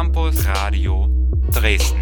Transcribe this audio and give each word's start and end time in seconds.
Campus 0.00 0.48
Radio 0.48 1.10
Dresden. 1.52 2.00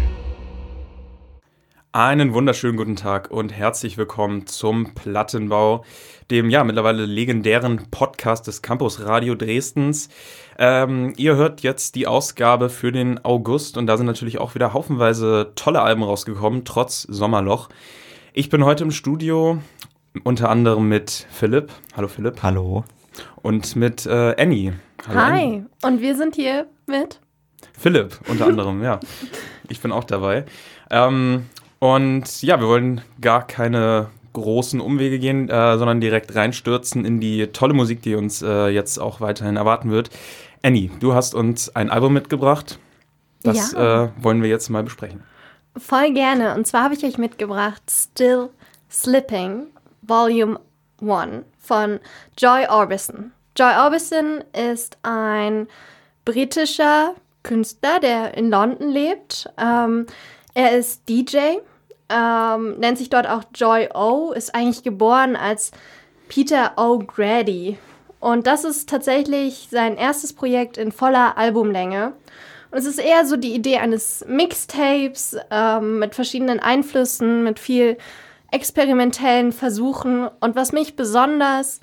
Einen 1.91 2.33
wunderschönen 2.33 2.77
guten 2.77 2.95
Tag 2.95 3.29
und 3.29 3.51
herzlich 3.51 3.97
willkommen 3.97 4.47
zum 4.47 4.93
Plattenbau, 4.95 5.83
dem 6.31 6.49
ja 6.49 6.63
mittlerweile 6.63 7.05
legendären 7.05 7.91
Podcast 7.91 8.47
des 8.47 8.61
Campus 8.61 9.01
Radio 9.05 9.35
Dresdens. 9.35 10.07
Ähm, 10.57 11.11
ihr 11.17 11.35
hört 11.35 11.59
jetzt 11.59 11.95
die 11.95 12.07
Ausgabe 12.07 12.69
für 12.69 12.93
den 12.93 13.25
August 13.25 13.75
und 13.75 13.85
da 13.85 13.97
sind 13.97 14.05
natürlich 14.05 14.37
auch 14.37 14.55
wieder 14.55 14.71
haufenweise 14.71 15.51
tolle 15.55 15.81
Alben 15.81 16.03
rausgekommen, 16.03 16.63
trotz 16.63 17.01
Sommerloch. 17.01 17.67
Ich 18.31 18.47
bin 18.47 18.63
heute 18.63 18.85
im 18.85 18.91
Studio 18.91 19.57
unter 20.23 20.49
anderem 20.49 20.87
mit 20.87 21.27
Philipp. 21.31 21.73
Hallo 21.97 22.07
Philipp. 22.07 22.43
Hallo. 22.43 22.85
Und 23.41 23.75
mit 23.75 24.05
äh, 24.05 24.41
Annie. 24.41 24.79
Hallo 25.05 25.19
Hi. 25.19 25.43
Annie. 25.43 25.65
Und 25.83 25.99
wir 25.99 26.15
sind 26.15 26.35
hier 26.35 26.67
mit. 26.87 27.19
Philipp 27.77 28.19
unter 28.27 28.47
anderem, 28.47 28.83
ja. 28.83 28.99
Ich 29.67 29.81
bin 29.81 29.91
auch 29.91 30.03
dabei. 30.03 30.45
Ähm, 30.91 31.45
und 31.79 32.41
ja, 32.41 32.59
wir 32.59 32.67
wollen 32.67 33.01
gar 33.21 33.45
keine 33.47 34.07
großen 34.33 34.79
Umwege 34.81 35.17
gehen, 35.19 35.49
äh, 35.49 35.77
sondern 35.77 36.01
direkt 36.01 36.35
reinstürzen 36.35 37.05
in 37.05 37.19
die 37.19 37.47
tolle 37.47 37.73
Musik, 37.73 38.01
die 38.01 38.15
uns 38.15 38.41
äh, 38.41 38.67
jetzt 38.67 38.97
auch 38.99 39.21
weiterhin 39.21 39.55
erwarten 39.57 39.91
wird. 39.91 40.09
Annie, 40.61 40.89
du 40.99 41.13
hast 41.13 41.33
uns 41.35 41.73
ein 41.75 41.89
Album 41.89 42.13
mitgebracht. 42.13 42.79
Das 43.43 43.71
Ja. 43.71 44.05
äh, 44.05 44.09
wollen 44.21 44.41
wir 44.41 44.49
jetzt 44.49 44.69
mal 44.69 44.83
besprechen. 44.83 45.23
Voll 45.77 46.13
gerne. 46.13 46.55
Und 46.55 46.67
zwar 46.67 46.83
habe 46.83 46.93
ich 46.95 47.03
euch 47.05 47.17
mitgebracht 47.17 47.81
Still 47.89 48.49
Slipping, 48.91 49.67
Volume 50.01 50.59
1 51.01 51.43
von 51.59 51.99
Joy 52.37 52.65
Orbison. 52.69 53.31
Joy 53.57 53.71
Orbison 53.77 54.43
ist 54.73 54.97
ein 55.03 55.67
britischer 56.25 57.13
Künstler, 57.43 57.99
der 57.99 58.35
in 58.35 58.49
London 58.49 58.89
lebt. 58.89 59.49
Ähm, 59.57 60.05
er 60.53 60.77
ist 60.77 61.07
DJ, 61.07 61.57
ähm, 62.09 62.79
nennt 62.79 62.97
sich 62.97 63.09
dort 63.09 63.27
auch 63.27 63.43
Joy 63.53 63.89
O, 63.93 64.31
ist 64.31 64.53
eigentlich 64.55 64.83
geboren 64.83 65.35
als 65.35 65.71
Peter 66.27 66.73
O'Grady. 66.77 67.77
Und 68.19 68.47
das 68.47 68.63
ist 68.65 68.89
tatsächlich 68.89 69.67
sein 69.71 69.95
erstes 69.95 70.33
Projekt 70.33 70.77
in 70.77 70.91
voller 70.91 71.37
Albumlänge. 71.37 72.13
Und 72.71 72.77
es 72.77 72.85
ist 72.85 72.99
eher 72.99 73.25
so 73.25 73.35
die 73.35 73.55
Idee 73.55 73.77
eines 73.77 74.23
Mixtapes 74.27 75.37
ähm, 75.49 75.99
mit 75.99 76.13
verschiedenen 76.13 76.59
Einflüssen, 76.59 77.43
mit 77.43 77.59
viel 77.59 77.97
experimentellen 78.51 79.51
Versuchen. 79.51 80.27
Und 80.39 80.55
was 80.55 80.71
mich 80.71 80.95
besonders 80.95 81.79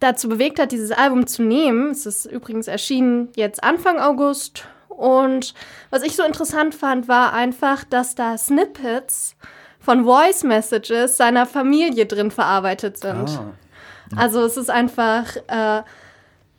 dazu 0.00 0.28
bewegt 0.28 0.58
hat, 0.58 0.72
dieses 0.72 0.90
Album 0.92 1.26
zu 1.26 1.42
nehmen, 1.42 1.90
es 1.90 2.06
ist 2.06 2.26
übrigens 2.26 2.66
erschienen 2.66 3.28
jetzt 3.36 3.62
Anfang 3.62 4.00
August. 4.00 4.64
Und 4.88 5.54
was 5.90 6.02
ich 6.02 6.16
so 6.16 6.24
interessant 6.24 6.74
fand, 6.74 7.08
war 7.08 7.32
einfach, 7.32 7.84
dass 7.84 8.14
da 8.14 8.36
Snippets 8.36 9.36
von 9.78 10.04
Voice 10.04 10.42
Messages 10.42 11.16
seiner 11.16 11.46
Familie 11.46 12.06
drin 12.06 12.30
verarbeitet 12.30 12.98
sind. 12.98 13.30
Ah. 13.30 13.54
Also 14.16 14.42
es 14.44 14.56
ist 14.56 14.70
einfach 14.70 15.36
äh, 15.46 15.82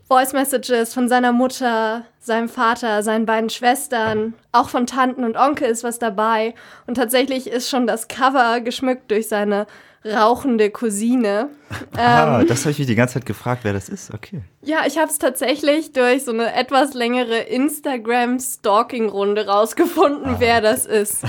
Voice 0.07 0.33
Messages 0.33 0.93
von 0.93 1.07
seiner 1.07 1.31
Mutter, 1.31 2.05
seinem 2.19 2.49
Vater, 2.49 3.03
seinen 3.03 3.25
beiden 3.25 3.49
Schwestern, 3.49 4.33
auch 4.51 4.69
von 4.69 4.85
Tanten 4.85 5.23
und 5.23 5.37
Onkel 5.37 5.69
ist 5.69 5.83
was 5.83 5.99
dabei. 5.99 6.53
Und 6.87 6.95
tatsächlich 6.95 7.47
ist 7.47 7.69
schon 7.69 7.87
das 7.87 8.07
Cover 8.07 8.59
geschmückt 8.61 9.09
durch 9.11 9.27
seine 9.27 9.67
rauchende 10.05 10.69
Cousine. 10.71 11.49
ah, 11.95 12.41
Ähm, 12.41 12.47
das 12.47 12.61
habe 12.61 12.71
ich 12.71 12.79
mich 12.79 12.87
die 12.87 12.95
ganze 12.95 13.15
Zeit 13.15 13.25
gefragt, 13.25 13.61
wer 13.63 13.73
das 13.73 13.89
ist. 13.89 14.13
Okay. 14.13 14.41
ja, 14.61 14.85
ich 14.85 14.97
habe 14.97 15.09
es 15.11 15.19
tatsächlich 15.19 15.93
durch 15.93 16.23
so 16.25 16.31
eine 16.31 16.53
etwas 16.53 16.93
längere 16.93 17.37
Instagram-Stalking-Runde 17.37 19.47
rausgefunden, 19.47 20.35
wer 20.39 20.61
das 20.61 20.85
ist. 20.85 21.23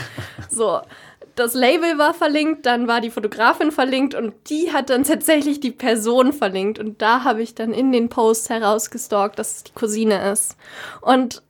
So, 0.51 0.81
das 1.35 1.55
Label 1.55 1.99
war 1.99 2.15
verlinkt, 2.15 2.67
dann 2.67 2.89
war 2.89 3.01
die 3.01 3.11
Fotografin 3.11 3.73
verlinkt 3.73 4.15
und 4.15 4.35
die 4.49 4.73
hat 4.73 4.91
dann 4.91 5.05
tatsächlich 5.05 5.61
die 5.61 5.71
Person 5.71 6.33
verlinkt. 6.33 6.79
Und 6.79 7.01
da 7.01 7.25
habe 7.25 7.43
ich 7.43 7.55
dann 7.55 7.73
in 7.73 7.93
den 7.93 8.09
Post 8.09 8.51
herausgestalkt, 8.51 9.39
dass 9.39 9.57
es 9.57 9.65
die 9.65 9.73
Cousine 9.73 10.31
ist. 10.31 10.57
Und 11.01 11.43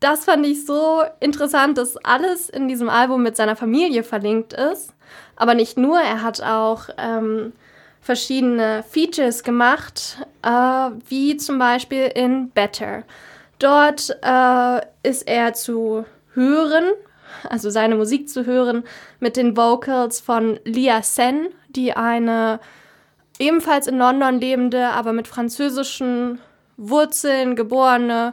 das 0.00 0.24
fand 0.24 0.46
ich 0.46 0.64
so 0.64 1.02
interessant, 1.20 1.76
dass 1.78 1.96
alles 1.98 2.48
in 2.48 2.68
diesem 2.68 2.88
Album 2.88 3.22
mit 3.22 3.36
seiner 3.36 3.54
Familie 3.54 4.02
verlinkt 4.02 4.54
ist. 4.54 4.94
Aber 5.36 5.54
nicht 5.54 5.76
nur, 5.76 6.00
er 6.00 6.22
hat 6.22 6.42
auch 6.42 6.88
ähm, 6.96 7.52
verschiedene 8.00 8.82
Features 8.88 9.42
gemacht, 9.42 10.18
äh, 10.42 10.90
wie 11.08 11.36
zum 11.36 11.58
Beispiel 11.58 12.10
in 12.14 12.50
Better. 12.50 13.04
Dort 13.58 14.16
äh, 14.22 14.80
ist 15.02 15.28
er 15.28 15.52
zu 15.52 16.06
hören, 16.32 16.84
also 17.48 17.68
seine 17.68 17.94
Musik 17.94 18.28
zu 18.28 18.46
hören, 18.46 18.84
mit 19.18 19.36
den 19.36 19.56
Vocals 19.56 20.20
von 20.20 20.58
Lia 20.64 21.02
Sen, 21.02 21.48
die 21.68 21.92
eine 21.92 22.58
ebenfalls 23.38 23.86
in 23.86 23.98
London 23.98 24.40
lebende, 24.40 24.88
aber 24.88 25.12
mit 25.12 25.28
französischen 25.28 26.40
Wurzeln 26.78 27.54
geborene 27.54 28.32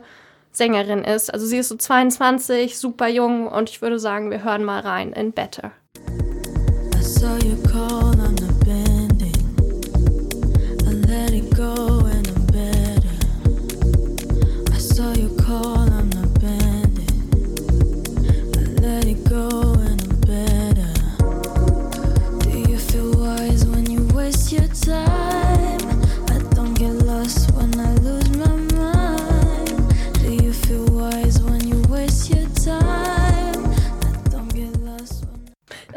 Sängerin 0.57 1.03
ist. 1.03 1.33
Also 1.33 1.45
sie 1.45 1.57
ist 1.57 1.69
so 1.69 1.75
22, 1.75 2.77
super 2.77 3.07
jung 3.07 3.47
und 3.47 3.69
ich 3.69 3.81
würde 3.81 3.99
sagen, 3.99 4.31
wir 4.31 4.43
hören 4.43 4.63
mal 4.63 4.79
rein 4.79 5.13
in 5.13 5.31
Better. 5.31 5.71
I 6.95 7.03
saw 7.03 7.37
you 7.45 7.55
call, 7.71 8.06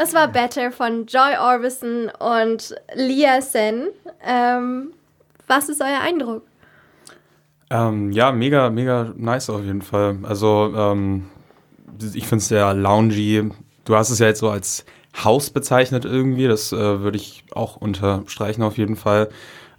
Das 0.01 0.15
war 0.15 0.29
Better 0.29 0.73
von 0.73 1.05
Joy 1.05 1.37
Orbison 1.39 2.11
und 2.21 2.75
Lia 2.95 3.43
Sen. 3.43 3.89
Ähm, 4.25 4.95
was 5.47 5.69
ist 5.69 5.83
euer 5.83 6.01
Eindruck? 6.01 6.43
Ähm, 7.69 8.11
ja, 8.11 8.33
mega, 8.33 8.71
mega 8.71 9.13
nice 9.15 9.51
auf 9.51 9.63
jeden 9.63 9.83
Fall. 9.83 10.17
Also, 10.23 10.73
ähm, 10.75 11.27
ich 12.15 12.27
finde 12.27 12.41
es 12.41 12.49
sehr 12.49 12.73
loungy. 12.73 13.51
Du 13.85 13.95
hast 13.95 14.09
es 14.09 14.21
ja 14.21 14.29
jetzt 14.29 14.39
so 14.39 14.49
als 14.49 14.87
Haus 15.23 15.51
bezeichnet 15.51 16.07
irgendwie. 16.07 16.49
Das 16.49 16.73
äh, 16.73 17.01
würde 17.01 17.19
ich 17.19 17.45
auch 17.53 17.77
unterstreichen 17.77 18.63
auf 18.63 18.79
jeden 18.79 18.97
Fall. 18.97 19.29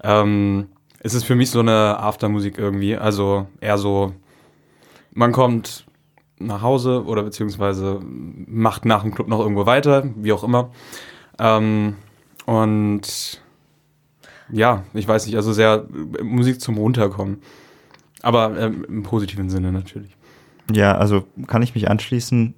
Ähm, 0.03 0.67
es 0.99 1.15
ist 1.15 1.23
für 1.23 1.33
mich 1.33 1.49
so 1.49 1.61
eine 1.61 1.97
Aftermusik 1.97 2.59
irgendwie. 2.59 2.95
Also 2.95 3.47
eher 3.59 3.79
so, 3.79 4.13
man 5.15 5.31
kommt 5.31 5.87
nach 6.45 6.61
Hause 6.61 7.03
oder 7.05 7.23
beziehungsweise 7.23 7.99
macht 8.03 8.85
nach 8.85 9.03
dem 9.03 9.13
Club 9.13 9.27
noch 9.27 9.39
irgendwo 9.39 9.65
weiter, 9.65 10.03
wie 10.15 10.33
auch 10.33 10.43
immer. 10.43 10.71
Ähm, 11.39 11.95
und 12.45 13.41
ja, 14.51 14.83
ich 14.93 15.07
weiß 15.07 15.25
nicht, 15.25 15.35
also 15.35 15.53
sehr 15.53 15.87
äh, 16.19 16.23
Musik 16.23 16.61
zum 16.61 16.77
Runterkommen. 16.77 17.41
Aber 18.21 18.57
ähm, 18.59 18.85
im 18.87 19.03
positiven 19.03 19.49
Sinne 19.49 19.71
natürlich. 19.71 20.15
Ja, 20.71 20.97
also 20.97 21.25
kann 21.47 21.63
ich 21.63 21.73
mich 21.75 21.89
anschließen. 21.89 22.53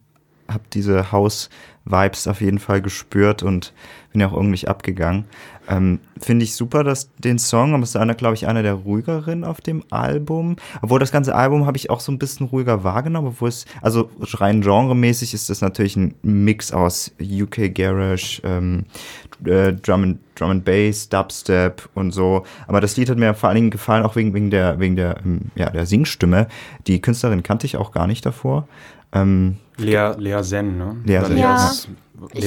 Hab 0.47 0.69
diese 0.71 1.11
House-Vibes 1.11 2.27
auf 2.27 2.41
jeden 2.41 2.59
Fall 2.59 2.81
gespürt 2.81 3.43
und 3.43 3.73
bin 4.11 4.19
ja 4.19 4.27
auch 4.27 4.33
irgendwie 4.33 4.67
abgegangen. 4.67 5.25
Ähm, 5.69 5.99
Finde 6.19 6.43
ich 6.43 6.55
super, 6.55 6.83
dass 6.83 7.09
den 7.17 7.39
Song, 7.39 7.73
aber 7.73 7.83
es 7.83 7.89
ist 7.89 7.95
einer, 7.95 8.15
glaube 8.15 8.35
ich, 8.35 8.47
einer 8.47 8.63
der 8.63 8.73
ruhigeren 8.73 9.43
auf 9.43 9.61
dem 9.61 9.83
Album. 9.89 10.57
Obwohl 10.81 10.99
das 10.99 11.11
ganze 11.11 11.35
Album 11.35 11.65
habe 11.65 11.77
ich 11.77 11.89
auch 11.89 11.99
so 11.99 12.11
ein 12.11 12.19
bisschen 12.19 12.47
ruhiger 12.47 12.83
wahrgenommen, 12.83 13.29
obwohl 13.29 13.49
es, 13.49 13.65
also 13.81 14.09
rein 14.21 14.61
genremäßig 14.61 15.33
ist 15.33 15.49
das 15.49 15.61
natürlich 15.61 15.95
ein 15.95 16.15
Mix 16.21 16.71
aus 16.71 17.11
UK 17.21 17.73
Garage, 17.73 18.41
ähm, 18.43 18.85
äh, 19.45 19.73
Drum, 19.73 20.03
and, 20.03 20.19
Drum 20.35 20.51
and 20.51 20.65
Bass, 20.65 21.09
Dubstep 21.09 21.89
und 21.93 22.11
so. 22.11 22.43
Aber 22.67 22.81
das 22.81 22.97
Lied 22.97 23.09
hat 23.09 23.17
mir 23.17 23.33
vor 23.33 23.49
allen 23.49 23.55
Dingen 23.55 23.71
gefallen, 23.71 24.03
auch 24.03 24.15
wegen, 24.15 24.33
wegen 24.33 24.49
der, 24.49 24.79
wegen 24.79 24.95
der, 24.95 25.17
ähm, 25.25 25.51
ja, 25.55 25.69
der 25.69 25.85
Singstimme. 25.85 26.47
Die 26.87 27.01
Künstlerin 27.01 27.43
kannte 27.43 27.65
ich 27.65 27.77
auch 27.77 27.91
gar 27.91 28.07
nicht 28.07 28.25
davor. 28.25 28.67
Ähm, 29.13 29.57
Lea, 29.77 30.11
Lea 30.17 30.41
Sen, 30.41 30.77
ne? 30.77 30.97
Lea 31.05 31.19
Lea, 31.29 31.39
ja. 31.39 31.71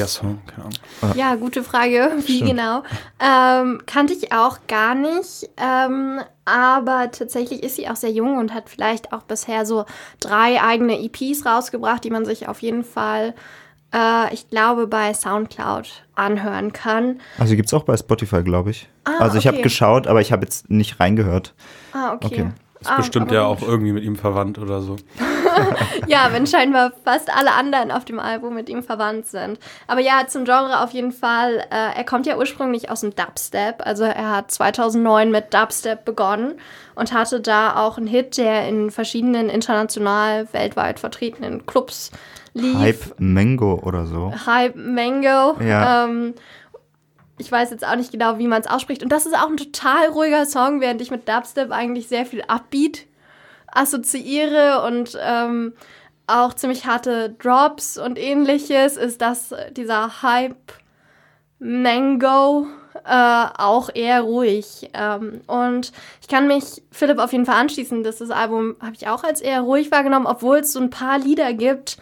Song, 0.06 0.38
keine 0.46 0.64
Ahnung. 0.66 1.16
Ja, 1.18 1.34
gute 1.36 1.62
Frage. 1.62 2.12
Wie 2.26 2.36
Stimmt. 2.36 2.50
genau? 2.50 2.82
Ähm, 3.20 3.80
kannte 3.86 4.12
ich 4.14 4.32
auch 4.32 4.58
gar 4.68 4.94
nicht. 4.94 5.48
Ähm, 5.56 6.20
aber 6.44 7.10
tatsächlich 7.10 7.62
ist 7.62 7.76
sie 7.76 7.88
auch 7.88 7.96
sehr 7.96 8.10
jung 8.12 8.38
und 8.38 8.54
hat 8.54 8.68
vielleicht 8.68 9.12
auch 9.12 9.22
bisher 9.22 9.66
so 9.66 9.84
drei 10.20 10.62
eigene 10.62 10.98
EPs 11.00 11.44
rausgebracht, 11.46 12.04
die 12.04 12.10
man 12.10 12.24
sich 12.24 12.48
auf 12.48 12.60
jeden 12.62 12.84
Fall, 12.84 13.34
äh, 13.94 14.32
ich 14.32 14.48
glaube, 14.50 14.86
bei 14.86 15.12
Soundcloud 15.12 16.04
anhören 16.14 16.72
kann. 16.72 17.20
Also 17.38 17.56
gibt's 17.56 17.74
auch 17.74 17.82
bei 17.84 17.96
Spotify, 17.96 18.42
glaube 18.42 18.70
ich. 18.70 18.88
Ah, 19.04 19.18
also 19.20 19.38
ich 19.38 19.46
habe 19.46 19.60
geschaut, 19.62 20.06
aber 20.06 20.20
ich 20.20 20.32
habe 20.32 20.44
jetzt 20.44 20.70
nicht 20.70 21.00
reingehört. 21.00 21.54
Ah, 21.92 22.12
okay. 22.14 22.26
Okay. 22.26 22.50
Ist 22.78 22.90
Ah, 22.90 22.96
bestimmt 22.98 23.32
ja 23.32 23.48
gut. 23.48 23.62
auch 23.62 23.68
irgendwie 23.68 23.92
mit 23.92 24.04
ihm 24.04 24.16
verwandt 24.16 24.58
oder 24.58 24.82
so. 24.82 24.96
ja, 26.06 26.28
wenn 26.32 26.46
scheinbar 26.46 26.92
fast 27.04 27.34
alle 27.34 27.52
anderen 27.52 27.90
auf 27.90 28.04
dem 28.04 28.18
Album 28.18 28.54
mit 28.54 28.68
ihm 28.68 28.82
verwandt 28.82 29.26
sind. 29.26 29.58
Aber 29.86 30.00
ja, 30.00 30.26
zum 30.26 30.44
Genre 30.44 30.80
auf 30.82 30.90
jeden 30.90 31.12
Fall. 31.12 31.58
Äh, 31.70 31.96
er 31.96 32.04
kommt 32.04 32.26
ja 32.26 32.36
ursprünglich 32.36 32.90
aus 32.90 33.00
dem 33.00 33.14
Dubstep. 33.14 33.84
Also 33.84 34.04
er 34.04 34.36
hat 34.36 34.50
2009 34.50 35.30
mit 35.30 35.52
Dubstep 35.52 36.04
begonnen 36.04 36.54
und 36.94 37.12
hatte 37.12 37.40
da 37.40 37.76
auch 37.76 37.98
einen 37.98 38.06
Hit, 38.06 38.38
der 38.38 38.68
in 38.68 38.90
verschiedenen 38.90 39.48
international 39.48 40.48
weltweit 40.52 41.00
vertretenen 41.00 41.66
Clubs 41.66 42.10
lief. 42.54 42.78
Hype 42.78 43.14
Mango 43.18 43.80
oder 43.82 44.06
so. 44.06 44.32
Hype 44.46 44.76
Mango. 44.76 45.60
Ja. 45.60 46.04
Ähm, 46.04 46.34
ich 47.38 47.52
weiß 47.52 47.70
jetzt 47.70 47.86
auch 47.86 47.96
nicht 47.96 48.12
genau, 48.12 48.38
wie 48.38 48.48
man 48.48 48.62
es 48.62 48.66
ausspricht. 48.66 49.02
Und 49.02 49.10
das 49.10 49.26
ist 49.26 49.36
auch 49.36 49.48
ein 49.48 49.58
total 49.58 50.08
ruhiger 50.08 50.46
Song, 50.46 50.80
während 50.80 51.00
ich 51.02 51.10
mit 51.10 51.28
Dubstep 51.28 51.70
eigentlich 51.70 52.08
sehr 52.08 52.24
viel 52.24 52.42
Upbeat 52.42 53.06
assoziiere 53.76 54.82
und 54.86 55.18
ähm, 55.20 55.74
auch 56.26 56.54
ziemlich 56.54 56.86
harte 56.86 57.30
Drops 57.30 57.98
und 57.98 58.18
ähnliches, 58.18 58.96
ist 58.96 59.20
das 59.20 59.54
dieser 59.72 60.22
Hype 60.22 60.72
Mango 61.58 62.66
äh, 63.04 63.44
auch 63.56 63.90
eher 63.94 64.22
ruhig. 64.22 64.90
Ähm, 64.92 65.40
und 65.46 65.92
ich 66.20 66.28
kann 66.28 66.48
mich 66.48 66.82
Philipp 66.90 67.18
auf 67.18 67.32
jeden 67.32 67.46
Fall 67.46 67.60
anschließen, 67.60 68.02
dass 68.02 68.18
das 68.18 68.30
Album 68.30 68.76
habe 68.80 68.94
ich 68.94 69.08
auch 69.08 69.24
als 69.24 69.40
eher 69.40 69.60
ruhig 69.60 69.90
wahrgenommen, 69.90 70.26
obwohl 70.26 70.58
es 70.58 70.72
so 70.72 70.80
ein 70.80 70.90
paar 70.90 71.18
Lieder 71.18 71.52
gibt, 71.52 71.98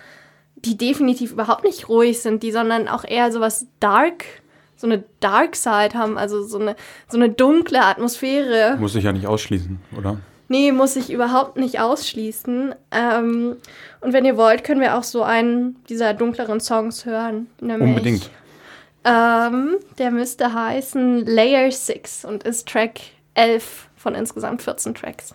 die 0.56 0.76
definitiv 0.76 1.32
überhaupt 1.32 1.64
nicht 1.64 1.88
ruhig 1.88 2.20
sind, 2.20 2.42
die 2.42 2.52
sondern 2.52 2.88
auch 2.88 3.04
eher 3.04 3.30
sowas 3.30 3.66
dark, 3.80 4.24
so 4.76 4.86
eine 4.86 5.04
Dark 5.20 5.56
Side 5.56 5.94
haben, 5.94 6.16
also 6.16 6.42
so 6.42 6.58
eine, 6.58 6.74
so 7.08 7.18
eine 7.18 7.30
dunkle 7.30 7.84
Atmosphäre. 7.84 8.76
Muss 8.78 8.94
ich 8.94 9.04
ja 9.04 9.12
nicht 9.12 9.26
ausschließen, 9.26 9.78
oder? 9.96 10.18
Nee, 10.48 10.72
muss 10.72 10.96
ich 10.96 11.10
überhaupt 11.10 11.56
nicht 11.56 11.80
ausschließen. 11.80 12.74
Ähm, 12.90 13.56
und 14.00 14.12
wenn 14.12 14.24
ihr 14.24 14.36
wollt, 14.36 14.64
können 14.64 14.80
wir 14.80 14.96
auch 14.96 15.02
so 15.04 15.22
einen 15.22 15.76
dieser 15.88 16.14
dunkleren 16.14 16.60
Songs 16.60 17.06
hören. 17.06 17.46
Unbedingt. 17.60 18.30
Ähm, 19.04 19.76
der 19.98 20.10
müsste 20.10 20.52
heißen 20.52 21.26
Layer 21.26 21.70
6 21.70 22.24
und 22.24 22.42
ist 22.44 22.68
Track 22.68 23.00
11 23.34 23.88
von 23.96 24.14
insgesamt 24.14 24.62
14 24.62 24.94
Tracks. 24.94 25.34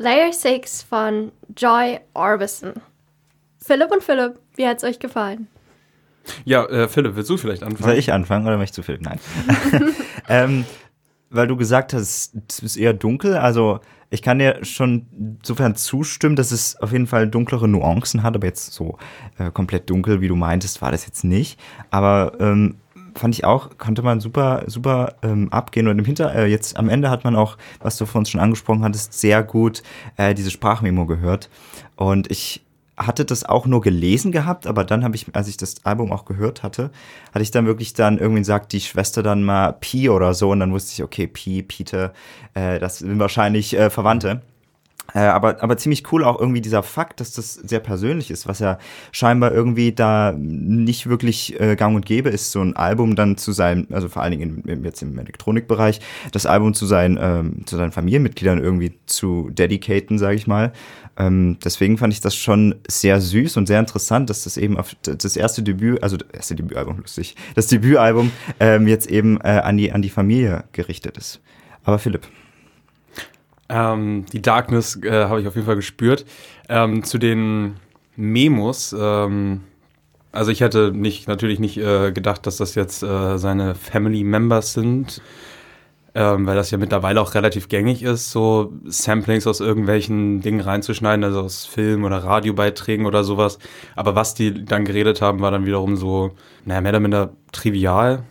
Layer 0.00 0.32
6 0.32 0.82
von 0.84 1.30
Joy 1.54 2.00
Orbison. 2.14 2.72
Philipp 3.58 3.90
und 3.90 4.02
Philipp, 4.02 4.38
wie 4.56 4.66
hat's 4.66 4.82
euch 4.82 4.98
gefallen? 4.98 5.46
Ja, 6.46 6.64
äh, 6.64 6.88
Philipp, 6.88 7.16
willst 7.16 7.28
du 7.28 7.36
vielleicht 7.36 7.62
anfangen? 7.62 7.90
Soll 7.90 7.98
ich 7.98 8.10
anfangen 8.10 8.46
oder 8.46 8.56
möchtest 8.56 8.78
du 8.78 8.82
Philipp? 8.82 9.02
Nein. 9.02 9.20
ähm, 10.28 10.64
weil 11.28 11.48
du 11.48 11.56
gesagt 11.56 11.92
hast, 11.92 12.32
es 12.48 12.60
ist 12.60 12.76
eher 12.78 12.94
dunkel. 12.94 13.36
Also 13.36 13.80
ich 14.08 14.22
kann 14.22 14.38
dir 14.38 14.64
schon 14.64 15.06
insofern 15.38 15.76
zustimmen, 15.76 16.34
dass 16.34 16.50
es 16.50 16.80
auf 16.80 16.92
jeden 16.92 17.06
Fall 17.06 17.28
dunklere 17.28 17.68
Nuancen 17.68 18.22
hat, 18.22 18.34
aber 18.34 18.46
jetzt 18.46 18.72
so 18.72 18.96
äh, 19.36 19.50
komplett 19.50 19.90
dunkel, 19.90 20.22
wie 20.22 20.28
du 20.28 20.34
meintest, 20.34 20.80
war 20.80 20.92
das 20.92 21.04
jetzt 21.04 21.24
nicht. 21.24 21.60
Aber 21.90 22.38
ähm, 22.40 22.76
fand 23.14 23.34
ich 23.34 23.44
auch, 23.44 23.70
konnte 23.78 24.02
man 24.02 24.20
super, 24.20 24.64
super 24.66 25.14
ähm, 25.22 25.52
abgehen. 25.52 25.88
Und 25.88 25.98
im 25.98 26.04
Hinter, 26.04 26.34
äh, 26.34 26.46
jetzt 26.46 26.76
am 26.76 26.88
Ende 26.88 27.10
hat 27.10 27.24
man 27.24 27.36
auch, 27.36 27.56
was 27.80 27.96
du 27.96 28.06
uns 28.12 28.30
schon 28.30 28.40
angesprochen 28.40 28.82
hattest, 28.82 29.12
sehr 29.12 29.42
gut 29.42 29.82
äh, 30.16 30.34
diese 30.34 30.50
Sprachmemo 30.50 31.06
gehört. 31.06 31.50
Und 31.96 32.30
ich 32.30 32.62
hatte 33.06 33.24
das 33.24 33.44
auch 33.44 33.66
nur 33.66 33.80
gelesen 33.80 34.30
gehabt, 34.30 34.66
aber 34.66 34.84
dann 34.84 35.04
habe 35.04 35.16
ich, 35.16 35.26
als 35.34 35.48
ich 35.48 35.56
das 35.56 35.84
Album 35.84 36.12
auch 36.12 36.26
gehört 36.26 36.62
hatte, 36.62 36.90
hatte 37.32 37.42
ich 37.42 37.50
dann 37.50 37.66
wirklich 37.66 37.94
dann 37.94 38.18
irgendwie 38.18 38.44
sagt 38.44 38.72
die 38.72 38.80
Schwester 38.80 39.22
dann 39.22 39.42
mal 39.42 39.72
Pi 39.72 40.10
oder 40.10 40.34
so 40.34 40.50
und 40.50 40.60
dann 40.60 40.72
wusste 40.72 40.92
ich, 40.92 41.02
okay, 41.02 41.26
Pi, 41.26 41.62
Peter, 41.62 42.12
äh, 42.54 42.78
das 42.78 42.98
sind 42.98 43.18
wahrscheinlich 43.18 43.74
äh, 43.76 43.88
Verwandte. 43.88 44.42
Äh, 45.14 45.20
aber, 45.20 45.62
aber 45.62 45.76
ziemlich 45.76 46.10
cool 46.12 46.24
auch 46.24 46.38
irgendwie 46.38 46.60
dieser 46.60 46.82
Fakt, 46.82 47.20
dass 47.20 47.32
das 47.32 47.54
sehr 47.54 47.80
persönlich 47.80 48.30
ist, 48.30 48.46
was 48.46 48.58
ja 48.58 48.78
scheinbar 49.12 49.52
irgendwie 49.52 49.92
da 49.92 50.32
nicht 50.36 51.08
wirklich 51.08 51.58
äh, 51.60 51.76
gang 51.76 51.96
und 51.96 52.06
gäbe 52.06 52.28
ist, 52.28 52.52
so 52.52 52.60
ein 52.60 52.76
Album 52.76 53.16
dann 53.16 53.36
zu 53.36 53.52
seinem, 53.52 53.86
also 53.90 54.08
vor 54.08 54.22
allen 54.22 54.32
Dingen 54.32 54.62
im, 54.66 54.84
jetzt 54.84 55.02
im 55.02 55.18
Elektronikbereich, 55.18 56.00
das 56.32 56.46
Album 56.46 56.74
zu 56.74 56.86
seinen, 56.86 57.18
ähm, 57.20 57.66
zu 57.66 57.76
seinen 57.76 57.92
Familienmitgliedern 57.92 58.62
irgendwie 58.62 58.98
zu 59.06 59.50
dedicaten, 59.50 60.18
sage 60.18 60.36
ich 60.36 60.46
mal. 60.46 60.72
Ähm, 61.16 61.58
deswegen 61.62 61.98
fand 61.98 62.12
ich 62.12 62.20
das 62.20 62.34
schon 62.34 62.76
sehr 62.88 63.20
süß 63.20 63.56
und 63.56 63.66
sehr 63.66 63.80
interessant, 63.80 64.30
dass 64.30 64.44
das 64.44 64.56
eben 64.56 64.78
auf 64.78 64.96
das 65.02 65.36
erste 65.36 65.62
Debüt, 65.62 66.02
also 66.02 66.16
das 66.16 66.28
erste 66.32 66.54
Debütalbum, 66.54 66.98
lustig, 66.98 67.36
das 67.54 67.66
Debütalbum 67.66 68.30
ähm, 68.58 68.86
jetzt 68.86 69.10
eben 69.10 69.38
äh, 69.40 69.48
an, 69.48 69.76
die, 69.76 69.92
an 69.92 70.02
die 70.02 70.10
Familie 70.10 70.64
gerichtet 70.72 71.18
ist. 71.18 71.40
Aber 71.84 71.98
Philipp. 71.98 72.26
Ähm, 73.70 74.26
die 74.32 74.42
Darkness 74.42 75.00
äh, 75.02 75.24
habe 75.26 75.40
ich 75.40 75.46
auf 75.46 75.54
jeden 75.54 75.66
Fall 75.66 75.76
gespürt. 75.76 76.26
Ähm, 76.68 77.04
zu 77.04 77.18
den 77.18 77.76
Memos, 78.16 78.94
ähm, 78.98 79.60
also 80.32 80.50
ich 80.50 80.60
hätte 80.60 80.92
nicht, 80.92 81.28
natürlich 81.28 81.58
nicht 81.60 81.78
äh, 81.78 82.12
gedacht, 82.12 82.46
dass 82.46 82.56
das 82.56 82.74
jetzt 82.74 83.02
äh, 83.02 83.38
seine 83.38 83.74
Family 83.74 84.24
Members 84.24 84.72
sind, 84.72 85.22
ähm, 86.14 86.46
weil 86.46 86.56
das 86.56 86.70
ja 86.70 86.78
mittlerweile 86.78 87.20
auch 87.20 87.34
relativ 87.34 87.68
gängig 87.68 88.02
ist, 88.02 88.30
so 88.30 88.72
Samplings 88.84 89.46
aus 89.46 89.60
irgendwelchen 89.60 90.40
Dingen 90.40 90.60
reinzuschneiden, 90.60 91.24
also 91.24 91.40
aus 91.42 91.66
Film- 91.66 92.04
oder 92.04 92.18
Radiobeiträgen 92.18 93.06
oder 93.06 93.22
sowas. 93.24 93.58
Aber 93.94 94.14
was 94.16 94.34
die 94.34 94.64
dann 94.64 94.84
geredet 94.84 95.22
haben, 95.22 95.40
war 95.40 95.52
dann 95.52 95.66
wiederum 95.66 95.96
so, 95.96 96.32
naja, 96.64 96.80
mehr 96.80 96.92
oder 96.92 97.00
minder 97.00 97.30
trivial, 97.52 98.24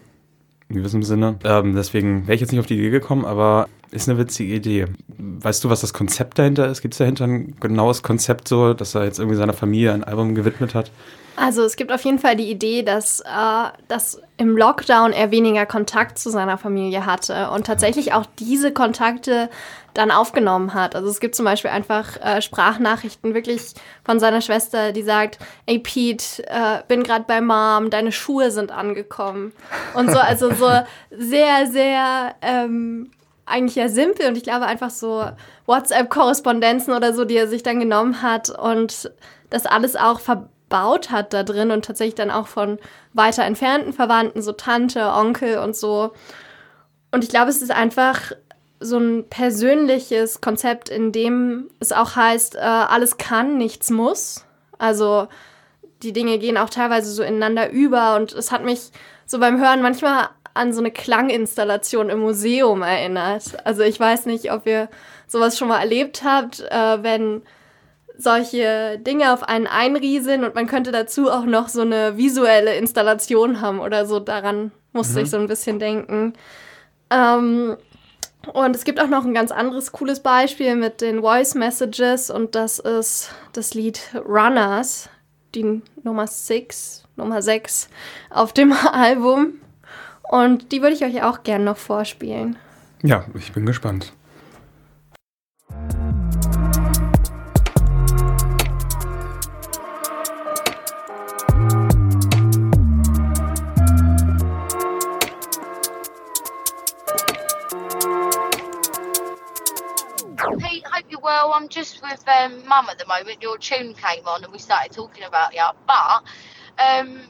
in 0.68 0.78
gewissem 0.78 1.04
Sinne. 1.04 1.40
Ähm, 1.44 1.74
deswegen 1.76 2.28
wäre 2.28 2.36
ich 2.36 2.42
jetzt 2.42 2.52
nicht 2.52 2.60
auf 2.60 2.66
die 2.66 2.78
Idee 2.78 2.92
gekommen, 2.92 3.26
aber 3.26 3.68
ist 3.92 4.10
eine 4.10 4.18
witzige 4.20 4.54
Idee. 4.54 4.88
Weißt 5.18 5.64
du, 5.64 5.70
was 5.70 5.82
das 5.82 5.94
Konzept 5.94 6.38
dahinter 6.40 6.68
ist? 6.68 6.82
Gibt 6.82 6.94
es 6.94 7.00
dahinter 7.00 7.26
ein 7.26 7.56
genaues 7.60 8.04
Konzept 8.04 8.48
so, 8.48 8.74
dass 8.74 8.96
er 8.96 9.06
jetzt 9.06 9.20
irgendwie 9.20 9.38
seiner 9.38 9.54
Familie 9.54 9.94
ein 9.94 10.04
Album 10.04 10.36
gewidmet 10.36 10.76
hat? 10.76 10.92
Also 11.36 11.64
es 11.64 11.78
gibt 11.78 11.92
auf 11.94 12.04
jeden 12.04 12.20
Fall 12.20 12.36
die 12.36 12.52
Idee, 12.52 12.84
dass, 12.84 13.22
äh, 13.22 13.24
dass 13.88 14.22
im 14.38 14.58
Lockdown 14.58 15.14
er 15.14 15.32
weniger 15.32 15.66
Kontakt 15.66 16.20
zu 16.20 16.30
seiner 16.30 16.58
Familie 16.58 17.06
hatte 17.06 17.50
und 17.52 17.66
tatsächlich 17.66 18.12
auch 18.14 18.26
diese 18.38 18.74
Kontakte 18.74 19.50
dann 19.94 20.12
aufgenommen 20.12 20.74
hat. 20.74 20.96
Also 20.96 21.10
es 21.10 21.22
gibt 21.22 21.36
zum 21.36 21.46
Beispiel 21.46 21.72
einfach 21.72 22.18
äh, 22.22 22.42
Sprachnachrichten 22.42 23.34
wirklich 23.34 23.74
von 24.04 24.20
seiner 24.20 24.42
Schwester, 24.42 24.92
die 24.92 25.02
sagt, 25.02 25.40
ey 25.66 25.80
Pete, 25.80 26.46
äh, 26.48 26.84
bin 26.90 27.04
gerade 27.04 27.24
bei 27.26 27.40
Mom, 27.40 27.90
deine 27.90 28.12
Schuhe 28.12 28.52
sind 28.52 28.72
angekommen. 28.72 29.54
Und 29.94 30.12
so, 30.12 30.20
also 30.20 30.54
so 30.54 30.70
sehr, 31.12 31.68
sehr 31.68 32.36
ähm, 32.42 33.12
eigentlich 33.50 33.76
ja 33.76 33.90
simpel 33.90 34.28
und 34.28 34.38
ich 34.38 34.44
glaube 34.44 34.66
einfach 34.66 34.90
so 34.90 35.26
WhatsApp-Korrespondenzen 35.66 36.94
oder 36.94 37.14
so, 37.14 37.26
die 37.26 37.38
er 37.38 37.48
sich 37.48 37.64
dann 37.64 37.80
genommen 37.80 38.22
hat 38.22 38.50
und 38.50 39.12
das 39.50 39.66
alles 39.66 39.96
auch 39.96 40.20
verbaut 40.20 41.12
hat 41.12 41.34
da 41.34 41.44
drin 41.44 41.72
und 41.72 41.86
tatsächlich 41.86 42.16
dann 42.16 42.32
auch 42.32 42.48
von 42.48 42.80
weiter 43.14 43.44
entfernten 43.44 43.94
Verwandten, 43.94 44.42
so 44.42 44.52
Tante, 44.52 45.12
Onkel 45.14 45.58
und 45.60 45.76
so. 45.76 46.12
Und 47.12 47.24
ich 47.24 47.30
glaube, 47.30 47.50
es 47.50 47.62
ist 47.62 47.72
einfach 47.72 48.32
so 48.80 48.98
ein 48.98 49.28
persönliches 49.30 50.42
Konzept, 50.42 50.90
in 50.90 51.12
dem 51.12 51.70
es 51.80 51.92
auch 51.92 52.16
heißt, 52.16 52.56
äh, 52.56 52.60
alles 52.60 53.18
kann, 53.18 53.58
nichts 53.58 53.90
muss. 53.90 54.46
Also 54.78 55.28
die 56.02 56.14
Dinge 56.14 56.38
gehen 56.40 56.58
auch 56.58 56.70
teilweise 56.70 57.12
so 57.12 57.24
ineinander 57.24 57.70
über 57.72 58.16
und 58.16 58.32
es 58.32 58.52
hat 58.52 58.64
mich 58.64 58.92
so 59.26 59.40
beim 59.40 59.60
Hören 59.60 59.82
manchmal 59.82 60.30
an 60.54 60.74
so 60.74 60.80
eine 60.80 60.92
Klanginstallation 60.92 62.10
im 62.10 62.20
Museum 62.20 62.82
erinnert. 62.82 63.66
Also 63.66 63.84
ich 63.84 64.00
weiß 64.00 64.26
nicht, 64.26 64.52
ob 64.52 64.66
ihr 64.66 64.90
sowas 65.28 65.58
schon 65.58 65.68
mal 65.68 65.80
erlebt 65.80 66.24
habt, 66.24 66.60
äh, 66.60 67.04
wenn 67.04 67.42
solche 68.18 69.00
Dinge 69.00 69.34
auf 69.34 69.44
einen 69.44 69.68
einrieseln 69.68 70.44
und 70.44 70.54
man 70.54 70.68
könnte 70.68 70.92
dazu 70.92 71.32
auch 71.32 71.46
noch 71.46 71.70
so 71.70 71.82
eine 71.82 72.18
visuelle 72.18 72.76
Installation 72.76 73.62
haben 73.62 73.80
oder 73.80 74.06
so. 74.06 74.20
Daran 74.20 74.72
musste 74.92 75.22
ich 75.22 75.30
so 75.30 75.38
ein 75.38 75.48
bisschen 75.48 75.80
denken. 75.80 76.34
Ähm, 77.10 77.78
und 78.54 78.76
es 78.76 78.84
gibt 78.84 79.00
auch 79.00 79.08
noch 79.08 79.26
ein 79.26 79.34
ganz 79.34 79.52
anderes 79.52 79.92
cooles 79.92 80.22
Beispiel 80.22 80.76
mit 80.76 81.02
den 81.02 81.22
Voice 81.22 81.56
Messages 81.56 82.30
und 82.30 82.56
das 82.56 82.80
ist 82.80 83.32
das 83.54 83.74
Lied 83.74 84.02
Runners, 84.26 85.10
die 85.56 85.82
Nummer 86.04 86.28
6, 86.28 87.04
Nummer 87.16 87.42
6 87.42 87.90
auf 88.30 88.54
dem 88.54 88.74
Album. 88.92 89.62
Und 90.30 90.72
die 90.72 90.84
würde 90.84 90.94
ich 90.94 91.04
euch 91.04 91.24
auch 91.24 91.42
gerne 91.42 91.66
noch 91.66 91.78
vorspielen. 91.78 92.56
Ja, 93.02 93.26
ich 93.34 93.52
bin 93.52 93.66
gespannt. 93.66 94.14
well, 111.22 111.52
I'm 111.54 111.68
just 111.68 112.02
with 112.02 112.24
um, 112.28 112.66
mum 112.66 112.88
at 112.90 112.98
the 112.98 113.06
moment. 113.06 113.44
Your 113.44 113.58
tune 113.58 113.94
came 113.94 114.26
on 114.26 114.44
and 114.44 114.54
we 114.54 114.58
started 114.58 114.92
talking 114.94 115.24
about 115.26 115.54
you, 115.54 115.68
but 115.86 116.24
um, 116.80 117.22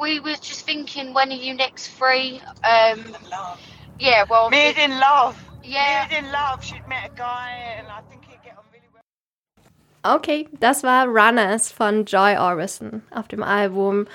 we 0.00 0.20
was 0.20 0.40
just 0.40 0.66
thinking, 0.66 1.14
when 1.14 1.30
are 1.30 1.34
you 1.36 1.54
next 1.54 1.88
free? 1.88 2.40
Um, 2.64 3.04
yeah, 3.98 4.24
well, 4.28 4.50
Made 4.50 4.78
in 4.78 4.98
love. 4.98 5.36
yeah. 5.62 6.06
Made 6.10 6.18
in 6.18 6.32
love. 6.32 6.64
She'd 6.64 6.86
met 6.88 7.10
a 7.12 7.14
guy 7.14 7.50
and 7.78 7.86
I 7.88 8.00
think 8.10 8.24
he'd 8.26 8.42
get 8.42 8.56
on 8.58 8.64
really 8.72 8.88
well. 8.92 10.16
Okay, 10.16 10.48
das 10.60 10.82
war 10.82 11.06
Runners 11.08 11.70
von 11.72 12.04
Joy 12.04 12.36
Orbison 12.38 13.02
auf 13.10 13.28
dem 13.28 13.42
Album 13.42 14.06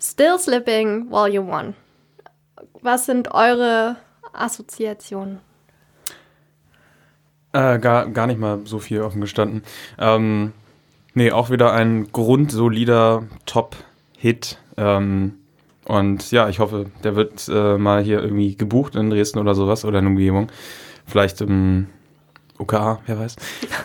Still 0.00 0.38
Slipping 0.38 1.10
Volume 1.10 1.52
1. 1.52 1.74
Was 2.82 3.06
sind 3.06 3.32
eure 3.32 3.96
Assoziationen? 4.32 5.40
Äh, 7.52 7.78
gar, 7.78 8.06
gar 8.10 8.26
nicht 8.26 8.38
mal 8.38 8.60
so 8.66 8.78
viel 8.78 9.00
offen 9.02 9.20
gestanden. 9.20 9.62
Ähm, 9.98 10.52
nee, 11.14 11.32
auch 11.32 11.50
wieder 11.50 11.72
ein 11.72 12.12
grundsolider 12.12 13.24
Top-Hit. 14.16 14.58
Ähm, 14.76 15.34
und 15.84 16.30
ja, 16.32 16.48
ich 16.48 16.58
hoffe, 16.58 16.86
der 17.04 17.14
wird 17.14 17.48
äh, 17.48 17.78
mal 17.78 18.02
hier 18.02 18.22
irgendwie 18.22 18.56
gebucht 18.56 18.96
in 18.96 19.10
Dresden 19.10 19.38
oder 19.38 19.54
sowas 19.54 19.84
oder 19.84 19.98
in 19.98 20.04
der 20.04 20.10
Umgebung. 20.10 20.48
Vielleicht 21.06 21.40
im 21.40 21.86
OKA, 22.58 23.00
wer 23.06 23.18
weiß. 23.18 23.36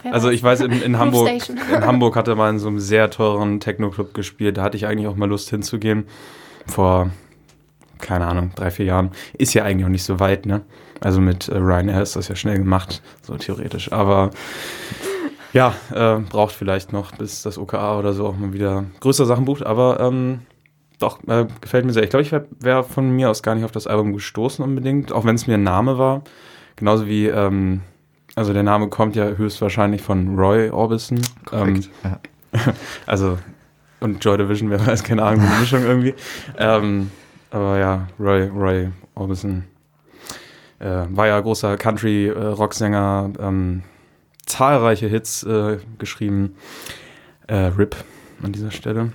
Wer 0.03 0.13
Also 0.13 0.29
ich 0.29 0.41
weiß, 0.41 0.61
in, 0.61 0.81
in 0.81 0.97
Hamburg, 0.97 1.29
in 1.29 1.85
Hamburg 1.85 2.15
hat 2.15 2.27
er 2.27 2.35
mal 2.35 2.49
in 2.49 2.57
so 2.57 2.69
einem 2.69 2.79
sehr 2.79 3.11
teuren 3.11 3.59
Techno-Club 3.59 4.13
gespielt. 4.13 4.57
Da 4.57 4.63
hatte 4.63 4.77
ich 4.77 4.87
eigentlich 4.87 5.07
auch 5.07 5.15
mal 5.15 5.29
Lust 5.29 5.49
hinzugehen. 5.49 6.05
Vor, 6.65 7.11
keine 7.99 8.25
Ahnung, 8.25 8.51
drei, 8.55 8.71
vier 8.71 8.85
Jahren. 8.85 9.11
Ist 9.37 9.53
ja 9.53 9.63
eigentlich 9.63 9.85
auch 9.85 9.89
nicht 9.89 10.03
so 10.03 10.19
weit, 10.19 10.45
ne? 10.45 10.61
Also 11.01 11.19
mit 11.19 11.49
äh, 11.49 11.57
Ryanair 11.57 12.01
ist 12.01 12.15
das 12.15 12.27
ja 12.27 12.35
schnell 12.35 12.57
gemacht, 12.57 13.01
so 13.21 13.35
theoretisch. 13.35 13.91
Aber 13.91 14.31
ja, 15.53 15.73
äh, 15.93 16.19
braucht 16.19 16.53
vielleicht 16.53 16.93
noch, 16.93 17.11
bis 17.11 17.41
das 17.41 17.57
OKA 17.57 17.97
oder 17.99 18.13
so 18.13 18.27
auch 18.27 18.37
mal 18.37 18.53
wieder 18.53 18.85
größere 18.99 19.27
Sachen 19.27 19.45
bucht. 19.45 19.65
Aber 19.65 19.99
ähm, 19.99 20.41
doch, 20.99 21.19
äh, 21.27 21.47
gefällt 21.61 21.85
mir 21.85 21.93
sehr. 21.93 22.03
Ich 22.03 22.09
glaube, 22.09 22.23
ich 22.23 22.31
wäre 22.31 22.45
wär 22.59 22.83
von 22.83 23.09
mir 23.09 23.29
aus 23.29 23.43
gar 23.43 23.55
nicht 23.55 23.65
auf 23.65 23.71
das 23.71 23.87
Album 23.87 24.13
gestoßen 24.13 24.63
unbedingt, 24.63 25.11
auch 25.11 25.25
wenn 25.25 25.35
es 25.35 25.47
mir 25.47 25.55
ein 25.55 25.63
Name 25.63 25.97
war. 25.97 26.21
Genauso 26.75 27.07
wie, 27.07 27.27
ähm, 27.27 27.81
also 28.35 28.53
der 28.53 28.63
Name 28.63 28.87
kommt 28.87 29.15
ja 29.15 29.25
höchstwahrscheinlich 29.25 30.01
von 30.01 30.39
Roy 30.39 30.69
Orbison. 30.69 31.21
Ähm, 31.51 31.83
ja. 32.03 32.19
also, 33.05 33.37
und 33.99 34.23
Joy 34.23 34.37
Division, 34.37 34.69
wer 34.69 34.85
weiß, 34.85 35.03
keine 35.03 35.23
Ahnung, 35.23 35.45
eine 35.45 35.59
Mischung 35.59 35.83
irgendwie. 35.83 36.13
Ähm, 36.57 37.11
aber 37.49 37.77
ja, 37.77 38.07
Roy, 38.19 38.47
Roy 38.47 38.89
Orbison 39.15 39.65
äh, 40.79 41.05
war 41.09 41.27
ja 41.27 41.39
großer 41.39 41.77
Country-Rocksänger, 41.77 43.31
ähm, 43.39 43.83
zahlreiche 44.45 45.07
Hits 45.07 45.43
äh, 45.43 45.77
geschrieben. 45.97 46.55
Äh, 47.47 47.71
RIP 47.77 47.95
an 48.43 48.53
dieser 48.53 48.71
Stelle. 48.71 49.11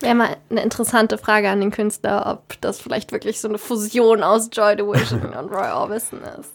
Wäre 0.00 0.14
mal 0.14 0.36
eine 0.50 0.62
interessante 0.62 1.18
Frage 1.18 1.50
an 1.50 1.60
den 1.60 1.70
Künstler, 1.70 2.26
ob 2.26 2.60
das 2.60 2.80
vielleicht 2.80 3.12
wirklich 3.12 3.40
so 3.40 3.48
eine 3.48 3.58
Fusion 3.58 4.22
aus 4.22 4.48
Joy 4.52 4.76
Division 4.76 5.34
und 5.38 5.50
Roy 5.50 5.70
Orbison 5.70 6.20
ist. 6.38 6.52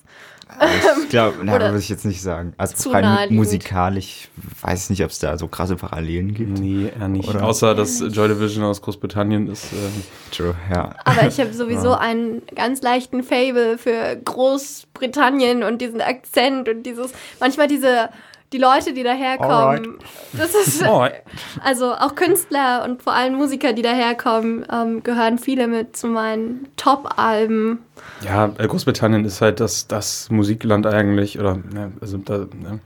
Ich 1.02 1.10
glaube, 1.10 1.38
na, 1.44 1.54
würde 1.54 1.80
ich 1.80 1.90
jetzt 1.90 2.06
nicht 2.06 2.22
sagen. 2.22 2.54
Also 2.58 2.76
zu 2.76 2.90
rein 2.90 3.34
musikalisch 3.34 4.30
weiß 4.62 4.86
ich 4.86 4.90
nicht, 4.92 5.04
ob 5.04 5.10
es 5.10 5.20
da 5.20 5.38
so 5.38 5.48
krasse 5.48 5.76
Parallelen 5.76 6.34
gibt. 6.34 6.60
Nee, 6.60 6.92
eher 6.98 7.08
nicht. 7.08 7.28
Oder? 7.28 7.44
Außer, 7.44 7.74
dass 7.74 8.00
Joy 8.00 8.28
Division 8.28 8.64
aus 8.64 8.82
Großbritannien 8.82 9.48
ist. 9.48 9.74
Äh, 9.74 10.36
True, 10.36 10.56
ja. 10.72 10.96
Aber 11.04 11.28
ich 11.28 11.40
habe 11.40 11.52
sowieso 11.54 11.94
einen 11.96 12.42
ganz 12.54 12.82
leichten 12.82 13.24
Fable 13.24 13.78
für 13.78 14.16
Großbritannien 14.24 15.64
und 15.64 15.82
diesen 15.82 16.02
Akzent 16.02 16.70
und 16.70 16.84
dieses, 16.84 17.12
manchmal 17.40 17.68
diese, 17.68 18.10
die 18.54 18.58
Leute, 18.58 18.94
die 18.94 19.04
daherkommen. 19.04 19.98
Das 20.34 20.54
ist, 20.54 20.84
Alright. 20.88 21.24
also 21.64 21.94
auch 21.94 22.16
Künstler 22.16 22.84
und 22.86 23.02
vor 23.02 23.14
allem 23.14 23.36
Musiker, 23.36 23.74
die 23.74 23.82
daherkommen, 23.82 24.66
ähm, 24.72 25.04
gehören 25.04 25.40
viele 25.40 25.68
mit 25.68 25.98
zu 25.98 26.08
meinen 26.08 26.68
Top-Alben. 26.78 27.80
ja, 28.24 28.52
äh, 28.58 28.68
Großbritannien 28.68 29.26
ist 29.26 29.42
halt 29.42 29.60
das, 29.60 29.88
das 29.88 30.30
Musikland 30.30 30.86
eigentlich, 30.88 31.40
oder, 31.40 31.56
ne, 31.56 31.92
also 32.02 32.18
da, 32.18 32.38
ne, 32.40 32.80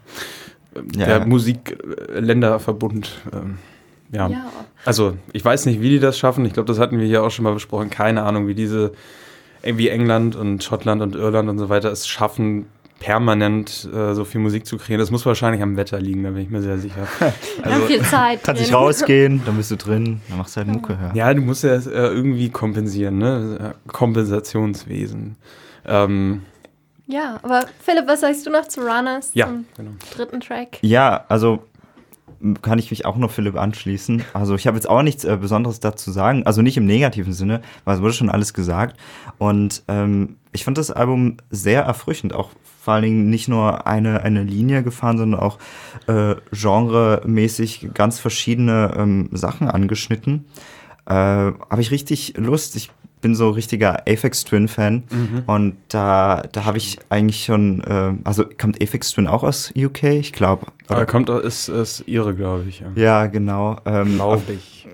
Ja, 0.96 1.06
der 1.06 1.20
ja. 1.20 1.26
Musikländerverbund. 1.26 3.12
Ähm, 3.34 3.58
ja. 4.12 4.28
Ja. 4.28 4.46
Also, 4.86 5.18
ich 5.34 5.44
weiß 5.46 5.66
nicht, 5.68 5.82
wie 5.82 5.90
die 5.90 6.00
das 6.00 6.18
schaffen. 6.18 6.46
Ich 6.46 6.54
glaube, 6.54 6.68
das 6.68 6.80
hatten 6.80 7.00
wir 7.00 7.06
hier 7.06 7.24
auch 7.24 7.30
schon 7.30 7.44
mal 7.44 7.54
besprochen. 7.54 7.90
Keine 7.90 8.24
Ahnung, 8.24 8.48
wie 8.48 8.56
diese, 8.56 8.94
irgendwie 9.62 9.90
England 9.90 10.36
und 10.36 10.64
Schottland 10.64 11.02
und 11.02 11.16
Irland 11.16 11.50
und 11.50 11.60
so 11.60 11.70
weiter 11.70 11.92
es 11.92 12.08
schaffen, 12.08 12.66
permanent 13.00 13.88
äh, 13.94 14.14
so 14.14 14.26
viel 14.26 14.42
Musik 14.42 14.66
zu 14.66 14.78
kreieren. 14.78 15.00
Das 15.00 15.10
muss 15.12 15.26
wahrscheinlich 15.26 15.62
am 15.62 15.78
Wetter 15.78 16.00
liegen, 16.00 16.24
da 16.24 16.32
bin 16.32 16.42
ich 16.44 16.50
mir 16.50 16.62
sehr 16.62 16.78
sicher. 16.78 17.08
Wir 17.20 17.66
haben 17.66 17.74
Also, 17.74 17.86
viel 17.88 18.02
Zeit. 18.02 18.44
Kannst 18.44 18.62
nicht 18.62 18.74
rausgehen, 18.74 19.42
dann 19.46 19.56
bist 19.58 19.72
du 19.72 19.78
drin, 19.78 20.22
dann 20.28 20.38
machst 20.38 20.56
du 20.56 20.60
halt 20.62 20.68
Mucke, 20.68 20.98
ja. 21.02 21.28
ja, 21.28 21.34
du 21.34 21.42
musst 21.42 21.64
ja 21.64 21.76
äh, 21.76 21.80
irgendwie 21.88 22.50
kompensieren, 22.50 23.18
ne? 23.18 23.76
Kompensationswesen. 23.88 25.36
Ähm, 25.86 26.42
Ja, 27.08 27.40
aber 27.42 27.66
Philipp, 27.84 28.06
was 28.08 28.20
sagst 28.22 28.46
du 28.46 28.50
noch 28.52 28.68
zu 28.68 28.82
Runners? 28.82 29.32
ja, 29.34 29.48
Zum 29.48 29.66
genau. 29.76 29.92
dritten 30.16 30.40
Track. 30.42 30.78
Ja, 30.82 31.26
also 31.30 31.64
kann 32.62 32.80
ich 32.80 32.92
mich 32.92 33.06
auch 33.06 33.18
noch 33.18 33.32
Philipp 33.32 33.58
anschließen. 33.58 34.24
Also 34.34 34.56
ich 34.56 34.68
habe 34.68 34.78
jetzt 34.78 34.90
auch 34.90 35.02
nichts 35.02 35.24
äh, 35.26 35.38
Besonderes 35.40 35.80
dazu 35.80 36.12
sagen, 36.12 36.46
also 36.46 36.62
nicht 36.62 36.78
im 36.78 36.86
negativen 36.86 37.34
Sinne, 37.34 37.62
weil 37.86 37.96
es 37.96 38.02
wurde 38.02 38.14
schon 38.14 38.30
alles 38.30 38.54
gesagt. 38.54 38.98
Und 39.38 39.84
ähm, 39.88 40.38
ich 40.52 40.64
fand 40.64 40.78
das 40.78 40.92
Album 40.92 41.38
sehr 41.50 41.84
erfrischend, 41.84 42.34
auch 42.34 42.52
vor 42.82 42.94
allen 42.94 43.04
Dingen 43.04 43.30
nicht 43.30 43.48
nur 43.48 43.88
eine, 43.88 44.24
eine 44.24 44.44
Linie 44.44 44.84
gefahren, 44.84 45.18
sondern 45.18 45.40
auch 45.40 45.60
äh, 46.08 46.36
genremäßig 46.52 47.90
ganz 47.94 48.20
verschiedene 48.20 48.94
ähm, 48.98 49.30
Sachen 49.32 49.68
angeschnitten. 49.68 50.46
Äh, 51.06 51.14
habe 51.14 51.82
ich 51.82 51.92
richtig 51.92 52.36
Lust. 52.38 52.76
Ich 52.76 52.92
bin 53.22 53.36
so 53.36 53.50
richtiger 53.50 54.08
Aphex 54.08 54.44
Twin 54.44 54.68
Fan 54.68 55.04
und 55.48 55.78
da, 55.90 56.44
da 56.52 56.66
habe 56.66 56.78
ich 56.78 57.00
eigentlich 57.10 57.46
schon, 57.46 57.82
äh, 57.82 58.14
also 58.24 58.46
kommt 58.58 58.82
Aphex 58.82 59.12
Twin 59.12 59.28
auch 59.28 59.44
aus 59.44 59.74
UK? 59.76 60.04
Ich 60.04 60.34
glaube. 60.34 60.68
Aber 60.88 61.06
kommt, 61.06 61.30
ist, 61.30 61.68
ist 61.70 62.04
ihre, 62.08 62.34
glaube 62.34 62.66
ich. 62.68 62.80
Ja. 62.80 62.92
Ja, 62.96 63.26
genau. 63.28 63.78
Ähm, 63.86 64.16
Glaube 64.16 64.54
ich. 64.54 64.88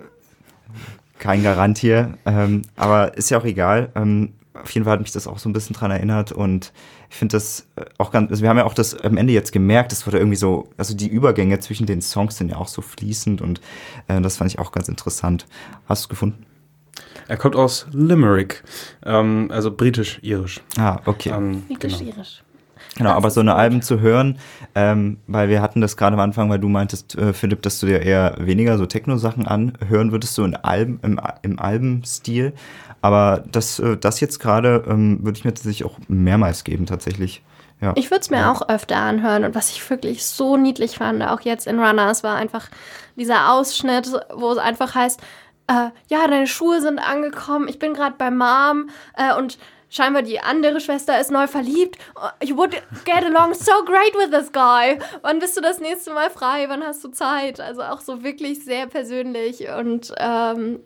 kein 1.19 1.43
Garant 1.43 1.77
hier. 1.77 2.17
Ähm, 2.25 2.63
aber 2.75 3.17
ist 3.17 3.29
ja 3.29 3.37
auch 3.37 3.45
egal. 3.45 3.89
Ähm, 3.95 4.33
auf 4.61 4.71
jeden 4.71 4.85
Fall 4.85 4.93
hat 4.93 5.01
mich 5.01 5.11
das 5.11 5.27
auch 5.27 5.37
so 5.37 5.49
ein 5.49 5.53
bisschen 5.53 5.75
dran 5.75 5.91
erinnert 5.91 6.31
und 6.31 6.71
ich 7.09 7.15
finde 7.17 7.33
das 7.33 7.67
äh, 7.75 7.85
auch 7.97 8.11
ganz, 8.11 8.31
also 8.31 8.41
wir 8.41 8.49
haben 8.49 8.57
ja 8.57 8.65
auch 8.65 8.73
das 8.73 8.95
am 8.95 9.17
Ende 9.17 9.33
jetzt 9.33 9.51
gemerkt, 9.51 9.91
das 9.91 10.07
wurde 10.07 10.17
irgendwie 10.17 10.37
so, 10.37 10.69
also 10.77 10.95
die 10.95 11.07
Übergänge 11.07 11.59
zwischen 11.59 11.85
den 11.85 12.01
Songs 12.01 12.37
sind 12.37 12.49
ja 12.49 12.57
auch 12.57 12.67
so 12.67 12.81
fließend 12.81 13.41
und 13.41 13.61
äh, 14.07 14.21
das 14.21 14.37
fand 14.37 14.51
ich 14.51 14.59
auch 14.59 14.71
ganz 14.71 14.87
interessant. 14.87 15.45
Hast 15.87 16.03
du 16.03 16.05
es 16.05 16.09
gefunden? 16.09 16.45
Er 17.27 17.37
kommt 17.37 17.55
aus 17.55 17.87
Limerick, 17.91 18.63
ähm, 19.03 19.49
also 19.51 19.71
britisch-irisch. 19.71 20.61
Ah, 20.77 20.99
okay. 21.05 21.29
Ähm, 21.29 21.51
genau. 21.51 21.63
Britisch-irisch. 21.67 22.43
Genau, 22.97 23.09
aber 23.11 23.29
so 23.29 23.41
eine 23.41 23.55
Alben 23.55 23.81
zu 23.81 23.99
hören, 23.99 24.39
ähm, 24.73 25.17
weil 25.27 25.49
wir 25.49 25.61
hatten 25.61 25.81
das 25.81 25.97
gerade 25.97 26.13
am 26.13 26.21
Anfang, 26.21 26.49
weil 26.49 26.59
du 26.59 26.69
meintest, 26.69 27.15
äh, 27.15 27.33
Philipp, 27.33 27.61
dass 27.61 27.79
du 27.79 27.87
dir 27.87 28.01
eher 28.01 28.37
weniger 28.39 28.77
so 28.77 28.85
Techno-Sachen 28.85 29.47
anhören 29.47 30.13
würdest, 30.13 30.35
so 30.35 30.45
in 30.45 30.55
Alben, 30.55 30.99
im, 31.01 31.19
im 31.41 31.59
Albenstil. 31.59 32.53
Aber 33.01 33.43
das, 33.51 33.79
äh, 33.79 33.97
das 33.97 34.21
jetzt 34.21 34.39
gerade 34.39 34.85
ähm, 34.87 35.19
würde 35.23 35.37
ich 35.37 35.43
mir 35.43 35.53
tatsächlich 35.53 35.83
auch 35.83 35.99
mehrmals 36.07 36.63
geben, 36.63 36.85
tatsächlich. 36.85 37.43
Ja. 37.81 37.91
Ich 37.95 38.09
würde 38.09 38.21
es 38.21 38.29
mir 38.29 38.49
auch 38.49 38.69
öfter 38.69 38.95
anhören 38.95 39.43
und 39.43 39.53
was 39.53 39.69
ich 39.71 39.89
wirklich 39.89 40.25
so 40.25 40.55
niedlich 40.55 40.97
fand, 40.97 41.21
auch 41.21 41.41
jetzt 41.41 41.67
in 41.67 41.77
Runners, 41.77 42.23
war 42.23 42.35
einfach 42.35 42.69
dieser 43.17 43.51
Ausschnitt, 43.51 44.09
wo 44.33 44.51
es 44.53 44.57
einfach 44.57 44.95
heißt, 44.95 45.19
äh, 45.67 45.89
ja, 46.09 46.27
deine 46.27 46.47
Schuhe 46.47 46.81
sind 46.81 46.99
angekommen, 46.99 47.67
ich 47.67 47.79
bin 47.79 47.93
gerade 47.93 48.15
bei 48.17 48.31
Mom 48.31 48.89
äh, 49.15 49.35
und 49.35 49.57
scheinbar 49.89 50.21
die 50.21 50.39
andere 50.39 50.79
Schwester 50.79 51.19
ist 51.19 51.31
neu 51.31 51.47
verliebt. 51.47 51.97
You 52.43 52.57
would 52.57 52.71
get 53.05 53.23
along 53.23 53.53
so 53.53 53.71
great 53.85 54.13
with 54.15 54.31
this 54.31 54.51
guy. 54.51 54.99
Wann 55.21 55.39
bist 55.39 55.55
du 55.57 55.61
das 55.61 55.79
nächste 55.79 56.13
Mal 56.13 56.29
frei? 56.29 56.65
Wann 56.67 56.83
hast 56.83 57.03
du 57.03 57.09
Zeit? 57.09 57.59
Also 57.59 57.81
auch 57.81 58.01
so 58.01 58.23
wirklich 58.23 58.63
sehr 58.63 58.87
persönlich 58.87 59.67
und 59.69 60.13
ähm, 60.17 60.79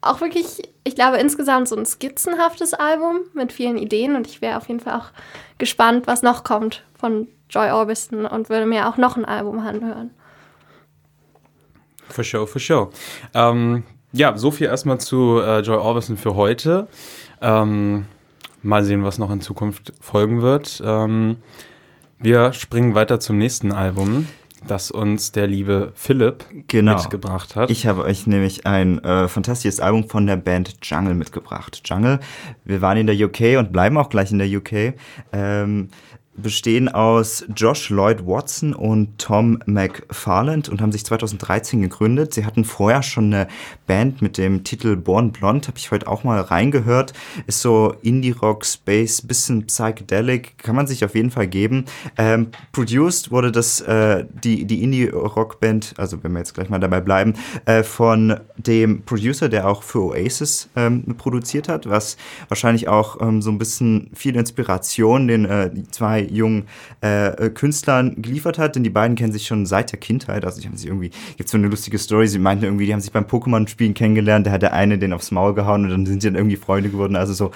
auch 0.00 0.20
wirklich, 0.20 0.62
ich 0.84 0.94
glaube, 0.94 1.18
insgesamt 1.18 1.68
so 1.68 1.76
ein 1.76 1.86
skizzenhaftes 1.86 2.74
Album 2.74 3.20
mit 3.34 3.52
vielen 3.52 3.78
Ideen 3.78 4.16
und 4.16 4.26
ich 4.26 4.40
wäre 4.40 4.56
auf 4.56 4.68
jeden 4.68 4.80
Fall 4.80 4.98
auch 4.98 5.10
gespannt, 5.58 6.06
was 6.06 6.22
noch 6.22 6.44
kommt 6.44 6.84
von 6.98 7.28
Joy 7.48 7.70
Orbison 7.70 8.26
und 8.26 8.48
würde 8.48 8.66
mir 8.66 8.88
auch 8.88 8.96
noch 8.96 9.16
ein 9.16 9.24
Album 9.24 9.58
anhören. 9.60 10.10
For 12.08 12.24
sure, 12.24 12.46
for 12.46 12.60
sure. 12.60 12.90
Ähm, 13.32 13.84
ja, 14.12 14.36
so 14.36 14.50
viel 14.50 14.66
erstmal 14.66 14.98
zu 15.00 15.40
äh, 15.40 15.60
Joy 15.60 15.76
Orbison 15.76 16.16
für 16.16 16.34
heute. 16.34 16.88
Ähm, 17.40 18.06
mal 18.62 18.84
sehen, 18.84 19.04
was 19.04 19.18
noch 19.18 19.30
in 19.30 19.40
Zukunft 19.40 19.92
folgen 20.00 20.42
wird. 20.42 20.82
Ähm, 20.84 21.36
wir 22.18 22.52
springen 22.52 22.94
weiter 22.94 23.18
zum 23.18 23.38
nächsten 23.38 23.72
Album, 23.72 24.28
das 24.68 24.92
uns 24.92 25.32
der 25.32 25.48
liebe 25.48 25.90
Philipp 25.96 26.44
Genau. 26.68 26.94
mitgebracht 26.94 27.56
hat. 27.56 27.70
Ich 27.70 27.86
habe 27.86 28.04
euch 28.04 28.28
nämlich 28.28 28.64
ein 28.64 29.02
äh, 29.02 29.26
fantastisches 29.26 29.80
Album 29.80 30.08
von 30.08 30.26
der 30.28 30.36
Band 30.36 30.76
Jungle 30.82 31.14
mitgebracht. 31.14 31.82
Jungle, 31.84 32.20
wir 32.64 32.80
waren 32.80 32.96
in 32.98 33.08
der 33.08 33.16
UK 33.16 33.58
und 33.58 33.72
bleiben 33.72 33.98
auch 33.98 34.08
gleich 34.08 34.30
in 34.30 34.38
der 34.38 34.46
UK. 34.48 34.94
Ähm, 35.32 35.88
bestehen 36.34 36.88
aus 36.88 37.44
Josh 37.54 37.90
Lloyd 37.90 38.26
Watson 38.26 38.72
und 38.72 39.18
Tom 39.18 39.58
McFarland 39.66 40.68
und 40.68 40.80
haben 40.80 40.92
sich 40.92 41.04
2013 41.04 41.82
gegründet. 41.82 42.32
Sie 42.32 42.46
hatten 42.46 42.64
vorher 42.64 43.02
schon 43.02 43.34
eine 43.34 43.48
Band 43.86 44.22
mit 44.22 44.38
dem 44.38 44.64
Titel 44.64 44.96
Born 44.96 45.32
Blonde, 45.32 45.68
habe 45.68 45.78
ich 45.78 45.90
heute 45.90 46.08
auch 46.08 46.24
mal 46.24 46.40
reingehört. 46.40 47.12
Ist 47.46 47.60
so 47.60 47.94
Indie-Rock, 48.02 48.64
Space, 48.64 49.20
bisschen 49.20 49.66
Psychedelic, 49.66 50.56
kann 50.58 50.74
man 50.74 50.86
sich 50.86 51.04
auf 51.04 51.14
jeden 51.14 51.30
Fall 51.30 51.46
geben. 51.46 51.84
Ähm, 52.16 52.48
produced 52.72 53.30
wurde 53.30 53.52
das, 53.52 53.80
äh, 53.82 54.24
die, 54.42 54.64
die 54.64 54.82
Indie-Rock-Band, 54.82 55.94
also 55.98 56.22
wenn 56.24 56.32
wir 56.32 56.38
jetzt 56.38 56.54
gleich 56.54 56.70
mal 56.70 56.80
dabei 56.80 57.00
bleiben, 57.00 57.34
äh, 57.66 57.82
von 57.82 58.40
dem 58.56 59.02
Producer, 59.02 59.48
der 59.48 59.68
auch 59.68 59.82
für 59.82 60.00
Oasis 60.00 60.70
ähm, 60.76 61.04
produziert 61.18 61.68
hat, 61.68 61.88
was 61.88 62.16
wahrscheinlich 62.48 62.88
auch 62.88 63.20
ähm, 63.20 63.42
so 63.42 63.50
ein 63.50 63.58
bisschen 63.58 64.10
viel 64.14 64.36
Inspiration 64.36 65.28
den 65.28 65.44
äh, 65.44 65.70
die 65.70 65.86
zwei 66.22 66.34
jungen 66.34 66.64
äh, 67.00 67.50
Künstlern 67.50 68.20
geliefert 68.20 68.58
hat, 68.58 68.76
denn 68.76 68.84
die 68.84 68.90
beiden 68.90 69.16
kennen 69.16 69.32
sich 69.32 69.46
schon 69.46 69.66
seit 69.66 69.92
der 69.92 69.98
Kindheit. 69.98 70.44
Also, 70.44 70.60
die 70.60 70.68
haben 70.68 70.76
sich 70.76 70.86
irgendwie, 70.86 71.10
gibt 71.36 71.48
so 71.48 71.58
eine 71.58 71.68
lustige 71.68 71.98
Story, 71.98 72.28
sie 72.28 72.38
meinten 72.38 72.64
irgendwie, 72.64 72.86
die 72.86 72.92
haben 72.92 73.00
sich 73.00 73.12
beim 73.12 73.24
Pokémon-Spielen 73.24 73.94
kennengelernt, 73.94 74.46
da 74.46 74.50
hat 74.52 74.62
der 74.62 74.72
eine 74.72 74.98
den 74.98 75.12
aufs 75.12 75.30
Maul 75.30 75.54
gehauen 75.54 75.84
und 75.84 75.90
dann 75.90 76.06
sind 76.06 76.22
sie 76.22 76.28
dann 76.28 76.36
irgendwie 76.36 76.56
Freunde 76.56 76.90
geworden. 76.90 77.16
Also 77.16 77.32
so. 77.32 77.50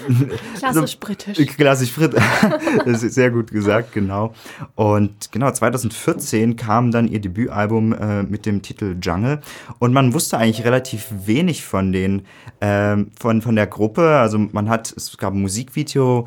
Klassisch 0.58 0.92
so, 0.92 0.98
britisch. 1.00 1.46
Klassisch 1.56 1.92
britisch. 1.92 2.22
das 2.84 3.02
ist 3.02 3.14
sehr 3.14 3.30
gut 3.30 3.50
gesagt, 3.50 3.92
genau. 3.92 4.34
Und 4.74 5.32
genau, 5.32 5.50
2014 5.50 6.56
kam 6.56 6.90
dann 6.90 7.08
ihr 7.08 7.20
Debütalbum 7.20 7.92
äh, 7.92 8.22
mit 8.22 8.46
dem 8.46 8.62
Titel 8.62 8.96
Jungle 9.00 9.40
und 9.78 9.92
man 9.92 10.14
wusste 10.14 10.38
eigentlich 10.38 10.64
relativ 10.64 11.06
wenig 11.26 11.64
von 11.64 11.92
den, 11.92 12.22
ähm, 12.60 13.10
von, 13.18 13.42
von 13.42 13.56
der 13.56 13.66
Gruppe. 13.66 14.18
Also 14.18 14.38
man 14.38 14.68
hat, 14.68 14.92
es 14.96 15.16
gab 15.16 15.34
ein 15.34 15.42
Musikvideo, 15.42 16.26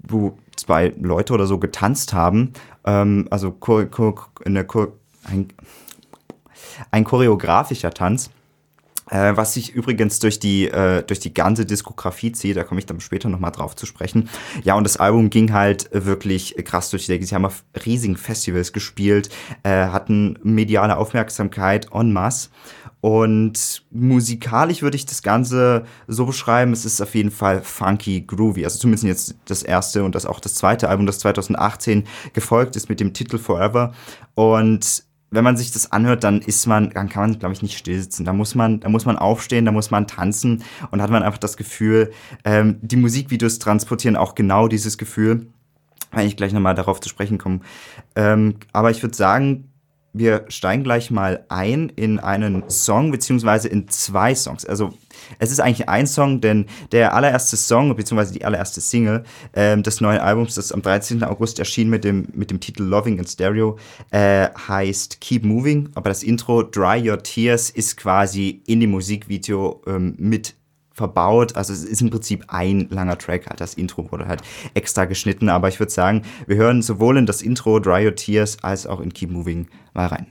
wo 0.00 0.38
zwei 0.58 0.92
Leute 1.00 1.32
oder 1.32 1.46
so 1.46 1.58
getanzt 1.58 2.12
haben. 2.12 2.52
Ähm, 2.84 3.26
also 3.30 3.52
chor 3.52 3.86
chor 3.86 4.14
chor 4.66 4.92
ein, 5.24 5.48
ein 6.90 7.04
choreografischer 7.04 7.90
Tanz. 7.90 8.30
Äh, 9.10 9.36
was 9.36 9.54
sich 9.54 9.72
übrigens 9.72 10.18
durch 10.18 10.38
die, 10.38 10.68
äh, 10.68 11.02
durch 11.02 11.20
die 11.20 11.32
ganze 11.32 11.64
Diskografie 11.64 12.32
zieht, 12.32 12.56
da 12.56 12.64
komme 12.64 12.80
ich 12.80 12.86
dann 12.86 13.00
später 13.00 13.28
nochmal 13.28 13.52
drauf 13.52 13.74
zu 13.74 13.86
sprechen. 13.86 14.28
Ja, 14.64 14.74
und 14.74 14.84
das 14.84 14.98
Album 14.98 15.30
ging 15.30 15.52
halt 15.52 15.88
wirklich 15.92 16.54
krass 16.64 16.90
durch 16.90 17.06
die 17.06 17.12
Decke. 17.12 17.24
Sie 17.24 17.34
haben 17.34 17.46
auf 17.46 17.64
riesigen 17.86 18.16
Festivals 18.16 18.72
gespielt, 18.72 19.30
äh, 19.62 19.70
hatten 19.70 20.38
mediale 20.42 20.96
Aufmerksamkeit 20.96 21.88
en 21.92 22.12
masse. 22.12 22.50
Und 23.00 23.84
musikalisch 23.90 24.82
würde 24.82 24.96
ich 24.96 25.06
das 25.06 25.22
Ganze 25.22 25.84
so 26.08 26.26
beschreiben, 26.26 26.72
es 26.72 26.84
ist 26.84 27.00
auf 27.00 27.14
jeden 27.14 27.30
Fall 27.30 27.62
funky, 27.62 28.22
groovy. 28.22 28.64
Also 28.64 28.78
zumindest 28.78 29.04
jetzt 29.04 29.36
das 29.44 29.62
erste 29.62 30.02
und 30.02 30.14
das 30.14 30.26
auch 30.26 30.40
das 30.40 30.54
zweite 30.54 30.88
Album, 30.88 31.06
das 31.06 31.20
2018 31.20 32.04
gefolgt 32.32 32.74
ist 32.74 32.88
mit 32.88 32.98
dem 32.98 33.12
Titel 33.12 33.38
Forever. 33.38 33.92
Und 34.34 35.04
wenn 35.30 35.44
man 35.44 35.56
sich 35.56 35.70
das 35.70 35.92
anhört, 35.92 36.24
dann 36.24 36.40
ist 36.40 36.66
man, 36.66 36.90
dann 36.90 37.08
kann 37.08 37.30
man, 37.30 37.38
glaube 37.38 37.54
ich, 37.54 37.62
nicht 37.62 37.78
stillsitzen. 37.78 38.24
Da 38.24 38.32
muss 38.32 38.54
man, 38.54 38.80
da 38.80 38.88
muss 38.88 39.04
man 39.04 39.16
aufstehen, 39.16 39.64
da 39.64 39.72
muss 39.72 39.90
man 39.90 40.06
tanzen 40.06 40.64
und 40.90 41.02
hat 41.02 41.10
man 41.10 41.22
einfach 41.22 41.38
das 41.38 41.56
Gefühl, 41.56 42.10
ähm, 42.44 42.78
die 42.80 42.96
Musikvideos 42.96 43.58
transportieren 43.58 44.16
auch 44.16 44.34
genau 44.34 44.68
dieses 44.68 44.98
Gefühl. 44.98 45.46
Wenn 46.10 46.26
ich 46.26 46.36
gleich 46.36 46.54
nochmal 46.54 46.74
darauf 46.74 47.00
zu 47.00 47.10
sprechen 47.10 47.36
komme. 47.36 47.60
Ähm, 48.16 48.54
aber 48.72 48.90
ich 48.90 49.02
würde 49.02 49.14
sagen, 49.14 49.67
wir 50.12 50.44
steigen 50.48 50.84
gleich 50.84 51.10
mal 51.10 51.44
ein 51.48 51.90
in 51.90 52.18
einen 52.18 52.68
Song, 52.68 53.10
beziehungsweise 53.10 53.68
in 53.68 53.88
zwei 53.88 54.34
Songs. 54.34 54.64
Also 54.64 54.92
es 55.38 55.50
ist 55.50 55.60
eigentlich 55.60 55.88
ein 55.88 56.06
Song, 56.06 56.40
denn 56.40 56.66
der 56.92 57.14
allererste 57.14 57.56
Song, 57.56 57.94
beziehungsweise 57.96 58.32
die 58.32 58.44
allererste 58.44 58.80
Single 58.80 59.24
ähm, 59.54 59.82
des 59.82 60.00
neuen 60.00 60.20
Albums, 60.20 60.54
das 60.54 60.72
am 60.72 60.82
13. 60.82 61.22
August 61.24 61.58
erschien 61.58 61.90
mit 61.90 62.04
dem, 62.04 62.28
mit 62.34 62.50
dem 62.50 62.60
Titel 62.60 62.84
Loving 62.84 63.18
in 63.18 63.26
Stereo, 63.26 63.78
äh, 64.10 64.48
heißt 64.68 65.20
Keep 65.20 65.44
Moving. 65.44 65.90
Aber 65.94 66.08
das 66.08 66.22
Intro 66.22 66.62
Dry 66.62 67.08
Your 67.08 67.22
Tears 67.22 67.70
ist 67.70 67.96
quasi 67.96 68.62
in 68.66 68.80
dem 68.80 68.90
Musikvideo 68.90 69.82
ähm, 69.86 70.14
mit 70.18 70.54
verbaut. 70.98 71.56
Also 71.56 71.72
es 71.72 71.84
ist 71.84 72.02
im 72.02 72.10
Prinzip 72.10 72.44
ein 72.48 72.88
langer 72.90 73.16
Track. 73.16 73.46
Halt 73.48 73.60
das 73.60 73.74
Intro 73.74 74.10
wurde 74.12 74.26
halt 74.26 74.42
extra 74.74 75.06
geschnitten. 75.06 75.48
Aber 75.48 75.68
ich 75.68 75.78
würde 75.80 75.92
sagen, 75.92 76.22
wir 76.46 76.56
hören 76.56 76.82
sowohl 76.82 77.16
in 77.16 77.26
das 77.26 77.40
Intro 77.40 77.80
Dry 77.80 78.06
Your 78.06 78.14
Tears 78.14 78.58
als 78.62 78.86
auch 78.86 79.00
in 79.00 79.12
Keep 79.12 79.30
Moving 79.30 79.68
mal 79.94 80.06
rein. 80.06 80.26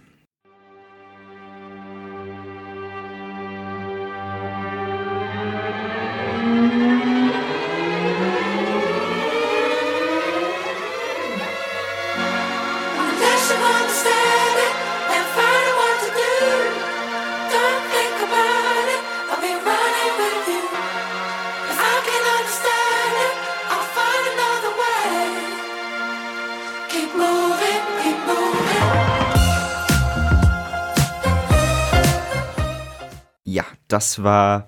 Das 33.98 34.22
war 34.22 34.68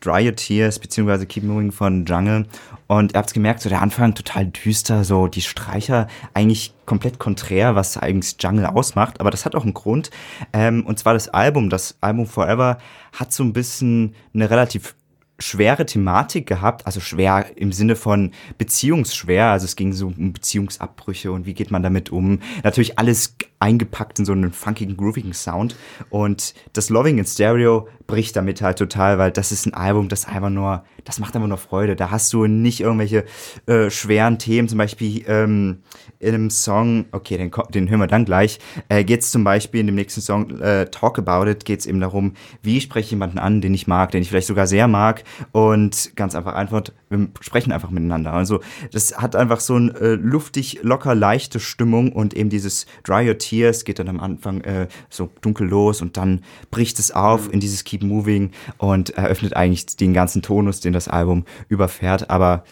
Dry 0.00 0.32
Tears 0.32 0.78
beziehungsweise 0.78 1.26
Keep 1.26 1.42
Moving 1.42 1.72
von 1.72 2.04
Jungle. 2.04 2.46
Und 2.86 3.12
ihr 3.12 3.18
habt 3.18 3.34
gemerkt, 3.34 3.60
so 3.60 3.68
der 3.68 3.82
Anfang 3.82 4.14
total 4.14 4.46
düster, 4.46 5.02
so 5.02 5.26
die 5.26 5.42
Streicher 5.42 6.06
eigentlich 6.34 6.72
komplett 6.86 7.18
konträr, 7.18 7.74
was 7.74 7.96
eigentlich 7.96 8.36
Jungle 8.38 8.66
ausmacht. 8.66 9.18
Aber 9.18 9.32
das 9.32 9.44
hat 9.44 9.56
auch 9.56 9.64
einen 9.64 9.74
Grund. 9.74 10.10
Ähm, 10.52 10.86
und 10.86 11.00
zwar 11.00 11.14
das 11.14 11.28
Album, 11.28 11.68
das 11.68 11.96
Album 12.00 12.26
Forever, 12.26 12.78
hat 13.12 13.32
so 13.32 13.42
ein 13.42 13.52
bisschen 13.52 14.14
eine 14.32 14.48
relativ 14.50 14.94
schwere 15.40 15.84
Thematik 15.84 16.46
gehabt, 16.46 16.86
also 16.86 17.00
schwer 17.00 17.46
im 17.56 17.72
Sinne 17.72 17.96
von 17.96 18.30
beziehungsschwer, 18.58 19.46
also 19.46 19.64
es 19.64 19.74
ging 19.74 19.92
so 19.94 20.08
um 20.08 20.32
Beziehungsabbrüche 20.32 21.32
und 21.32 21.46
wie 21.46 21.54
geht 21.54 21.70
man 21.70 21.82
damit 21.82 22.10
um. 22.10 22.40
Natürlich 22.62 22.98
alles 22.98 23.36
eingepackt 23.60 24.18
in 24.18 24.24
so 24.24 24.32
einen 24.32 24.52
funkigen, 24.52 24.96
groovigen 24.96 25.34
Sound. 25.34 25.76
Und 26.08 26.54
das 26.72 26.88
Loving 26.88 27.18
in 27.18 27.26
Stereo 27.26 27.88
bricht 28.06 28.34
damit 28.34 28.62
halt 28.62 28.78
total, 28.78 29.18
weil 29.18 29.30
das 29.30 29.52
ist 29.52 29.66
ein 29.66 29.74
Album, 29.74 30.08
das 30.08 30.26
einfach 30.26 30.50
nur, 30.50 30.82
das 31.04 31.20
macht 31.20 31.36
einfach 31.36 31.48
nur 31.48 31.58
Freude. 31.58 31.94
Da 31.94 32.10
hast 32.10 32.32
du 32.32 32.46
nicht 32.46 32.80
irgendwelche 32.80 33.24
äh, 33.66 33.90
schweren 33.90 34.38
Themen, 34.38 34.66
zum 34.66 34.78
Beispiel 34.78 35.24
ähm, 35.28 35.82
in 36.18 36.34
einem 36.34 36.50
Song, 36.50 37.04
okay, 37.12 37.36
den, 37.36 37.50
den 37.72 37.90
hören 37.90 38.00
wir 38.00 38.06
dann 38.06 38.24
gleich, 38.24 38.58
äh, 38.88 39.04
geht 39.04 39.20
es 39.20 39.30
zum 39.30 39.44
Beispiel 39.44 39.80
in 39.80 39.86
dem 39.86 39.94
nächsten 39.94 40.22
Song 40.22 40.58
äh, 40.60 40.86
Talk 40.86 41.18
About 41.18 41.48
It, 41.48 41.64
geht 41.64 41.80
es 41.80 41.86
eben 41.86 42.00
darum, 42.00 42.32
wie 42.62 42.80
spreche 42.80 43.04
ich 43.04 43.10
jemanden 43.10 43.38
an, 43.38 43.60
den 43.60 43.74
ich 43.74 43.86
mag, 43.86 44.10
den 44.10 44.22
ich 44.22 44.30
vielleicht 44.30 44.48
sogar 44.48 44.66
sehr 44.66 44.88
mag. 44.88 45.22
Und 45.52 46.16
ganz 46.16 46.34
einfach 46.34 46.54
Antwort, 46.54 46.94
wir 47.10 47.28
sprechen 47.40 47.72
einfach 47.72 47.90
miteinander. 47.90 48.32
Also 48.32 48.60
das 48.92 49.18
hat 49.18 49.34
einfach 49.34 49.60
so 49.60 49.74
eine 49.74 49.90
äh, 50.00 50.14
luftig, 50.14 50.80
locker, 50.82 51.14
leichte 51.14 51.58
Stimmung 51.58 52.12
und 52.12 52.34
eben 52.34 52.50
dieses 52.50 52.86
Dry 53.04 53.28
Your 53.28 53.36
Tears 53.36 53.84
geht 53.84 53.98
dann 53.98 54.08
am 54.08 54.20
Anfang 54.20 54.60
äh, 54.62 54.86
so 55.08 55.30
dunkel 55.40 55.68
los 55.68 56.00
und 56.02 56.16
dann 56.16 56.42
bricht 56.70 56.98
es 56.98 57.10
auf 57.10 57.52
in 57.52 57.60
dieses 57.60 57.84
Keep 57.84 58.02
Moving 58.02 58.52
und 58.78 59.10
eröffnet 59.10 59.56
eigentlich 59.56 59.86
den 59.96 60.14
ganzen 60.14 60.40
Tonus, 60.42 60.80
den 60.80 60.92
das 60.92 61.08
Album 61.08 61.44
überfährt. 61.68 62.30
Aber 62.30 62.64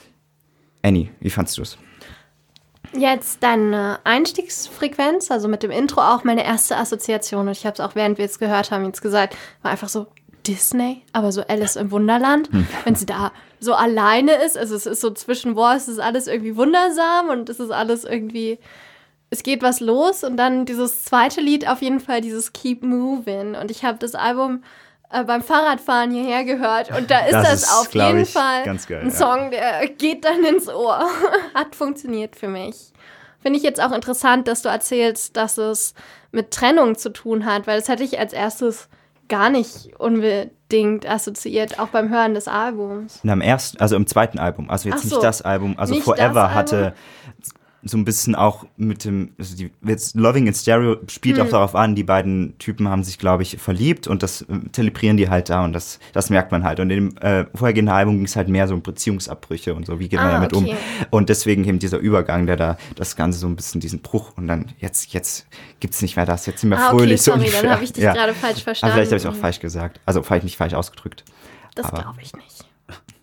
Annie, 0.83 1.09
wie 1.21 1.31
fandst 1.31 1.59
du 1.59 1.63
es? 1.63 1.77
Jetzt 2.97 3.43
deine 3.43 3.99
Einstiegsfrequenz, 4.05 5.31
also 5.31 5.47
mit 5.49 5.63
dem 5.63 5.71
Intro 5.71 6.01
auch 6.01 6.25
meine 6.25 6.45
erste 6.45 6.77
Assoziation. 6.77 7.49
Und 7.49 7.53
ich 7.53 7.67
habe 7.67 7.75
es 7.75 7.81
auch, 7.81 7.95
während 7.95 8.17
wir 8.17 8.25
es 8.25 8.39
gehört 8.39 8.71
haben, 8.71 8.87
jetzt 8.87 9.03
gesagt, 9.03 9.37
war 9.63 9.71
einfach 9.73 9.89
so 9.89 10.07
Disney, 10.49 11.03
aber 11.13 11.31
so 11.31 11.43
Alice 11.43 11.77
im 11.77 11.91
Wunderland. 11.91 12.49
Wenn 12.85 12.95
sie 12.95 13.07
da 13.07 13.33
so 13.61 13.75
alleine 13.75 14.33
ist, 14.45 14.57
also 14.57 14.75
es 14.75 14.87
ist 14.87 15.01
so 15.03 15.11
zwischen, 15.11 15.55
boah, 15.55 15.75
es 15.77 15.87
ist 15.89 15.99
alles 16.01 16.27
irgendwie 16.27 16.57
wundersam 16.57 17.29
und 17.29 17.49
es 17.51 17.61
ist 17.61 17.71
alles 17.71 18.05
irgendwie, 18.05 18.59
es 19.31 19.43
geht 19.43 19.63
was 19.63 19.81
los. 19.81 20.25
Und 20.25 20.37
dann 20.39 20.65
dieses 20.65 21.05
zweite 21.05 21.41
Lied, 21.41 21.69
auf 21.69 21.83
jeden 21.83 22.01
Fall 22.01 22.21
dieses 22.23 22.53
Keep 22.53 22.83
Moving. 22.83 23.55
Und 23.55 23.71
ich 23.71 23.85
habe 23.85 23.99
das 23.99 24.15
Album 24.15 24.63
äh, 25.11 25.25
beim 25.25 25.43
Fahrradfahren 25.43 26.11
hierher 26.11 26.45
gehört 26.45 26.91
und 26.97 27.11
da 27.11 27.21
ist 27.21 27.33
Das 27.33 27.51
das, 27.51 27.63
ist, 27.63 27.73
auf 27.73 27.95
jeden 27.95 28.21
ich, 28.21 28.31
Fall 28.31 28.63
ganz 28.65 28.87
geil, 28.87 29.03
ein. 29.05 29.11
Song, 29.11 29.51
der 29.51 29.87
geht 29.89 30.25
dann 30.25 30.45
ins 30.45 30.69
Ohr. 30.69 31.09
Hat 31.55 31.75
funktioniert 31.75 32.37
für 32.37 32.49
mich. 32.49 32.93
Finde 33.41 33.59
ich 33.59 33.63
jetzt 33.63 33.81
auch 33.81 33.93
interessant, 33.93 34.49
dass 34.49 34.63
du 34.63 34.69
erzählst, 34.69 35.37
dass 35.37 35.59
es 35.59 35.95
mit 36.33 36.51
Trennung 36.51 36.97
zu 36.97 37.11
tun 37.11 37.45
hat, 37.47 37.67
weil 37.67 37.79
das 37.79 37.89
hätte 37.89 38.03
ich 38.03 38.19
als 38.19 38.33
erstes 38.33 38.89
gar 39.29 39.51
nicht 39.51 39.91
unbedingt 39.99 41.09
assoziiert, 41.09 41.79
auch 41.79 41.89
beim 41.89 42.11
Hören 42.11 42.35
des 42.35 42.49
Albums. 42.49 43.21
Und 43.23 43.31
am 43.31 43.41
ersten, 43.41 43.79
also 43.79 43.97
im 43.97 44.07
zweiten 44.07 44.39
Album, 44.39 44.71
also 44.71 44.89
jetzt 44.89 44.99
Ach 44.99 45.05
nicht 45.05 45.15
so. 45.15 45.21
das 45.21 45.43
Album, 45.43 45.75
also 45.79 45.95
Nicht 45.95 46.05
Forever 46.05 46.43
das 46.43 46.55
hatte 46.55 46.95
so 47.85 47.97
ein 47.97 48.05
bisschen 48.05 48.35
auch 48.35 48.67
mit 48.77 49.05
dem, 49.05 49.35
also 49.39 49.57
die, 49.57 49.71
jetzt 49.87 50.17
Loving 50.17 50.49
in 50.49 50.55
Stereo 50.55 50.97
spielt 51.07 51.39
auch 51.39 51.49
darauf 51.49 51.77
an, 51.77 51.95
die 51.95 52.03
beiden 52.03 52.59
Typen 52.59 52.89
haben 52.89 53.05
sich, 53.05 53.19
glaube 53.19 53.45
ich, 53.45 53.57
verliebt 53.59 54.09
und 54.09 54.25
das 54.25 54.43
äh, 54.43 54.47
zelebrieren 54.73 55.17
die 55.17 55.29
halt 55.31 55.49
da 55.49 55.65
und 55.65 55.73
das, 55.73 56.01
das 56.13 56.29
merkt 56.29 56.51
man 56.51 56.65
halt. 56.65 56.81
Und 56.81 56.91
in 56.91 57.09
dem 57.11 57.17
äh, 57.19 57.47
vorhergehenden 57.55 57.95
Album 57.95 58.17
ging 58.17 58.25
es 58.27 58.35
halt 58.35 58.49
mehr 58.49 58.67
so 58.67 58.75
um 58.75 58.83
Beziehungsabbrüche 58.83 59.75
und 59.75 59.87
so, 59.87 60.01
wie 60.01 60.09
geht 60.09 60.19
man 60.19 60.29
Ah, 60.29 60.33
damit 60.33 60.53
um. 60.55 60.65
okay. 60.65 60.77
Und 61.11 61.29
deswegen 61.29 61.65
eben 61.65 61.79
dieser 61.79 61.99
Übergang, 61.99 62.47
der 62.47 62.57
da 62.57 62.79
das 62.97 63.15
Ganze 63.15 63.39
so 63.39 63.47
ein 63.47 63.55
bisschen 63.55 63.81
diesen 63.81 64.01
Bruch 64.03 64.33
und 64.37 64.49
dann 64.49 64.73
jetzt, 64.81 65.13
jetzt 65.15 65.47
gibt's 65.79 66.03
nicht 66.03 66.17
mehr 66.17 66.27
das, 66.27 66.47
jetzt 66.47 66.61
sind 66.63 66.71
wir 66.71 66.79
Ah, 66.79 66.89
okay, 66.89 66.99
fröhlich. 66.99 67.23
so 67.23 67.31
sorry, 67.31 67.45
dann 67.45 67.49
ungefähr. 67.51 67.71
habe 67.71 67.85
ich 67.85 67.93
dich 67.93 68.03
Ja. 68.03 68.13
gerade 68.13 68.35
falsch 68.35 68.57
Aber 68.57 68.63
verstanden. 68.65 68.95
vielleicht 68.95 69.13
habe 69.13 69.21
ich 69.21 69.27
auch 69.29 69.41
falsch 69.41 69.61
gesagt. 69.61 70.01
Also 70.05 70.23
vielleicht 70.25 70.45
nicht 70.45 70.57
falsch 70.57 70.75
ausgedrückt. 70.75 71.25
Das 71.77 71.91
glaube 71.93 72.19
ich 72.21 72.33
nicht. 72.35 72.65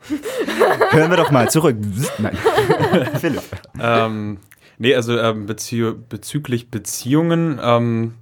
Hören 0.91 1.09
wir 1.09 1.17
doch 1.17 1.31
mal 1.31 1.49
zurück. 1.49 1.77
Nein. 2.17 2.37
Philipp. 3.19 3.43
Ähm, 3.79 4.37
nee, 4.77 4.95
also 4.95 5.17
ähm, 5.17 5.45
bezieh 5.45 5.91
bezüglich 6.09 6.69
Beziehungen 6.69 7.59
ähm, 7.61 8.13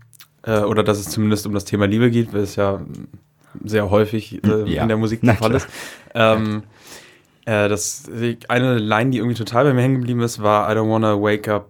äh, 0.43 0.59
oder 0.61 0.83
dass 0.83 0.99
es 0.99 1.09
zumindest 1.09 1.45
um 1.47 1.53
das 1.53 1.65
Thema 1.65 1.85
Liebe 1.87 2.09
geht, 2.11 2.33
weil 2.33 2.41
es 2.41 2.55
ja 2.55 2.81
sehr 3.63 3.89
häufig 3.89 4.43
äh, 4.43 4.63
Ja. 4.71 4.81
in 4.83 4.87
der 4.87 4.97
Musik 4.97 5.21
der 5.21 5.35
Fall 5.35 5.53
ist. 5.55 5.67
Ähm, 6.15 6.63
äh, 7.45 7.67
das, 7.69 8.09
eine 8.47 8.77
Line, 8.77 9.11
die 9.11 9.17
irgendwie 9.17 9.35
total 9.37 9.65
bei 9.65 9.73
mir 9.73 9.81
hängen 9.81 9.95
geblieben 9.95 10.21
ist, 10.21 10.41
war 10.41 10.71
I 10.71 10.75
don't 10.77 10.89
wanna 10.89 11.19
wake 11.21 11.47
up 11.47 11.69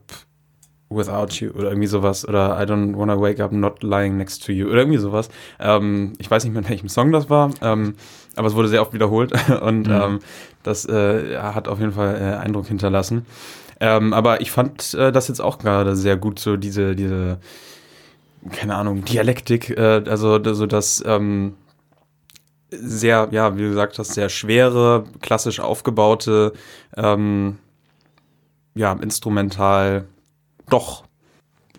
without 0.90 1.34
you 1.44 1.50
oder 1.52 1.70
irgendwie 1.70 1.88
sowas 1.88 2.28
oder 2.28 2.62
I 2.62 2.66
don't 2.66 2.96
wanna 2.96 3.20
wake 3.20 3.40
up 3.40 3.52
not 3.52 3.82
lying 3.82 4.16
next 4.18 4.46
to 4.46 4.52
you 4.52 4.68
oder 4.68 4.80
irgendwie 4.82 5.00
sowas. 5.00 5.30
Ähm, 5.60 6.14
ich 6.20 6.30
weiß 6.30 6.44
nicht 6.44 6.54
mehr, 6.54 6.62
in 6.62 6.70
welchem 6.70 6.90
Song 6.90 7.12
das 7.12 7.30
war, 7.30 7.50
ähm, 7.62 7.96
aber 8.36 8.48
es 8.48 8.56
wurde 8.56 8.68
sehr 8.68 8.82
oft 8.82 8.94
wiederholt 8.94 9.32
und 9.62 9.88
Mhm. 9.88 9.94
ähm, 9.94 10.20
das 10.64 10.86
äh, 10.86 11.38
hat 11.38 11.68
auf 11.68 11.80
jeden 11.80 11.92
Fall 11.94 12.16
äh, 12.16 12.36
Eindruck 12.44 12.68
hinterlassen. 12.68 13.26
Ähm, 13.80 14.14
aber 14.14 14.42
ich 14.42 14.52
fand 14.52 14.94
äh, 14.94 15.12
das 15.12 15.28
jetzt 15.28 15.42
auch 15.42 15.58
gerade 15.58 15.96
sehr 15.96 16.16
gut, 16.16 16.40
so 16.40 16.56
diese, 16.58 16.96
diese, 16.96 17.40
keine 18.52 18.76
Ahnung, 18.76 19.04
Dialektik, 19.04 19.72
äh, 19.72 20.04
also 20.08 20.42
so 20.54 20.66
das 20.66 21.04
ähm, 21.06 21.56
sehr, 22.72 23.28
ja, 23.32 23.56
wie 23.58 23.62
du 23.64 23.70
gesagt 23.70 24.00
hast, 24.00 24.14
sehr 24.14 24.30
schwere, 24.30 25.06
klassisch 25.22 25.60
aufgebaute, 25.60 26.54
ähm, 26.96 27.58
ja, 28.76 28.94
instrumental, 28.94 30.06
doch 30.70 31.04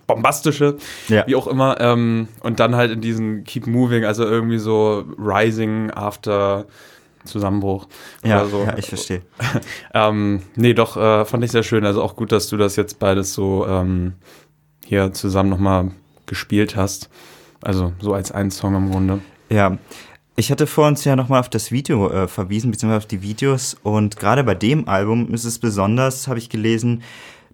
bombastische, 0.07 0.77
Ja. 1.07 1.25
wie 1.27 1.35
auch 1.35 1.47
immer, 1.47 1.79
ähm, 1.81 2.27
und 2.41 2.59
dann 2.59 2.75
halt 2.75 2.91
in 2.91 3.01
diesen 3.01 3.43
Keep 3.43 3.67
Moving, 3.67 4.05
also 4.05 4.23
irgendwie 4.23 4.57
so 4.59 5.03
Rising 5.17 5.91
after 5.91 6.65
Zusammenbruch 7.23 7.87
Ja, 8.23 8.41
oder 8.41 8.49
so. 8.49 8.63
ja, 8.63 8.77
ich 8.77 8.87
verstehe. 8.87 9.21
Ähm, 9.93 10.41
nee, 10.55 10.73
doch, 10.73 10.95
äh, 10.97 11.25
fand 11.25 11.43
ich 11.43 11.51
sehr 11.51 11.63
schön. 11.63 11.85
Also 11.85 12.03
auch 12.03 12.15
gut, 12.15 12.31
dass 12.31 12.49
du 12.49 12.57
das 12.57 12.75
jetzt 12.75 12.99
beides 12.99 13.33
so 13.33 13.65
ähm, 13.67 14.13
hier 14.85 15.11
zusammen 15.13 15.49
nochmal 15.49 15.91
gespielt 16.27 16.75
hast. 16.75 17.09
Also 17.61 17.93
so 17.99 18.13
als 18.13 18.31
ein 18.31 18.51
Song 18.51 18.75
im 18.75 18.91
Grunde. 18.91 19.21
Ja, 19.49 19.77
ich 20.35 20.51
hatte 20.51 20.67
vor 20.67 20.85
uns 20.87 21.03
ja 21.05 21.15
nochmal 21.15 21.39
auf 21.39 21.49
das 21.49 21.71
Video 21.71 22.11
äh, 22.11 22.27
verwiesen, 22.27 22.69
beziehungsweise 22.69 22.97
auf 22.97 23.07
die 23.07 23.21
Videos. 23.23 23.75
Und 23.81 24.17
gerade 24.17 24.43
bei 24.43 24.53
dem 24.53 24.87
Album 24.87 25.33
ist 25.33 25.45
es 25.45 25.57
besonders, 25.59 26.27
habe 26.27 26.37
ich 26.37 26.49
gelesen, 26.49 27.01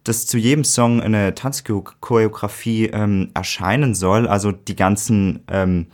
dass 0.03 0.25
zu 0.25 0.37
jedem 0.37 0.63
Song 0.63 1.01
eine 1.01 1.35
Tanzchoreografie 1.35 2.87
ähm, 2.87 3.29
erscheinen 3.33 3.93
soll. 3.93 4.27
Also 4.27 4.51
die 4.51 4.75
ganzen 4.75 5.43
ähm, 5.47 5.87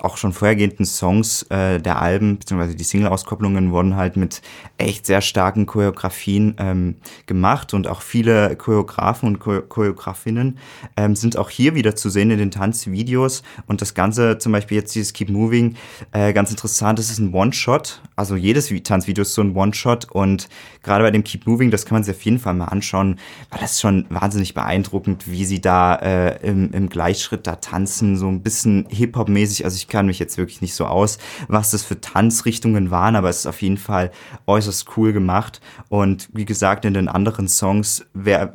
auch 0.00 0.16
schon 0.16 0.32
vorhergehenden 0.32 0.86
Songs 0.86 1.42
äh, 1.50 1.80
der 1.80 2.00
Alben, 2.00 2.38
beziehungsweise 2.38 2.76
die 2.76 2.84
Single-Auskopplungen 2.84 3.72
wurden 3.72 3.96
halt 3.96 4.16
mit 4.16 4.42
echt 4.78 5.06
sehr 5.06 5.20
starken 5.20 5.66
Choreografien 5.66 6.54
ähm, 6.58 6.96
gemacht 7.26 7.74
und 7.74 7.88
auch 7.88 8.00
viele 8.02 8.56
Choreografen 8.56 9.28
und 9.28 9.38
Chore- 9.40 9.62
Choreografinnen 9.62 10.58
ähm, 10.96 11.16
sind 11.16 11.36
auch 11.36 11.50
hier 11.50 11.74
wieder 11.74 11.96
zu 11.96 12.10
sehen 12.10 12.30
in 12.30 12.38
den 12.38 12.50
Tanzvideos 12.50 13.42
und 13.66 13.80
das 13.80 13.94
Ganze, 13.94 14.38
zum 14.38 14.52
Beispiel 14.52 14.78
jetzt 14.78 14.94
dieses 14.94 15.12
Keep 15.12 15.30
Moving, 15.30 15.76
äh, 16.12 16.32
ganz 16.32 16.50
interessant, 16.50 16.98
das 16.98 17.10
ist 17.10 17.18
ein 17.18 17.32
One-Shot, 17.34 18.00
also 18.16 18.36
jedes 18.36 18.70
Vi- 18.70 18.82
Tanzvideo 18.82 19.22
ist 19.22 19.34
so 19.34 19.42
ein 19.42 19.54
One-Shot 19.54 20.10
und 20.12 20.48
gerade 20.82 21.04
bei 21.04 21.10
dem 21.10 21.24
Keep 21.24 21.46
Moving, 21.46 21.70
das 21.70 21.86
kann 21.86 21.96
man 21.96 22.04
sich 22.04 22.14
auf 22.14 22.22
jeden 22.22 22.38
Fall 22.38 22.54
mal 22.54 22.66
anschauen, 22.66 23.18
weil 23.50 23.60
das 23.60 23.72
ist 23.72 23.80
schon 23.80 24.06
wahnsinnig 24.08 24.54
beeindruckend, 24.54 25.30
wie 25.30 25.44
sie 25.44 25.60
da 25.60 25.96
äh, 25.96 26.46
im, 26.46 26.72
im 26.72 26.88
Gleichschritt 26.88 27.46
da 27.46 27.56
tanzen, 27.56 28.16
so 28.16 28.28
ein 28.28 28.42
bisschen 28.42 28.86
Hip-Hop-mäßig, 28.88 29.64
also 29.64 29.71
ich 29.76 29.88
kann 29.88 30.06
mich 30.06 30.18
jetzt 30.18 30.38
wirklich 30.38 30.60
nicht 30.60 30.74
so 30.74 30.86
aus, 30.86 31.18
was 31.48 31.70
das 31.70 31.82
für 31.82 32.00
Tanzrichtungen 32.00 32.90
waren, 32.90 33.16
aber 33.16 33.28
es 33.28 33.38
ist 33.38 33.46
auf 33.46 33.62
jeden 33.62 33.78
Fall 33.78 34.10
äußerst 34.46 34.96
cool 34.96 35.12
gemacht. 35.12 35.60
Und 35.88 36.28
wie 36.32 36.44
gesagt, 36.44 36.84
in 36.84 36.94
den 36.94 37.08
anderen 37.08 37.48
Songs 37.48 38.06
wer, 38.14 38.52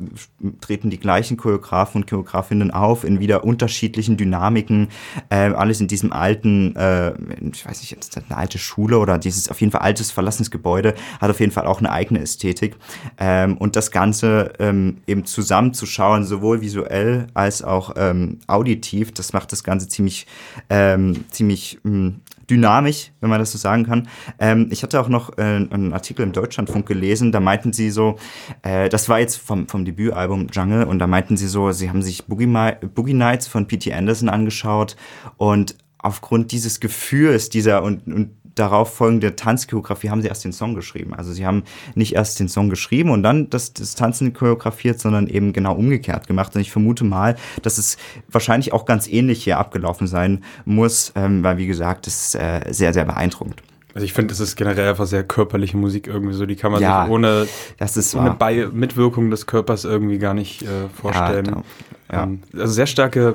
treten 0.60 0.90
die 0.90 0.98
gleichen 0.98 1.36
Choreografen 1.36 2.02
und 2.02 2.08
Choreografinnen 2.08 2.70
auf 2.70 3.04
in 3.04 3.20
wieder 3.20 3.44
unterschiedlichen 3.44 4.16
Dynamiken, 4.16 4.88
äh, 5.30 5.52
alles 5.52 5.80
in 5.80 5.88
diesem 5.88 6.12
alten, 6.12 6.76
äh, 6.76 7.12
ich 7.52 7.66
weiß 7.66 7.80
nicht, 7.80 7.90
jetzt 7.90 8.16
eine 8.16 8.36
alte 8.36 8.58
Schule 8.58 8.98
oder 8.98 9.18
dieses 9.18 9.48
auf 9.48 9.60
jeden 9.60 9.72
Fall 9.72 9.82
altes 9.82 10.10
verlassenes 10.10 10.50
Gebäude, 10.50 10.94
hat 11.20 11.30
auf 11.30 11.40
jeden 11.40 11.52
Fall 11.52 11.66
auch 11.66 11.78
eine 11.78 11.90
eigene 11.90 12.20
Ästhetik. 12.20 12.76
Ähm, 13.18 13.56
und 13.56 13.76
das 13.76 13.90
Ganze 13.90 14.52
ähm, 14.58 14.98
eben 15.06 15.24
zusammenzuschauen, 15.24 16.24
sowohl 16.24 16.60
visuell 16.60 17.26
als 17.34 17.62
auch 17.62 17.94
ähm, 17.96 18.38
auditiv, 18.46 19.12
das 19.12 19.32
macht 19.32 19.52
das 19.52 19.64
Ganze 19.64 19.88
ziemlich, 19.88 20.26
ähm, 20.70 21.07
ziemlich 21.30 21.78
mh, 21.82 22.14
dynamisch, 22.50 23.12
wenn 23.20 23.30
man 23.30 23.38
das 23.38 23.52
so 23.52 23.58
sagen 23.58 23.84
kann. 23.84 24.08
Ähm, 24.38 24.68
ich 24.70 24.82
hatte 24.82 25.00
auch 25.00 25.08
noch 25.08 25.36
äh, 25.38 25.42
einen 25.42 25.92
Artikel 25.92 26.22
im 26.22 26.32
Deutschlandfunk 26.32 26.86
gelesen, 26.86 27.30
da 27.32 27.40
meinten 27.40 27.72
sie 27.72 27.90
so, 27.90 28.16
äh, 28.62 28.88
das 28.88 29.08
war 29.08 29.20
jetzt 29.20 29.36
vom, 29.36 29.68
vom 29.68 29.84
Debütalbum 29.84 30.46
Jungle 30.52 30.84
und 30.84 30.98
da 30.98 31.06
meinten 31.06 31.36
sie 31.36 31.48
so, 31.48 31.72
sie 31.72 31.88
haben 31.90 32.02
sich 32.02 32.24
Boogie, 32.26 32.46
Mi- 32.46 32.76
Boogie 32.94 33.14
Nights 33.14 33.46
von 33.46 33.66
P.T. 33.66 33.92
Anderson 33.92 34.28
angeschaut 34.28 34.96
und 35.36 35.76
aufgrund 36.00 36.52
dieses 36.52 36.80
Gefühls 36.80 37.48
dieser 37.48 37.82
und, 37.82 38.06
und 38.06 38.30
darauf 38.58 38.94
folgende 38.94 39.36
Tanzchoreografie 39.36 40.10
haben 40.10 40.22
sie 40.22 40.28
erst 40.28 40.44
den 40.44 40.52
Song 40.52 40.74
geschrieben. 40.74 41.14
Also 41.14 41.32
sie 41.32 41.46
haben 41.46 41.62
nicht 41.94 42.14
erst 42.14 42.40
den 42.40 42.48
Song 42.48 42.68
geschrieben 42.70 43.10
und 43.10 43.22
dann 43.22 43.50
das, 43.50 43.72
das 43.72 43.94
Tanzen 43.94 44.32
choreografiert, 44.32 45.00
sondern 45.00 45.26
eben 45.26 45.52
genau 45.52 45.74
umgekehrt 45.74 46.26
gemacht. 46.26 46.54
Und 46.54 46.60
ich 46.60 46.70
vermute 46.70 47.04
mal, 47.04 47.36
dass 47.62 47.78
es 47.78 47.96
wahrscheinlich 48.30 48.72
auch 48.72 48.84
ganz 48.84 49.06
ähnlich 49.08 49.44
hier 49.44 49.58
abgelaufen 49.58 50.06
sein 50.06 50.44
muss, 50.64 51.12
ähm, 51.16 51.42
weil 51.44 51.56
wie 51.58 51.66
gesagt, 51.66 52.06
das 52.06 52.26
ist 52.26 52.34
äh, 52.34 52.60
sehr, 52.70 52.92
sehr 52.92 53.04
beeindruckend. 53.04 53.62
Also 53.94 54.04
ich 54.04 54.12
finde, 54.12 54.32
es 54.32 54.38
ist 54.38 54.54
generell 54.54 54.90
einfach 54.90 55.06
sehr 55.06 55.24
körperliche 55.24 55.76
Musik 55.76 56.06
irgendwie 56.06 56.34
so. 56.34 56.46
Die 56.46 56.54
kann 56.56 56.70
man 56.70 56.80
Ja, 56.82 57.04
sich 57.04 57.10
ohne, 57.12 57.48
Das 57.78 58.14
ohne. 58.14 58.32
Bei 58.38 58.68
Mitwirkung 58.70 59.30
des 59.30 59.46
Körpers 59.46 59.84
irgendwie 59.84 60.18
gar 60.18 60.34
nicht 60.34 60.62
äh, 60.62 60.66
vorstellen. 60.94 61.46
Ja, 61.46 61.62
da- 62.08 62.16
ja. 62.16 62.22
Ähm, 62.24 62.40
also 62.56 62.72
sehr 62.72 62.86
starke 62.86 63.34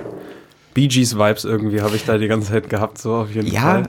Bee 0.74 0.88
Gees 0.88 1.18
Vibes 1.18 1.44
irgendwie 1.44 1.82
habe 1.82 1.96
ich 1.96 2.06
da 2.06 2.18
die 2.18 2.28
ganze 2.28 2.52
Zeit 2.52 2.70
gehabt, 2.70 2.98
so 2.98 3.14
auf 3.16 3.32
jeden 3.32 3.52
Ja. 3.52 3.62
Fall. 3.62 3.84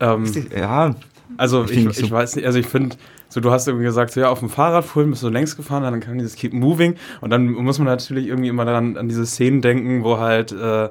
Ähm, 0.00 0.24
Ja, 0.54 0.94
Also 1.36 1.64
Ich 1.64 1.72
ich, 1.72 1.86
ich, 1.86 1.96
so- 1.96 2.10
weiß 2.10 2.36
nicht, 2.36 2.46
also 2.46 2.58
ich 2.58 2.66
finde, 2.66 2.96
so 3.28 3.40
du 3.40 3.50
hast 3.50 3.66
irgendwie 3.66 3.84
gesagt, 3.86 4.12
so 4.12 4.20
ja, 4.20 4.28
auf 4.28 4.38
dem 4.40 4.50
Fahrrad 4.50 4.84
vorhin 4.84 5.10
bist 5.10 5.22
du 5.22 5.28
längs 5.28 5.56
gefahren, 5.56 5.82
dann 5.82 6.00
kam 6.00 6.18
dieses 6.18 6.36
Keep 6.36 6.52
Moving 6.52 6.96
und 7.20 7.30
dann 7.30 7.48
muss 7.50 7.78
man 7.78 7.86
natürlich 7.86 8.28
irgendwie 8.28 8.48
immer 8.48 8.64
daran 8.64 8.96
an 8.96 9.08
diese 9.08 9.26
Szenen 9.26 9.60
denken, 9.60 10.04
wo 10.04 10.18
halt 10.18 10.52
äh, 10.52 10.90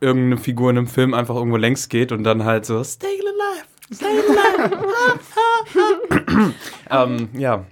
irgendeine 0.00 0.36
Figur 0.38 0.70
in 0.70 0.78
einem 0.78 0.86
Film 0.86 1.14
einfach 1.14 1.34
irgendwo 1.34 1.56
längs 1.56 1.88
geht 1.88 2.12
und 2.12 2.22
dann 2.24 2.44
halt 2.44 2.66
so 2.66 2.82
Stay 2.84 3.06
alive, 3.06 3.66
stay 3.92 4.06
alive. 4.06 6.54
ähm, 6.90 7.28
ja, 7.32 7.64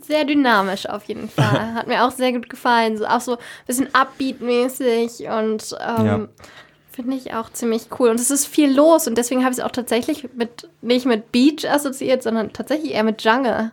Sehr 0.00 0.24
dynamisch 0.24 0.86
auf 0.88 1.04
jeden 1.04 1.28
Fall. 1.28 1.44
Hat 1.74 1.86
mir 1.86 2.06
auch 2.06 2.12
sehr 2.12 2.32
gut 2.32 2.48
gefallen. 2.48 2.96
So, 2.96 3.04
auch 3.06 3.20
so 3.20 3.32
ein 3.32 3.38
bisschen 3.66 3.88
Upbeat-mäßig 3.92 5.28
und 5.28 5.76
ähm, 5.86 6.06
Ja. 6.06 6.20
Finde 6.96 7.14
ich 7.14 7.34
auch 7.34 7.50
ziemlich 7.50 7.88
cool. 8.00 8.08
Und 8.08 8.18
es 8.18 8.30
ist 8.30 8.46
viel 8.46 8.74
los 8.74 9.06
und 9.06 9.16
deswegen 9.18 9.44
habe 9.44 9.52
ich 9.52 9.58
es 9.58 9.64
auch 9.64 9.70
tatsächlich 9.70 10.26
mit, 10.34 10.68
nicht 10.80 11.04
mit 11.04 11.30
Beach 11.30 11.68
assoziiert, 11.70 12.22
sondern 12.22 12.52
tatsächlich 12.54 12.94
eher 12.94 13.04
mit 13.04 13.22
Jungle. 13.22 13.70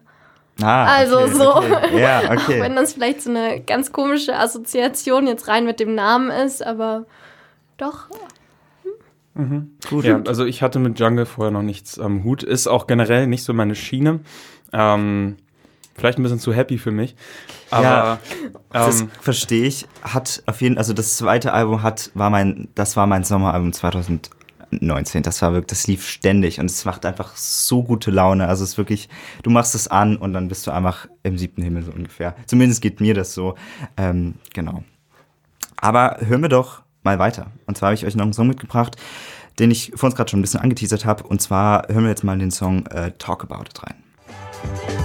ah, 0.62 0.86
Also 0.86 1.20
okay, 1.20 1.32
so. 1.34 1.56
Okay. 1.56 2.02
Ja, 2.02 2.20
Auch 2.20 2.50
wenn 2.50 2.62
okay. 2.62 2.76
das 2.76 2.94
vielleicht 2.94 3.22
so 3.22 3.30
eine 3.30 3.62
ganz 3.62 3.94
komische 3.94 4.38
Assoziation 4.38 5.26
jetzt 5.26 5.48
rein 5.48 5.66
mit 5.66 5.80
dem 5.80 5.96
Namen 5.96 6.30
ist, 6.32 6.66
aber 6.66 7.06
doch. 7.78 8.08
Gut. 9.90 10.06
ja, 10.06 10.22
also 10.28 10.46
ich 10.46 10.62
hatte 10.62 10.78
mit 10.78 11.00
Jungle 11.00 11.26
vorher 11.26 11.50
noch 11.52 11.64
nichts 11.64 11.98
am 11.98 12.24
Hut, 12.24 12.44
ist 12.44 12.68
auch 12.68 12.86
generell 12.86 13.26
nicht 13.26 13.44
so 13.44 13.54
meine 13.54 13.74
Schiene. 13.74 14.20
Ähm, 14.74 15.38
vielleicht 15.96 16.18
ein 16.18 16.24
bisschen 16.24 16.40
zu 16.40 16.54
happy 16.54 16.78
für 16.78 16.92
mich, 16.92 17.16
aber 17.70 17.84
Ja, 17.84 18.20
Das 18.72 19.02
ähm, 19.02 19.12
verstehe 19.22 19.66
ich. 19.66 19.88
Hat 20.02 20.44
auf 20.46 20.62
jeden 20.62 20.78
also 20.78 20.94
das 20.94 21.18
zweite 21.18 21.54
Album 21.54 21.84
hat, 21.84 22.12
war 22.14 22.30
mein, 22.30 22.68
das 22.76 22.98
war 22.98 23.08
mein 23.08 23.24
Sommeralbum 23.24 23.74
2019. 23.74 25.24
Das 25.24 25.42
war 25.42 25.54
wirklich, 25.54 25.68
das 25.68 25.88
lief 25.88 26.08
ständig 26.08 26.60
und 26.60 26.66
es 26.66 26.86
macht 26.86 27.06
einfach 27.06 27.36
so 27.36 27.84
gute 27.84 28.12
Laune. 28.12 28.48
Also 28.48 28.64
es 28.64 28.72
ist 28.72 28.78
wirklich, 28.78 29.10
du 29.44 29.50
machst 29.50 29.76
es 29.76 29.88
an 29.88 30.18
und 30.18 30.34
dann 30.34 30.48
bist 30.48 30.66
du 30.68 30.72
einfach 30.72 31.08
im 31.24 31.38
siebten 31.38 31.62
Himmel 31.62 31.84
so 31.84 31.92
ungefähr. 31.92 32.36
Zumindest 32.46 32.82
geht 32.82 33.00
mir 33.00 33.14
das 33.14 33.34
so. 33.34 33.56
Ähm, 33.98 34.36
genau. 34.54 34.84
Aber 35.78 36.18
hören 36.22 36.42
wir 36.42 36.50
doch 36.50 36.82
mal 37.04 37.20
weiter. 37.20 37.48
Und 37.66 37.78
zwar 37.78 37.88
habe 37.88 37.96
ich 37.96 38.06
euch 38.06 38.16
noch 38.16 38.24
einen 38.24 38.34
Song 38.34 38.48
mitgebracht, 38.48 38.96
den 39.60 39.70
ich 39.70 39.92
vor 39.96 40.08
uns 40.08 40.16
gerade 40.16 40.32
schon 40.32 40.40
ein 40.40 40.42
bisschen 40.42 40.62
angeteasert 40.62 41.06
habe. 41.06 41.24
Und 41.24 41.42
zwar 41.42 41.88
hören 41.90 42.04
wir 42.04 42.10
jetzt 42.10 42.24
mal 42.24 42.38
den 42.38 42.52
Song 42.52 42.86
äh, 42.88 43.12
Talk 43.18 43.44
About 43.44 43.66
It 43.66 43.84
rein. 43.84 45.03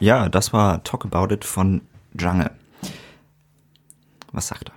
Ja, 0.00 0.28
das 0.28 0.52
war 0.52 0.82
Talk 0.84 1.04
About 1.04 1.32
It 1.34 1.44
von 1.44 1.82
Jungle. 2.18 2.50
Was 4.32 4.48
sagt 4.48 4.70
er? 4.70 4.74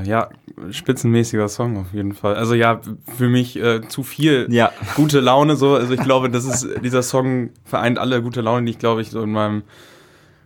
Äh, 0.00 0.08
ja, 0.08 0.30
spitzenmäßiger 0.70 1.48
Song 1.48 1.76
auf 1.76 1.92
jeden 1.92 2.14
Fall. 2.14 2.36
Also 2.36 2.54
ja, 2.54 2.80
für 3.18 3.28
mich 3.28 3.56
äh, 3.56 3.86
zu 3.86 4.02
viel 4.02 4.46
Ja. 4.48 4.72
gute 4.94 5.20
Laune 5.20 5.56
so. 5.56 5.74
Also 5.74 5.92
ich 5.92 6.00
glaube, 6.00 6.30
das 6.30 6.44
ist 6.46 6.66
dieser 6.82 7.02
Song 7.02 7.50
vereint 7.64 7.98
alle 7.98 8.22
gute 8.22 8.40
Laune, 8.40 8.64
die 8.64 8.70
ich 8.70 8.78
glaube 8.78 9.02
ich 9.02 9.10
so 9.10 9.22
in 9.22 9.32
meinem 9.32 9.62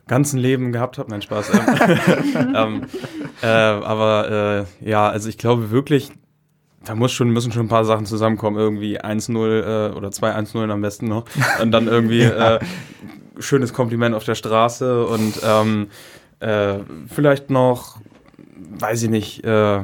ganzen 0.08 0.38
Leben 0.40 0.72
gehabt 0.72 0.98
habe. 0.98 1.10
Nein, 1.10 1.22
Spaß. 1.22 1.50
Ähm, 1.54 2.54
ähm, 2.56 2.82
äh, 3.42 3.46
aber 3.46 4.66
äh, 4.82 4.88
ja, 4.90 5.08
also 5.08 5.28
ich 5.28 5.38
glaube 5.38 5.70
wirklich, 5.70 6.10
da 6.84 6.94
muss 6.94 7.12
schon, 7.12 7.30
müssen 7.30 7.52
schon 7.52 7.66
ein 7.66 7.68
paar 7.68 7.84
Sachen 7.84 8.06
zusammenkommen. 8.06 8.58
Irgendwie 8.58 9.00
1-0 9.00 9.90
äh, 9.90 9.92
oder 9.92 10.08
2-1-0 10.08 10.70
am 10.70 10.80
besten 10.80 11.06
noch. 11.08 11.24
Und 11.60 11.70
dann 11.72 11.86
irgendwie 11.88 12.22
äh, 12.22 12.58
schönes 13.38 13.72
Kompliment 13.72 14.14
auf 14.14 14.24
der 14.24 14.34
Straße 14.34 15.04
und 15.06 15.34
ähm, 15.44 15.88
äh, 16.40 16.78
vielleicht 17.08 17.50
noch, 17.50 17.98
weiß 18.78 19.02
ich 19.04 19.10
nicht, 19.10 19.44
äh, 19.44 19.80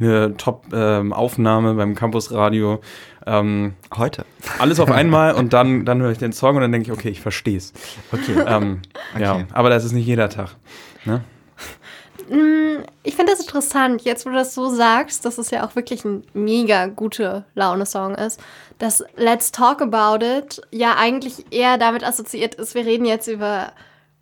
eine 0.00 0.36
Top-Aufnahme 0.36 1.74
beim 1.74 1.94
Campusradio. 1.94 2.80
Ähm, 3.24 3.74
Heute. 3.96 4.24
alles 4.58 4.80
auf 4.80 4.90
einmal 4.90 5.34
und 5.36 5.52
dann, 5.52 5.84
dann 5.84 6.00
höre 6.02 6.10
ich 6.10 6.18
den 6.18 6.32
Song 6.32 6.56
und 6.56 6.62
dann 6.62 6.72
denke 6.72 6.90
ich, 6.90 6.98
okay, 6.98 7.08
ich 7.10 7.20
verstehe 7.20 7.56
es. 7.56 7.72
Okay. 8.10 8.34
Ähm, 8.46 8.80
Ja, 9.18 9.34
Okay. 9.34 9.44
aber 9.52 9.70
das 9.70 9.84
ist 9.84 9.92
nicht 9.92 10.06
jeder 10.06 10.28
Tag. 10.28 10.56
Ne? 11.04 11.22
Mm, 12.32 12.84
Ich 13.02 13.14
finde 13.16 13.32
das 13.32 13.40
interessant, 13.40 14.02
jetzt 14.02 14.24
wo 14.24 14.30
du 14.30 14.36
das 14.36 14.54
so 14.54 14.68
sagst, 14.70 15.24
dass 15.24 15.38
es 15.38 15.50
ja 15.50 15.66
auch 15.66 15.74
wirklich 15.76 16.04
ein 16.04 16.24
mega 16.34 16.86
gute 16.86 17.44
Laune-Song 17.54 18.14
ist, 18.14 18.40
dass 18.78 19.04
Let's 19.16 19.52
Talk 19.52 19.82
About 19.82 20.24
It 20.24 20.60
ja 20.70 20.94
eigentlich 20.96 21.46
eher 21.52 21.78
damit 21.78 22.04
assoziiert 22.04 22.54
ist, 22.56 22.74
wir 22.74 22.86
reden 22.86 23.04
jetzt 23.04 23.28
über 23.28 23.72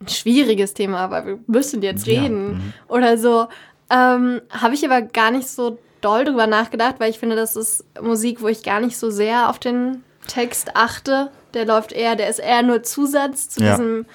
ein 0.00 0.08
schwieriges 0.08 0.74
Thema, 0.74 0.98
aber 1.00 1.26
wir 1.26 1.38
müssen 1.46 1.82
jetzt 1.82 2.06
Ja, 2.06 2.22
reden 2.22 2.74
oder 2.88 3.16
so. 3.18 3.48
Ähm, 3.90 4.40
Habe 4.50 4.74
ich 4.74 4.84
aber 4.84 5.02
gar 5.02 5.30
nicht 5.30 5.48
so 5.48 5.78
doll 6.00 6.24
drüber 6.24 6.46
nachgedacht, 6.46 6.96
weil 6.98 7.10
ich 7.10 7.18
finde, 7.18 7.36
das 7.36 7.54
ist 7.56 7.84
Musik, 8.00 8.40
wo 8.40 8.48
ich 8.48 8.62
gar 8.62 8.80
nicht 8.80 8.96
so 8.96 9.10
sehr 9.10 9.50
auf 9.50 9.58
den 9.58 10.02
Text 10.26 10.74
achte. 10.74 11.30
Der 11.54 11.66
läuft 11.66 11.92
eher, 11.92 12.16
der 12.16 12.30
ist 12.30 12.38
eher 12.38 12.62
nur 12.62 12.82
Zusatz 12.82 13.48
zu 13.50 13.60
Ja. 13.62 13.72
diesem 13.72 14.06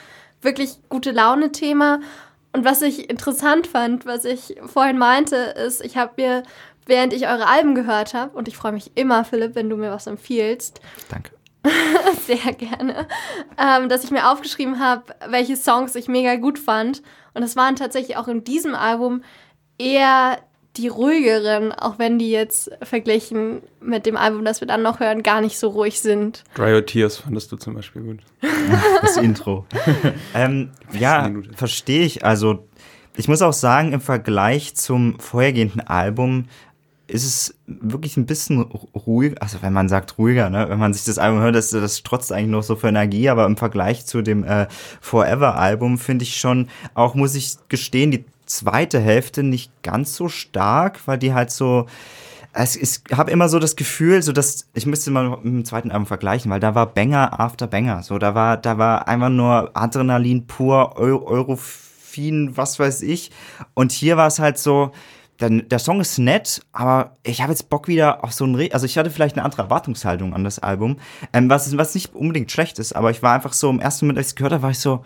wirklich 0.42 0.78
gute 0.90 1.12
Laune-Thema. 1.12 2.00
Und 2.56 2.64
was 2.64 2.82
ich 2.82 3.10
interessant 3.10 3.68
fand, 3.68 4.06
was 4.06 4.24
ich 4.24 4.56
vorhin 4.66 4.98
meinte, 4.98 5.36
ist, 5.36 5.84
ich 5.84 5.98
habe 5.98 6.14
mir, 6.16 6.44
während 6.86 7.12
ich 7.12 7.28
eure 7.28 7.48
Alben 7.48 7.76
gehört 7.76 8.14
habe, 8.14 8.32
und 8.38 8.48
ich 8.48 8.56
freue 8.56 8.72
mich 8.72 8.94
immer, 8.96 9.26
Philipp, 9.26 9.56
wenn 9.56 9.70
du 9.70 9.76
mir 9.76 9.92
was 9.92 10.08
empfiehlst, 10.08 10.80
Danke. 11.10 11.32
sehr 12.26 12.54
gerne, 12.54 13.10
ähm, 13.58 13.90
dass 13.90 14.06
ich 14.06 14.12
mir 14.12 14.32
aufgeschrieben 14.32 14.80
habe, 14.80 15.04
welche 15.28 15.58
Songs 15.58 15.96
ich 15.96 16.08
mega 16.08 16.38
gut 16.38 16.58
fand. 16.58 17.02
Und 17.34 17.44
es 17.44 17.58
waren 17.58 17.76
tatsächlich 17.76 18.16
auch 18.16 18.30
in 18.30 18.46
diesem 18.46 18.74
Album 18.74 19.22
eher 19.78 20.38
die 20.78 20.88
ruhigeren, 20.88 21.72
auch 21.72 22.00
wenn 22.00 22.20
die 22.20 22.32
jetzt 22.32 22.72
verglichen 22.82 23.62
mit 23.82 24.06
dem 24.06 24.18
Album, 24.18 24.46
das 24.46 24.62
wir 24.62 24.68
dann 24.68 24.82
noch 24.82 25.00
hören, 25.00 25.24
gar 25.24 25.42
nicht 25.42 25.58
so 25.58 25.70
ruhig 25.70 26.02
sind. 26.02 26.44
Dry 26.56 26.74
Your 26.74 26.86
Tears 26.86 27.18
fandest 27.18 27.52
du 27.52 27.58
zum 27.58 27.76
Beispiel 27.76 28.02
gut. 28.02 28.20
Das 29.02 29.18
Intro. 29.18 29.66
ähm, 30.34 30.72
ja, 30.98 31.30
verstehe 31.56 32.06
ich. 32.06 32.26
Also, 32.26 32.68
ich 33.16 33.28
muss 33.28 33.42
auch 33.42 33.54
sagen, 33.54 33.94
im 33.94 34.02
Vergleich 34.02 34.76
zum 34.76 35.20
vorhergehenden 35.20 35.82
Album 35.82 36.46
ist 37.08 37.24
es 37.24 37.56
wirklich 37.68 38.18
ein 38.18 38.26
bisschen 38.26 38.62
ruhig, 38.62 39.40
also 39.42 39.62
wenn 39.62 39.74
man 39.74 39.90
sagt 39.90 40.18
ruhiger, 40.18 40.50
ne? 40.50 40.68
wenn 40.70 40.80
man 40.80 40.94
sich 40.94 41.06
das 41.06 41.20
Album 41.20 41.40
hört, 41.40 41.56
das, 41.56 41.70
das 41.70 42.02
trotzt 42.02 42.32
eigentlich 42.32 42.50
noch 42.50 42.64
so 42.64 42.76
für 42.76 42.88
Energie, 42.88 43.30
aber 43.30 43.46
im 43.46 43.58
Vergleich 43.58 44.06
zu 44.06 44.22
dem 44.22 44.44
äh, 44.44 44.68
Forever-Album 45.02 46.00
finde 46.00 46.24
ich 46.24 46.38
schon, 46.38 46.68
auch 46.96 47.14
muss 47.14 47.36
ich 47.36 47.58
gestehen, 47.70 48.10
die 48.10 48.26
zweite 48.46 49.00
Hälfte 49.00 49.44
nicht 49.44 49.72
ganz 49.84 50.16
so 50.16 50.30
stark, 50.30 51.00
weil 51.08 51.18
die 51.18 51.34
halt 51.34 51.52
so, 51.52 51.88
ich 52.58 53.02
habe 53.12 53.32
immer 53.32 53.50
so 53.50 53.60
das 53.60 53.76
Gefühl, 53.76 54.22
so 54.22 54.32
dass 54.32 54.68
ich 54.74 54.86
müsste 54.86 55.12
mal 55.12 55.30
mit 55.30 55.46
dem 55.46 55.66
zweiten 55.66 55.92
Album 55.92 56.06
vergleichen, 56.06 56.52
weil 56.52 56.60
da 56.60 56.76
war 56.76 56.88
Banger 56.88 57.40
after 57.40 57.68
Banger, 57.68 58.04
so 58.04 58.18
da 58.18 58.34
war 58.36 58.58
da 58.58 58.78
war 58.78 59.08
einfach 59.08 59.30
nur 59.30 59.72
Adrenalin 59.76 60.48
pur, 60.48 60.96
Eu 60.98 61.26
Eurofin, 61.26 62.56
was 62.56 62.80
weiß 62.80 63.02
ich, 63.02 63.32
und 63.74 63.92
hier 63.92 64.18
war 64.18 64.28
es 64.28 64.40
halt 64.40 64.58
so. 64.58 64.92
Dann, 65.38 65.68
der 65.68 65.80
Song 65.80 66.00
ist 66.00 66.18
nett, 66.18 66.62
aber 66.72 67.18
ich 67.24 67.42
habe 67.42 67.52
jetzt 67.52 67.70
Bock 67.70 67.90
wieder 67.90 68.24
auf 68.24 68.32
so 68.32 68.46
ein, 68.46 68.56
Re 68.56 68.70
also 68.72 68.86
ich 68.86 68.98
hatte 68.98 69.10
vielleicht 69.10 69.36
eine 69.36 69.44
andere 69.44 69.64
Erwartungshaltung 69.64 70.34
an 70.34 70.46
das 70.46 70.60
Album, 70.60 70.98
ähm, 71.34 71.50
was, 71.50 71.76
was 71.78 71.94
nicht 71.94 72.16
unbedingt 72.16 72.52
schlecht 72.52 72.80
ist, 72.80 72.94
aber 72.94 73.12
ich 73.12 73.22
war 73.22 73.34
einfach 73.34 73.52
so 73.52 73.70
im 73.70 73.82
ersten 73.82 74.06
Moment, 74.06 74.20
als 74.20 74.28
ich 74.28 74.32
es 74.32 74.36
gehört 74.36 74.54
habe, 74.54 74.64
war 74.64 74.72
ich 74.72 74.80
so, 74.80 75.04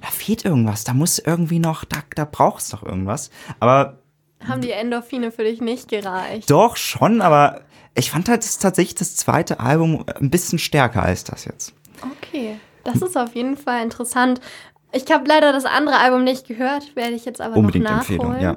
da 0.00 0.08
fehlt 0.08 0.44
irgendwas, 0.44 0.84
da 0.84 0.94
muss 0.94 1.18
irgendwie 1.18 1.58
noch, 1.58 1.84
da, 1.84 1.98
da 2.14 2.24
braucht 2.24 2.62
es 2.62 2.68
doch 2.68 2.84
irgendwas. 2.84 3.30
Aber 3.58 3.98
Haben 4.46 4.60
die 4.60 4.70
Endorphine 4.70 5.32
für 5.32 5.42
dich 5.42 5.60
nicht 5.60 5.88
gereicht? 5.88 6.48
doch, 6.48 6.76
schon, 6.76 7.20
aber 7.20 7.62
ich 7.94 8.10
fand 8.10 8.28
halt 8.28 8.44
das, 8.44 8.58
tatsächlich 8.58 8.94
das 8.94 9.16
zweite 9.16 9.58
Album 9.58 10.04
ein 10.20 10.30
bisschen 10.30 10.58
stärker 10.60 11.02
als 11.02 11.24
das 11.24 11.44
jetzt. 11.44 11.74
Okay, 12.18 12.56
das 12.84 13.02
ist 13.02 13.16
auf 13.16 13.34
jeden 13.34 13.56
Fall 13.56 13.82
interessant. 13.82 14.40
Ich 14.92 15.10
habe 15.10 15.26
leider 15.26 15.52
das 15.52 15.64
andere 15.64 15.98
Album 15.98 16.24
nicht 16.24 16.46
gehört, 16.46 16.94
werde 16.94 17.14
ich 17.14 17.24
jetzt 17.24 17.40
aber 17.40 17.56
Unbedingt 17.56 17.84
noch 17.84 17.90
nachholen. 17.92 18.20
Empfehlung, 18.20 18.40
ja. 18.40 18.56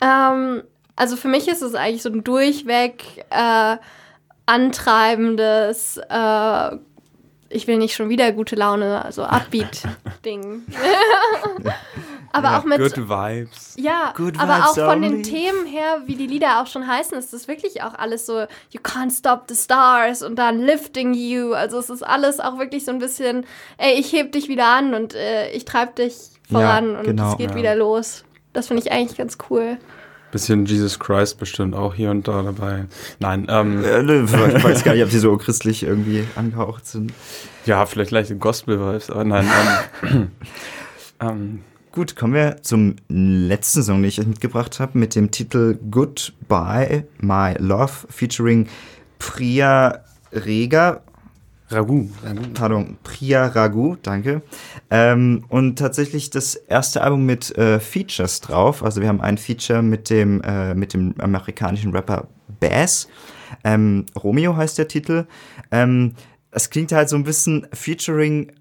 Ähm, 0.00 0.62
also 0.96 1.16
für 1.16 1.28
mich 1.28 1.48
ist 1.48 1.62
es 1.62 1.74
eigentlich 1.74 2.02
so 2.02 2.10
ein 2.10 2.24
durchweg 2.24 3.24
äh, 3.30 3.76
antreibendes, 4.46 5.98
äh, 6.08 6.76
ich 7.48 7.66
will 7.66 7.78
nicht 7.78 7.94
schon 7.94 8.08
wieder 8.08 8.32
gute 8.32 8.54
Laune, 8.54 9.04
also 9.04 9.24
Upbeat-Ding. 9.24 10.62
aber 12.32 12.58
auch 12.58 12.64
mit, 12.64 12.78
Good 12.78 13.08
Vibes. 13.08 13.74
ja, 13.76 14.12
Good 14.16 14.38
aber 14.38 14.66
auch 14.66 14.76
vibes 14.76 14.88
von 14.88 15.02
den 15.02 15.12
only. 15.14 15.22
Themen 15.22 15.66
her, 15.66 16.02
wie 16.06 16.14
die 16.14 16.26
Lieder 16.26 16.60
auch 16.60 16.66
schon 16.66 16.86
heißen, 16.86 17.18
ist 17.18 17.32
das 17.32 17.48
wirklich 17.48 17.82
auch 17.82 17.94
alles 17.94 18.26
so, 18.26 18.40
you 18.70 18.80
can't 18.82 19.16
stop 19.16 19.44
the 19.48 19.56
stars 19.56 20.22
und 20.22 20.36
dann 20.36 20.60
lifting 20.60 21.14
you. 21.14 21.52
Also 21.52 21.78
es 21.78 21.90
ist 21.90 22.02
alles 22.02 22.40
auch 22.40 22.58
wirklich 22.58 22.84
so 22.84 22.92
ein 22.92 22.98
bisschen, 22.98 23.46
ey, 23.78 23.94
ich 23.94 24.12
heb 24.12 24.32
dich 24.32 24.48
wieder 24.48 24.66
an 24.66 24.94
und 24.94 25.14
äh, 25.14 25.50
ich 25.50 25.64
treib 25.64 25.96
dich 25.96 26.14
voran 26.50 26.96
und 26.96 27.04
genau, 27.04 27.32
es 27.32 27.38
geht 27.38 27.50
ja. 27.50 27.56
wieder 27.56 27.74
los. 27.74 28.24
Das 28.52 28.68
finde 28.68 28.82
ich 28.82 28.92
eigentlich 28.92 29.18
ganz 29.18 29.38
cool. 29.48 29.78
Bisschen 30.32 30.64
Jesus 30.64 30.98
Christ 31.00 31.38
bestimmt 31.38 31.74
auch 31.74 31.94
hier 31.94 32.10
und 32.10 32.28
da 32.28 32.42
dabei. 32.42 32.84
Nein, 33.18 33.46
ähm, 33.48 33.84
Äh, 33.84 34.02
ne, 34.02 34.24
Ich 34.24 34.64
weiß 34.64 34.84
gar 34.84 34.94
nicht, 34.94 35.02
ob 35.02 35.10
die 35.10 35.18
so 35.18 35.36
christlich 35.36 35.82
irgendwie 35.82 36.24
angehaucht 36.36 36.86
sind. 36.86 37.12
ja, 37.66 37.84
vielleicht 37.86 38.12
leichte 38.12 38.36
Gospel-Vibes, 38.36 39.10
aber 39.10 39.24
nein. 39.24 39.46
Ähm, 40.08 40.30
ähm, 41.20 41.60
Gut, 41.92 42.14
kommen 42.14 42.34
wir 42.34 42.62
zum 42.62 42.94
letzten 43.08 43.82
Song, 43.82 43.96
den 44.02 44.08
ich 44.08 44.20
euch 44.20 44.26
mitgebracht 44.28 44.78
habe, 44.78 44.96
mit 44.96 45.16
dem 45.16 45.32
Titel 45.32 45.76
Goodbye 45.90 47.08
My 47.18 47.54
Love 47.58 47.90
featuring 48.08 48.68
Priya 49.18 50.04
Rega. 50.32 51.02
Ragu. 51.70 52.08
Pardon, 52.54 52.98
Priya 53.02 53.46
Ragu, 53.46 53.96
danke. 54.02 54.42
Ähm, 54.90 55.44
und 55.48 55.78
tatsächlich 55.78 56.30
das 56.30 56.54
erste 56.54 57.02
Album 57.02 57.26
mit 57.26 57.56
äh, 57.56 57.78
Features 57.78 58.40
drauf. 58.40 58.82
Also 58.82 59.00
wir 59.00 59.08
haben 59.08 59.20
ein 59.20 59.38
Feature 59.38 59.82
mit 59.82 60.10
dem, 60.10 60.40
äh, 60.42 60.74
mit 60.74 60.94
dem 60.94 61.14
amerikanischen 61.18 61.92
Rapper 61.92 62.28
Bass. 62.60 63.08
Ähm, 63.64 64.06
Romeo 64.20 64.56
heißt 64.56 64.78
der 64.78 64.88
Titel. 64.88 65.26
Ähm, 65.70 66.14
es 66.50 66.70
klingt 66.70 66.92
halt 66.92 67.08
so 67.08 67.16
ein 67.16 67.24
bisschen 67.24 67.66
Featuring 67.72 68.52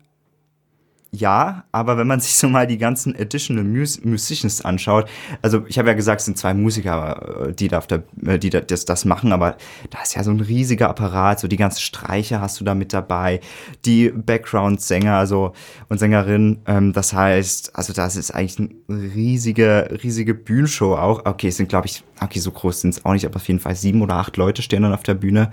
ja, 1.12 1.64
aber 1.72 1.98
wenn 1.98 2.06
man 2.06 2.20
sich 2.20 2.36
so 2.36 2.48
mal 2.48 2.68
die 2.68 2.78
ganzen 2.78 3.16
Additional 3.16 3.64
Mus 3.64 4.04
Musicians 4.04 4.62
anschaut, 4.62 5.10
also 5.42 5.64
ich 5.68 5.80
habe 5.80 5.88
ja 5.90 5.96
gesagt, 5.96 6.22
es 6.22 6.26
sind 6.26 6.38
zwei 6.38 6.54
Musiker, 6.54 7.48
äh, 7.48 7.54
die, 7.54 7.68
da 7.68 7.80
auf 7.80 7.88
der, 7.88 8.04
äh, 8.26 8.38
die 8.38 8.52
da, 8.52 8.62
das, 8.62 8.86
das 8.86 9.06
machen, 9.06 9.32
aber 9.32 9.58
da 9.90 10.02
ist 10.04 10.16
ja 10.16 10.24
so 10.24 10.30
ein 10.30 10.40
riesiger 10.40 10.88
Apparat, 10.88 11.40
so 11.40 11.48
die 11.48 11.58
ganzen 11.58 11.82
Streicher 11.82 12.42
hast 12.42 12.60
du 12.60 12.64
da 12.64 12.76
mit 12.76 12.94
dabei, 12.94 13.40
die 13.86 14.10
Background-Sänger 14.10 15.16
also 15.16 15.54
und 15.88 15.98
Sängerinnen, 15.98 16.62
ähm, 16.68 16.94
das 16.94 17.12
heißt, 17.12 17.76
also 17.76 17.92
das 17.92 18.16
ist 18.16 18.30
eigentlich 18.32 18.60
eine 18.60 19.16
riesige, 19.16 20.00
riesige 20.04 20.36
Bühnenshow 20.36 20.96
auch. 20.96 21.26
Okay, 21.26 21.48
es 21.48 21.58
sind 21.58 21.70
glaube 21.70 21.88
ich, 21.88 22.04
okay, 22.22 22.40
so 22.40 22.52
groß 22.52 22.82
sind 22.82 22.92
es 22.92 23.06
auch 23.06 23.14
nicht, 23.14 23.26
aber 23.26 23.38
auf 23.38 23.48
jeden 23.48 23.60
Fall 23.60 23.76
sieben 23.76 24.04
oder 24.04 24.16
acht 24.16 24.38
Leute 24.38 24.62
stehen 24.62 24.84
dann 24.84 24.94
auf 24.94 25.04
der 25.04 25.16
Bühne. 25.16 25.52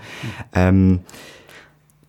Ähm, 0.53 0.99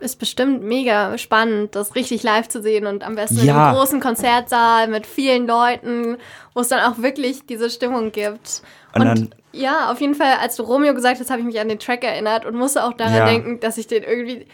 Ist 0.01 0.19
bestimmt 0.21 0.63
mega 0.63 1.19
spannend, 1.19 1.75
das 1.75 1.95
richtig 1.97 2.23
live 2.23 2.49
zu 2.49 2.63
sehen 2.63 2.87
und 2.87 3.03
am 3.03 3.17
besten 3.17 3.39
in 3.41 3.47
Ja. 3.47 3.69
einem 3.71 3.77
großen 3.77 3.99
Konzertsaal 4.01 4.87
mit 4.87 5.07
vielen 5.07 5.47
Leuten, 5.49 6.19
wo 6.55 6.61
es 6.61 6.69
dann 6.69 6.81
auch 6.81 6.99
wirklich 7.03 7.47
diese 7.47 7.69
Stimmung 7.69 8.13
gibt. 8.13 8.63
Und 8.95 9.05
dann- 9.05 9.35
ja, 9.53 9.91
auf 9.91 10.01
jeden 10.01 10.15
Fall, 10.15 10.35
als 10.41 10.55
du 10.57 10.63
Romeo 10.63 10.95
gesagt 10.95 11.19
hast, 11.19 11.31
habe 11.31 11.41
ich 11.41 11.47
mich 11.47 11.59
an 11.59 11.69
den 11.69 11.81
Track 11.81 12.05
erinnert 12.05 12.45
und 12.47 12.55
musste 12.55 12.85
auch 12.85 12.93
daran 12.93 13.15
Ja. 13.15 13.25
denken, 13.27 13.59
dass 13.61 13.77
ich 13.77 13.87
den 13.89 14.05
irgendwie. 14.05 14.47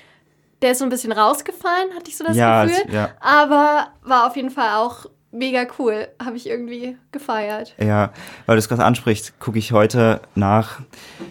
Der 0.63 0.71
ist 0.71 0.79
so 0.79 0.85
ein 0.85 0.89
bisschen 0.91 1.13
rausgefallen, 1.13 1.91
hatte 1.95 2.09
ich 2.09 2.17
so 2.17 2.25
das 2.25 2.37
Ja, 2.37 2.65
Gefühl. 2.65 2.85
es-. 2.89 3.09
Aber 3.21 3.89
war 4.03 4.27
auf 4.27 4.37
jeden 4.37 4.51
Fall 4.51 4.77
auch 4.79 5.05
mega 5.35 5.67
cool. 5.79 6.09
Habe 6.23 6.37
ich 6.37 6.49
irgendwie 6.49 6.97
gefeiert. 7.13 7.75
Ja, 7.79 8.13
weil 8.47 8.57
du 8.57 8.59
es 8.59 8.69
gerade 8.69 8.85
ansprichst, 8.85 9.39
gucke 9.39 9.59
ich 9.59 9.73
heute 9.73 10.21
nach, 10.35 10.81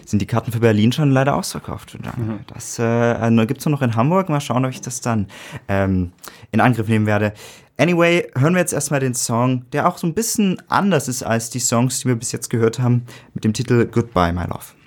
sind 0.06 0.20
die 0.20 0.26
Karten 0.26 0.52
für 0.52 0.60
Berlin 0.60 0.92
schon 0.92 1.10
leider 1.10 1.34
ausverkauft. 1.34 1.96
Ja, 2.04 2.12
Das 2.52 2.78
äh, 2.78 3.46
gibt 3.46 3.60
es 3.60 3.66
nur 3.66 3.72
noch 3.72 3.82
in 3.82 3.96
Hamburg. 3.96 4.28
Mal 4.28 4.40
schauen, 4.40 4.64
ob 4.64 4.70
ich 4.70 4.80
das 4.80 5.00
dann 5.00 5.26
ähm, 5.68 6.12
in 6.52 6.60
Angriff 6.60 6.88
nehmen 6.88 7.06
werde. 7.06 7.32
Anyway, 7.76 8.30
hören 8.36 8.54
wir 8.54 8.60
jetzt 8.60 8.72
erstmal 8.72 9.00
den 9.00 9.14
Song, 9.14 9.64
der 9.72 9.88
auch 9.88 9.98
so 9.98 10.06
ein 10.06 10.14
bisschen 10.14 10.62
anders 10.68 11.08
ist 11.08 11.24
als 11.24 11.50
die 11.50 11.58
Songs, 11.58 12.00
die 12.00 12.08
wir 12.08 12.14
bis 12.14 12.30
jetzt 12.30 12.48
gehört 12.48 12.78
haben, 12.78 13.04
mit 13.34 13.42
dem 13.42 13.52
Titel 13.52 13.86
Goodbye, 13.86 14.32
My 14.32 14.44
Love. 14.44 14.83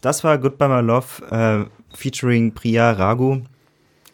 Das 0.00 0.24
war 0.24 0.38
Goodbye 0.38 0.68
My 0.68 0.80
Love 0.80 1.26
äh, 1.30 1.96
featuring 1.96 2.54
Priya 2.54 2.92
Raghu. 2.92 3.42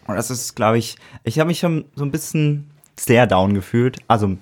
Und 0.06 0.14
das 0.14 0.30
ist, 0.30 0.54
glaube 0.54 0.78
ich, 0.78 0.96
ich 1.24 1.38
habe 1.38 1.48
mich 1.48 1.58
schon 1.58 1.84
so 1.94 2.04
ein 2.04 2.10
bisschen 2.10 2.70
sehr 2.98 3.26
down 3.26 3.54
gefühlt. 3.54 3.98
Also 4.08 4.36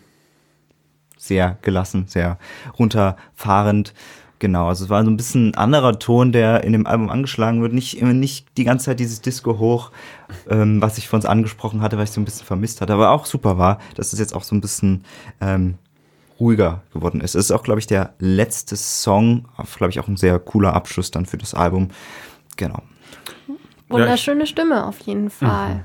sehr 1.16 1.58
gelassen, 1.62 2.06
sehr 2.06 2.38
runterfahrend. 2.78 3.94
Genau, 4.38 4.68
also 4.68 4.84
es 4.84 4.90
war 4.90 5.04
so 5.04 5.10
ein 5.10 5.16
bisschen 5.16 5.50
ein 5.50 5.54
anderer 5.54 5.98
Ton, 5.98 6.32
der 6.32 6.64
in 6.64 6.72
dem 6.72 6.86
Album 6.86 7.08
angeschlagen 7.08 7.62
wird. 7.62 7.72
Nicht, 7.72 8.02
nicht 8.02 8.46
die 8.58 8.64
ganze 8.64 8.86
Zeit 8.86 9.00
dieses 9.00 9.22
Disco 9.22 9.58
hoch, 9.58 9.90
ähm, 10.50 10.82
was 10.82 10.98
ich 10.98 11.08
von 11.08 11.18
uns 11.18 11.24
angesprochen 11.24 11.80
hatte, 11.80 11.96
weil 11.96 12.04
ich 12.04 12.10
so 12.10 12.20
ein 12.20 12.26
bisschen 12.26 12.46
vermisst 12.46 12.80
hatte. 12.80 12.92
Aber 12.92 13.10
auch 13.10 13.24
super 13.26 13.56
war, 13.56 13.78
dass 13.94 14.12
es 14.12 14.18
jetzt 14.18 14.34
auch 14.34 14.42
so 14.42 14.54
ein 14.54 14.60
bisschen 14.60 15.04
ähm, 15.40 15.78
ruhiger 16.40 16.82
geworden 16.92 17.20
ist. 17.20 17.34
Es 17.34 17.46
ist 17.46 17.50
auch, 17.52 17.62
glaube 17.62 17.80
ich, 17.80 17.86
der 17.86 18.14
letzte 18.18 18.76
Song, 18.76 19.46
glaube 19.76 19.90
ich, 19.90 20.00
auch 20.00 20.08
ein 20.08 20.16
sehr 20.16 20.38
cooler 20.38 20.74
Abschluss 20.74 21.10
dann 21.10 21.26
für 21.26 21.38
das 21.38 21.54
Album. 21.54 21.88
Genau. 22.56 22.82
Wunderschöne 23.88 24.46
Stimme 24.46 24.86
auf 24.86 25.00
jeden 25.00 25.30
Fall. 25.30 25.84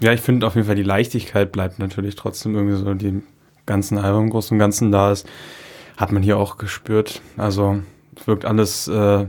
Ja, 0.00 0.12
ich 0.12 0.20
finde 0.20 0.46
auf 0.46 0.54
jeden 0.54 0.66
Fall, 0.66 0.76
die 0.76 0.82
Leichtigkeit 0.82 1.52
bleibt 1.52 1.78
natürlich 1.78 2.16
trotzdem 2.16 2.54
irgendwie 2.54 2.76
so, 2.76 2.94
die 2.94 3.22
ganzen 3.66 3.98
Album 3.98 4.24
im 4.24 4.30
Großen 4.30 4.54
und 4.54 4.58
Ganzen 4.58 4.90
da 4.90 5.12
ist. 5.12 5.28
Hat 5.96 6.10
man 6.10 6.22
hier 6.22 6.38
auch 6.38 6.56
gespürt. 6.56 7.20
Also, 7.36 7.80
es 8.16 8.26
wirkt 8.26 8.44
alles, 8.44 8.88
äh, 8.88 9.26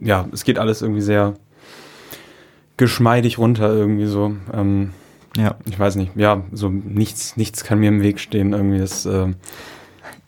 ja, 0.00 0.28
es 0.32 0.44
geht 0.44 0.58
alles 0.58 0.82
irgendwie 0.82 1.00
sehr 1.00 1.34
geschmeidig 2.76 3.38
runter, 3.38 3.72
irgendwie 3.72 4.06
so. 4.06 4.36
Ähm, 4.52 4.92
Ja. 5.36 5.54
ich 5.64 5.78
weiß 5.78 5.96
nicht, 5.96 6.12
ja, 6.16 6.42
so 6.52 6.68
nichts, 6.68 7.36
nichts 7.36 7.64
kann 7.64 7.78
mir 7.78 7.88
im 7.88 8.02
Weg 8.02 8.20
stehen, 8.20 8.52
irgendwie. 8.52 8.78
Das, 8.78 9.06
äh, 9.06 9.28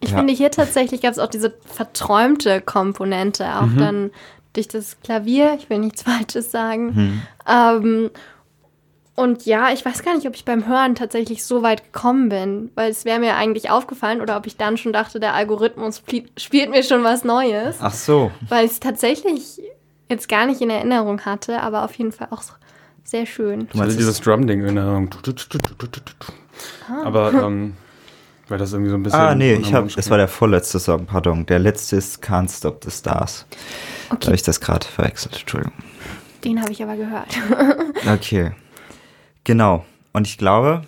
Ich 0.01 0.11
Ja. 0.11 0.19
finde, 0.19 0.33
hier 0.35 0.51
tatsächlich 0.51 1.01
gab 1.03 1.13
es 1.13 1.19
auch 1.19 1.29
diese 1.29 1.55
verträumte 1.67 2.61
Komponente, 2.61 3.47
auch 3.57 3.69
dann 3.79 4.11
durch 4.53 4.69
das 4.69 5.01
Klavier. 5.01 5.55
Ich 5.59 5.69
will 5.71 5.79
nichts 5.79 6.03
Falsches 6.05 6.51
sagen. 6.51 7.23
Ähm, 7.49 8.11
und 9.17 9.47
ja, 9.47 9.71
ich 9.73 9.85
weiß 9.85 10.03
gar 10.03 10.15
nicht, 10.17 10.27
ob 10.27 10.35
ich 10.35 10.45
beim 10.45 10.67
Hören 10.67 10.95
tatsächlich 10.97 11.45
so 11.45 11.63
weit 11.63 11.85
gekommen 11.93 12.29
bin, 12.29 12.71
weil 12.75 12.91
es 12.91 13.05
wäre 13.05 13.21
mir 13.21 13.37
eigentlich 13.37 13.71
aufgefallen 13.71 14.21
oder 14.21 14.37
ob 14.37 14.47
ich 14.47 14.57
dann 14.57 14.77
schon 14.77 14.93
dachte, 14.93 15.21
der 15.21 15.35
Algorithmus 15.35 16.03
spielt 16.37 16.71
mir 16.71 16.83
schon 16.83 17.05
was 17.05 17.23
Neues, 17.25 17.77
Ach 17.81 17.95
so. 17.95 18.33
weil 18.49 18.65
ich 18.67 18.73
es 18.73 18.81
tatsächlich 18.81 19.61
jetzt 20.11 20.29
gar 20.29 20.47
nicht 20.47 20.61
in 20.61 20.71
Erinnerung 20.71 21.21
hatte, 21.25 21.61
aber 21.63 21.85
auf 21.85 21.95
jeden 21.95 22.13
Fall 22.13 22.29
auch 22.31 22.43
sehr 23.05 23.27
schön. 23.27 23.69
du 23.71 23.79
meinst 23.79 23.99
dieses 23.99 24.21
Drum-Ding 24.21 24.61
in 24.67 24.77
Erinnerung. 24.77 25.11
Aber, 27.05 27.33
ähm, 27.33 27.75
weil 28.49 28.59
das 28.59 28.73
irgendwie 28.73 28.91
so 28.91 28.97
ein 28.97 29.03
bisschen. 29.03 29.21
Ah, 29.21 29.35
nee, 29.35 29.55
ich 29.55 29.73
hab, 29.73 29.89
das 29.89 30.11
war 30.11 30.19
der 30.19 30.29
vorletzte 30.29 30.79
Song, 30.79 31.07
pardon. 31.07 31.47
Der 31.47 31.59
letzte 31.59 31.97
ist 31.97 32.23
Can't 32.23 32.55
Stop 32.55 32.83
the 32.85 32.91
Stars. 32.91 33.47
Da 34.09 34.15
Okay. 34.17 34.27
habe 34.27 34.37
ich 34.37 34.43
das 34.43 34.61
gerade 34.61 34.87
verwechselt, 34.87 35.37
Entschuldigung. 35.41 35.73
Den 36.45 36.61
habe 36.61 36.73
ich 36.73 36.83
aber 36.83 36.97
gehört. 36.97 37.29
Okay. 38.13 38.53
Genau. 39.45 39.85
Und 40.13 40.27
ich 40.27 40.37
glaube, 40.39 40.83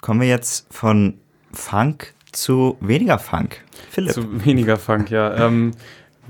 kommen 0.00 0.20
wir 0.20 0.28
jetzt 0.28 0.66
von 0.72 1.14
Funk 1.52 2.14
zu 2.32 2.76
weniger 2.80 3.18
Funk. 3.18 3.64
Philipp. 3.90 4.12
Zu 4.12 4.44
weniger 4.44 4.76
Funk, 4.76 5.10
ja. 5.10 5.34
Ähm, 5.46 5.72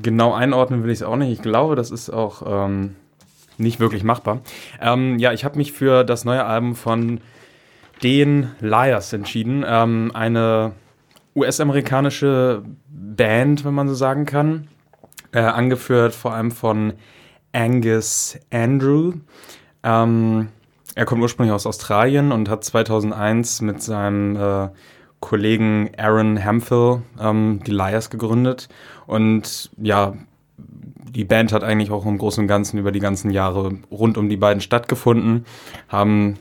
genau 0.03 0.33
einordnen 0.35 0.85
will 0.85 0.91
ich 0.91 0.99
es 0.99 1.03
auch 1.03 1.17
nicht. 1.17 1.33
Ich 1.33 1.43
glaube, 1.43 1.75
das 1.75 1.91
ist 1.91 2.11
auch 2.11 2.43
ähm, 2.47 2.97
nicht 3.59 3.81
wirklich 3.81 4.05
machbar. 4.05 4.41
Ähm, 4.81 5.19
ja, 5.19 5.33
ich 5.33 5.45
habe 5.45 5.57
mich 5.57 5.73
für 5.73 6.05
das 6.05 6.25
neue 6.25 6.45
Album 6.45 6.75
von 6.75 7.21
den 8.03 8.51
Liars 8.61 9.13
entschieden. 9.13 9.65
Ähm, 9.67 10.13
eine 10.15 10.73
US-amerikanische 11.35 12.63
Band, 12.89 13.65
wenn 13.65 13.75
man 13.75 13.89
so 13.89 13.95
sagen 13.95 14.25
kann. 14.25 14.69
Äh, 15.33 15.41
angeführt 15.41 16.15
vor 16.15 16.33
allem 16.33 16.51
von 16.51 16.95
Angus 17.53 18.39
Andrew. 18.51 19.15
Ähm, 19.83 20.49
er 20.95 21.05
kommt 21.05 21.23
ursprünglich 21.23 21.55
aus 21.55 21.67
Australien 21.67 22.33
und 22.33 22.49
hat 22.49 22.65
2001 22.65 23.61
mit 23.61 23.83
seinem 23.83 24.37
äh, 24.37 24.69
Kollegen 25.21 25.91
Aaron 25.97 26.37
Hemphill 26.37 27.03
ähm, 27.21 27.61
die 27.67 27.73
Liars 27.73 28.11
gegründet. 28.11 28.69
Und 29.07 29.71
ja, 29.77 30.15
die 31.11 31.25
Band 31.25 31.53
hat 31.53 31.65
eigentlich 31.65 31.91
auch 31.91 32.07
im 32.07 32.19
Großen 32.19 32.43
und 32.43 32.49
Ganzen 32.49 32.79
über 32.79 32.93
die 32.93 33.01
ganzen 33.01 33.31
Jahre 33.31 33.73
rund 33.91 34.19
um 34.19 34.29
die 34.29 34.37
beiden 34.37 34.61
stattgefunden, 34.61 35.45
haben 35.89 36.39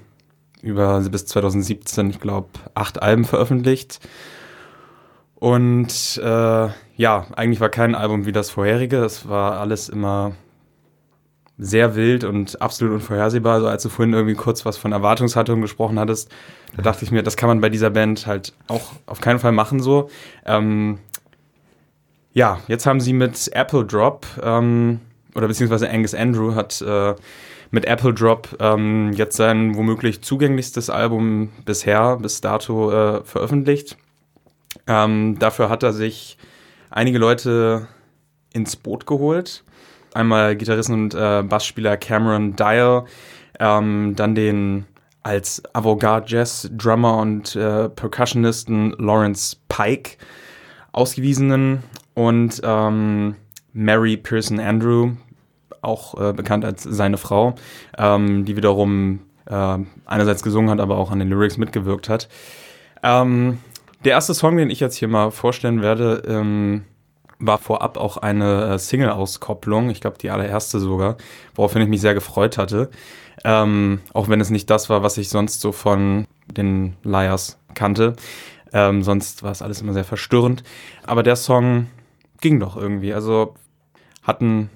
über 0.61 1.01
bis 1.01 1.25
2017, 1.25 2.09
ich 2.09 2.19
glaube, 2.19 2.49
acht 2.73 3.01
Alben 3.01 3.25
veröffentlicht. 3.25 3.99
Und 5.35 6.19
äh, 6.23 6.67
ja, 6.95 7.27
eigentlich 7.35 7.59
war 7.59 7.69
kein 7.69 7.93
Album 7.93 8.25
wie 8.25 8.31
das 8.31 8.49
vorherige. 8.49 8.97
Es 8.97 9.29
war 9.29 9.59
alles 9.59 9.87
immer 9.87 10.33
sehr 11.59 11.95
wild 11.95 12.23
und 12.23 12.61
absolut 12.61 12.93
unvorhersehbar. 12.95 13.55
Also 13.55 13.67
als 13.67 13.83
du 13.83 13.89
vorhin 13.89 14.13
irgendwie 14.13 14.35
kurz 14.35 14.65
was 14.65 14.77
von 14.77 14.91
Erwartungshaltung 14.91 15.61
gesprochen 15.61 15.99
hattest, 15.99 16.31
da 16.75 16.83
dachte 16.83 17.03
ich 17.03 17.11
mir, 17.11 17.23
das 17.23 17.37
kann 17.37 17.49
man 17.49 17.61
bei 17.61 17.69
dieser 17.69 17.89
Band 17.89 18.27
halt 18.27 18.53
auch 18.67 18.91
auf 19.05 19.21
keinen 19.21 19.39
Fall 19.39 19.51
machen 19.51 19.79
so. 19.79 20.09
Ähm, 20.45 20.99
ja, 22.37 22.59
jetzt 22.67 22.85
haben 22.85 22.99
sie 22.99 23.13
mit 23.13 23.49
Apple 23.53 23.83
Drop, 23.83 24.27
ähm, 24.43 24.99
oder 25.33 25.47
beziehungsweise 25.47 25.89
Angus 25.89 26.13
Andrew 26.13 26.53
hat 26.53 26.79
äh, 26.83 27.15
mit 27.71 27.85
Apple 27.85 28.13
Drop 28.13 28.55
ähm, 28.59 29.11
jetzt 29.13 29.37
sein 29.37 29.75
womöglich 29.75 30.21
zugänglichstes 30.21 30.91
Album 30.91 31.49
bisher, 31.65 32.17
bis 32.17 32.39
dato 32.39 32.91
äh, 32.91 33.23
veröffentlicht. 33.23 33.97
Ähm, 34.85 35.39
dafür 35.39 35.69
hat 35.69 35.81
er 35.81 35.93
sich 35.93 36.37
einige 36.91 37.17
Leute 37.17 37.87
ins 38.53 38.75
Boot 38.75 39.07
geholt. 39.07 39.63
Einmal 40.13 40.55
Gitarristen 40.55 40.93
und 40.93 41.15
äh, 41.15 41.41
Bassspieler 41.41 41.97
Cameron 41.97 42.55
Dial, 42.55 43.05
ähm, 43.59 44.13
dann 44.15 44.35
den 44.35 44.85
als 45.23 45.63
Avantgarde-Jazz-Drummer 45.73 47.17
und 47.17 47.55
äh, 47.55 47.89
Percussionisten 47.89 48.91
Lawrence 48.99 49.57
Pike 49.69 50.17
ausgewiesenen 50.91 51.81
und 52.17 52.61
ähm, 52.63 53.35
Mary 53.73 54.17
Pearson 54.17 54.59
Andrew, 54.59 55.11
auch 55.83 56.19
äh, 56.19 56.33
bekannt 56.33 56.65
als 56.65 56.81
seine 56.81 57.17
Frau, 57.17 57.53
ähm, 57.95 58.43
die 58.43 58.57
wiederum 58.57 59.19
äh, 59.45 59.77
einerseits 60.07 60.41
gesungen 60.41 60.71
hat, 60.71 60.79
aber 60.79 60.97
auch 60.97 61.11
an 61.11 61.19
den 61.19 61.29
Lyrics 61.29 61.57
mitgewirkt 61.57 62.09
hat. 62.09 62.27
Ähm, 63.03 63.59
der 64.03 64.13
erste 64.13 64.33
Song, 64.33 64.57
den 64.57 64.71
ich 64.71 64.79
jetzt 64.79 64.95
hier 64.95 65.07
mal 65.07 65.29
vorstellen 65.29 65.83
werde, 65.83 66.23
ähm, 66.27 66.85
war 67.37 67.59
vorab 67.59 67.97
auch 67.97 68.17
eine 68.17 68.73
äh, 68.73 68.79
Single-Auskopplung, 68.79 69.91
ich 69.91 70.01
glaube 70.01 70.17
die 70.17 70.31
allererste 70.31 70.79
sogar, 70.79 71.17
woraufhin 71.53 71.83
ich 71.83 71.87
mich 71.87 72.01
sehr 72.01 72.15
gefreut 72.15 72.57
hatte. 72.57 72.89
Ähm, 73.43 73.99
auch 74.13 74.27
wenn 74.27 74.41
es 74.41 74.49
nicht 74.49 74.71
das 74.71 74.89
war, 74.89 75.03
was 75.03 75.19
ich 75.19 75.29
sonst 75.29 75.61
so 75.61 75.71
von 75.71 76.25
den 76.47 76.95
Liars 77.03 77.59
kannte. 77.75 78.15
Ähm, 78.73 79.03
sonst 79.03 79.43
war 79.43 79.51
es 79.51 79.61
alles 79.61 79.81
immer 79.81 79.93
sehr 79.93 80.03
verstörend. 80.03 80.63
Aber 81.05 81.21
der 81.21 81.35
Song 81.35 81.85
ging 82.41 82.59
doch 82.59 82.77
irgendwie. 82.77 83.13
Also 83.13 83.55
hatten 84.23 84.69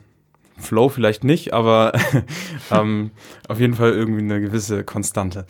Flow 0.58 0.90
vielleicht 0.90 1.24
nicht, 1.24 1.54
aber 1.54 1.94
ähm, 2.72 3.12
auf 3.48 3.60
jeden 3.60 3.74
Fall 3.74 3.92
irgendwie 3.92 4.22
eine 4.22 4.40
gewisse 4.42 4.84
Konstante. 4.84 5.46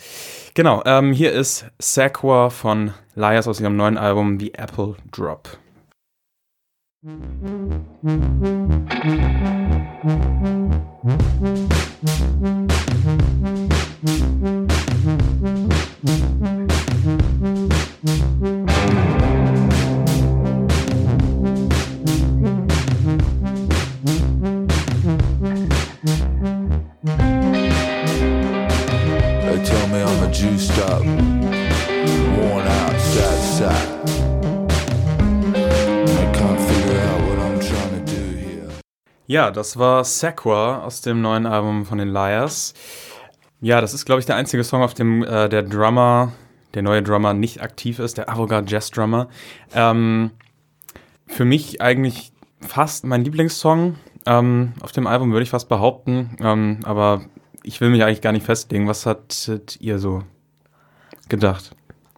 Genau, 0.54 0.82
ähm, 0.86 1.14
hier 1.14 1.32
ist 1.32 1.66
Sequa 1.80 2.50
von 2.50 2.94
Liars 3.16 3.48
aus 3.48 3.60
ihrem 3.60 3.76
neuen 3.76 3.98
Album 3.98 4.40
The 4.40 4.54
Apple 4.54 4.96
Drop. 5.12 5.58
Thank 14.04 14.61
Ja, 39.42 39.50
das 39.50 39.76
war 39.76 40.04
Sequa 40.04 40.84
aus 40.84 41.02
dem 41.02 41.20
neuen 41.20 41.48
Album 41.48 41.88
von 41.88 41.98
den 41.98 42.10
Liars. 42.10 42.76
Ja, 43.60 43.82
das 43.82 43.96
ist, 43.96 44.06
glaube 44.06 44.20
ich, 44.20 44.28
der 44.28 44.36
einzige 44.36 44.64
Song, 44.64 44.84
auf 44.84 44.94
dem 44.94 45.24
äh, 45.24 45.50
der 45.50 45.64
Drummer, 45.64 46.32
der 46.76 46.84
neue 46.84 47.02
Drummer, 47.02 47.34
nicht 47.34 47.60
aktiv 47.60 47.98
ist, 47.98 48.20
der 48.20 48.30
Avogad 48.30 48.70
Jazz 48.70 48.92
Drummer. 48.92 49.30
Ähm, 49.74 50.30
für 51.26 51.44
mich 51.44 51.82
eigentlich 51.82 52.34
fast 52.60 53.04
mein 53.04 53.24
Lieblingssong 53.24 53.96
ähm, 54.28 54.74
auf 54.80 54.92
dem 54.92 55.08
Album, 55.08 55.32
würde 55.32 55.42
ich 55.42 55.50
fast 55.50 55.70
behaupten. 55.70 56.38
Ähm, 56.40 56.82
aber 56.84 57.22
ich 57.64 57.82
will 57.82 57.90
mich 57.90 58.04
eigentlich 58.04 58.22
gar 58.22 58.34
nicht 58.34 58.46
festlegen. 58.46 58.88
Was 58.88 59.08
hattet 59.08 59.82
ihr 59.82 59.98
so 59.98 60.22
gedacht? 61.30 61.72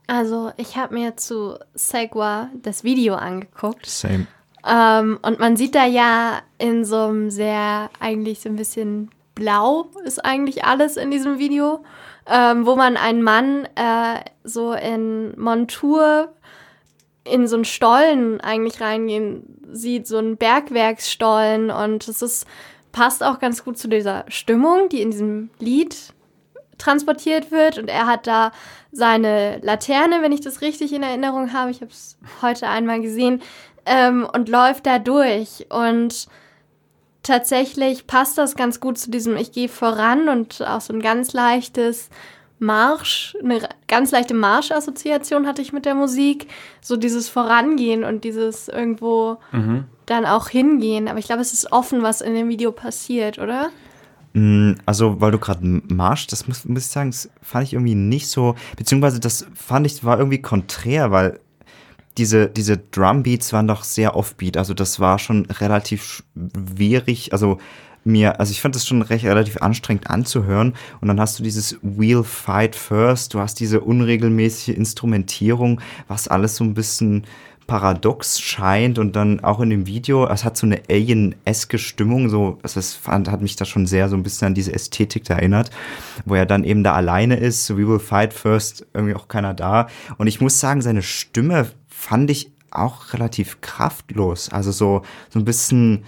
Also, 0.07 0.51
ich 0.57 0.76
habe 0.76 0.93
mir 0.93 1.15
zu 1.15 1.57
Segwa 1.74 2.49
das 2.61 2.84
Video 2.84 3.15
angeguckt. 3.15 3.86
Same. 3.86 4.28
Ähm, 4.66 5.20
und 5.22 5.39
man 5.39 5.57
sieht 5.57 5.76
da 5.76 5.86
ja 5.86 6.41
in 6.57 6.86
so 6.86 6.97
einem 6.97 7.30
sehr, 7.30 7.89
eigentlich 7.99 8.41
so 8.41 8.49
ein 8.49 8.55
bisschen 8.55 9.09
blau 9.36 9.88
ist 10.05 10.24
eigentlich 10.24 10.64
alles 10.64 10.97
in 10.97 11.11
diesem 11.11 11.39
Video, 11.39 11.84
ähm, 12.28 12.66
wo 12.66 12.76
man 12.76 12.97
einen 12.97 13.24
Mann 13.24 13.68
äh, 13.76 14.20
so 14.43 14.74
in 14.74 15.39
Montur 15.39 16.34
in 17.26 17.47
so 17.47 17.55
einen 17.55 17.66
Stollen 17.66 18.41
eigentlich 18.41 18.82
reingehen 18.82 19.43
sieht, 19.72 20.07
so 20.07 20.18
einen 20.18 20.38
Bergwerksstollen. 20.38 21.72
Und 21.72 22.07
es 22.07 22.22
ist, 22.22 22.45
passt 22.91 23.24
auch 23.24 23.39
ganz 23.39 23.64
gut 23.64 23.78
zu 23.78 23.88
dieser 23.88 24.26
Stimmung, 24.28 24.89
die 24.89 25.01
in 25.01 25.11
diesem 25.11 25.49
Lied 25.59 26.14
transportiert 26.78 27.49
wird. 27.51 27.78
Und 27.78 27.88
er 27.88 28.07
hat 28.07 28.28
da 28.28 28.51
seine 28.91 29.59
Laterne, 29.61 30.22
wenn 30.22 30.34
ich 30.34 30.41
das 30.41 30.61
richtig 30.61 30.91
in 30.91 31.01
Erinnerung 31.01 31.53
habe, 31.53 31.72
ich 31.72 31.82
habe 31.82 31.91
es 31.91 32.18
heute 32.41 32.68
einmal 32.68 32.99
gesehen, 32.99 33.41
ähm, 33.86 34.27
und 34.31 34.49
läuft 34.49 34.86
da 34.86 34.99
durch 34.99 35.67
und 35.69 36.27
tatsächlich 37.23 38.05
passt 38.07 38.38
das 38.38 38.55
ganz 38.55 38.79
gut 38.79 38.97
zu 38.97 39.09
diesem 39.09 39.38
Ich 39.38 39.51
gehe 39.51 39.69
voran 39.69 40.27
und 40.29 40.61
auch 40.67 40.81
so 40.81 40.93
ein 40.93 41.01
ganz 41.01 41.34
leichtes 41.34 42.09
Marsch, 42.59 43.36
eine 43.43 43.59
ganz 43.88 44.11
leichte 44.11 44.34
Marschassoziation 44.34 45.47
hatte 45.47 45.61
ich 45.61 45.73
mit 45.73 45.86
der 45.86 45.95
Musik. 45.95 46.47
So 46.81 46.95
dieses 46.97 47.27
Vorangehen 47.29 48.03
und 48.03 48.23
dieses 48.23 48.69
irgendwo 48.69 49.38
dann 50.05 50.25
auch 50.25 50.49
hingehen. 50.49 51.07
Aber 51.07 51.19
ich 51.19 51.25
glaube, 51.25 51.41
es 51.41 51.53
ist 51.53 51.71
offen, 51.71 52.03
was 52.03 52.21
in 52.21 52.34
dem 52.36 52.49
Video 52.49 52.71
passiert, 52.71 53.38
oder? 53.39 53.69
Mm, 54.34 54.73
Also, 54.86 55.19
weil 55.21 55.31
du 55.31 55.39
gerade 55.39 55.59
Marsch, 55.63 56.27
das 56.27 56.47
muss, 56.47 56.65
muss 56.65 56.86
ich 56.86 56.91
sagen, 56.91 57.11
das 57.11 57.29
fand 57.41 57.65
ich 57.67 57.73
irgendwie 57.73 57.95
nicht 57.95 58.29
so, 58.29 58.55
beziehungsweise 58.77 59.19
das 59.19 59.45
fand 59.55 59.86
ich, 59.86 60.03
war 60.03 60.17
irgendwie 60.17 60.41
konträr, 60.41 61.11
weil 61.11 61.39
diese, 62.18 62.47
diese 62.47 62.78
Drumbeats 62.78 63.53
waren 63.53 63.68
doch 63.68 63.84
sehr 63.84 64.16
offbeat, 64.16 64.57
also 64.57 64.74
das 64.74 64.99
war 64.99 65.20
schon 65.20 65.45
relativ 65.45 66.03
schwierig, 66.03 67.34
also 67.34 67.59
mir, 68.05 68.39
also 68.39 68.51
ich 68.51 68.61
fand 68.61 68.76
das 68.76 68.86
schon 68.86 69.01
recht 69.01 69.26
relativ 69.26 69.61
anstrengend 69.61 70.09
anzuhören. 70.09 70.74
Und 71.01 71.07
dann 71.07 71.20
hast 71.20 71.39
du 71.39 71.43
dieses 71.43 71.78
Wheel 71.82 72.24
Fight 72.24 72.76
First, 72.76 73.34
du 73.34 73.39
hast 73.39 73.59
diese 73.59 73.82
unregelmäßige 73.82 74.76
Instrumentierung, 74.76 75.82
was 76.07 76.28
alles 76.28 76.55
so 76.55 76.64
ein 76.64 76.74
bisschen 76.74 77.26
paradox 77.66 78.41
scheint. 78.41 78.99
Und 78.99 79.16
dann 79.16 79.39
auch 79.39 79.59
in 79.61 79.70
dem 79.70 79.88
Video, 79.88 80.28
es 80.28 80.43
hat 80.43 80.57
so 80.57 80.66
eine 80.66 80.82
Alien-eske 80.89 81.78
Stimmung, 81.78 82.30
so, 82.30 82.59
also 82.61 82.80
es 82.80 82.93
fand, 82.93 83.30
hat 83.30 83.41
mich 83.41 83.55
da 83.55 83.66
schon 83.66 83.86
sehr 83.86 84.09
so 84.09 84.16
ein 84.16 84.24
bisschen 84.24 84.47
an 84.47 84.53
diese 84.53 84.74
Ästhetik 84.74 85.24
da 85.24 85.36
erinnert, 85.36 85.70
wo 86.26 86.36
er 86.36 86.45
dann 86.45 86.64
eben 86.64 86.84
da 86.84 86.93
alleine 86.93 87.38
ist, 87.38 87.66
so 87.66 87.78
We 87.78 87.88
Will 87.88 87.99
Fight 87.99 88.34
First, 88.34 88.86
irgendwie 88.93 89.16
auch 89.16 89.28
keiner 89.28 89.53
da. 89.53 89.88
Und 90.18 90.28
ich 90.28 90.41
muss 90.41 90.59
sagen, 90.59 90.82
seine 90.82 91.01
Stimme 91.01 91.68
fand 92.04 92.30
ich 92.32 92.51
auch 92.72 93.14
relativ 93.14 93.62
kraftlos, 93.62 94.49
also 94.49 94.72
so, 94.72 95.04
so 95.30 95.39
ein 95.39 95.45
bisschen, 95.45 96.04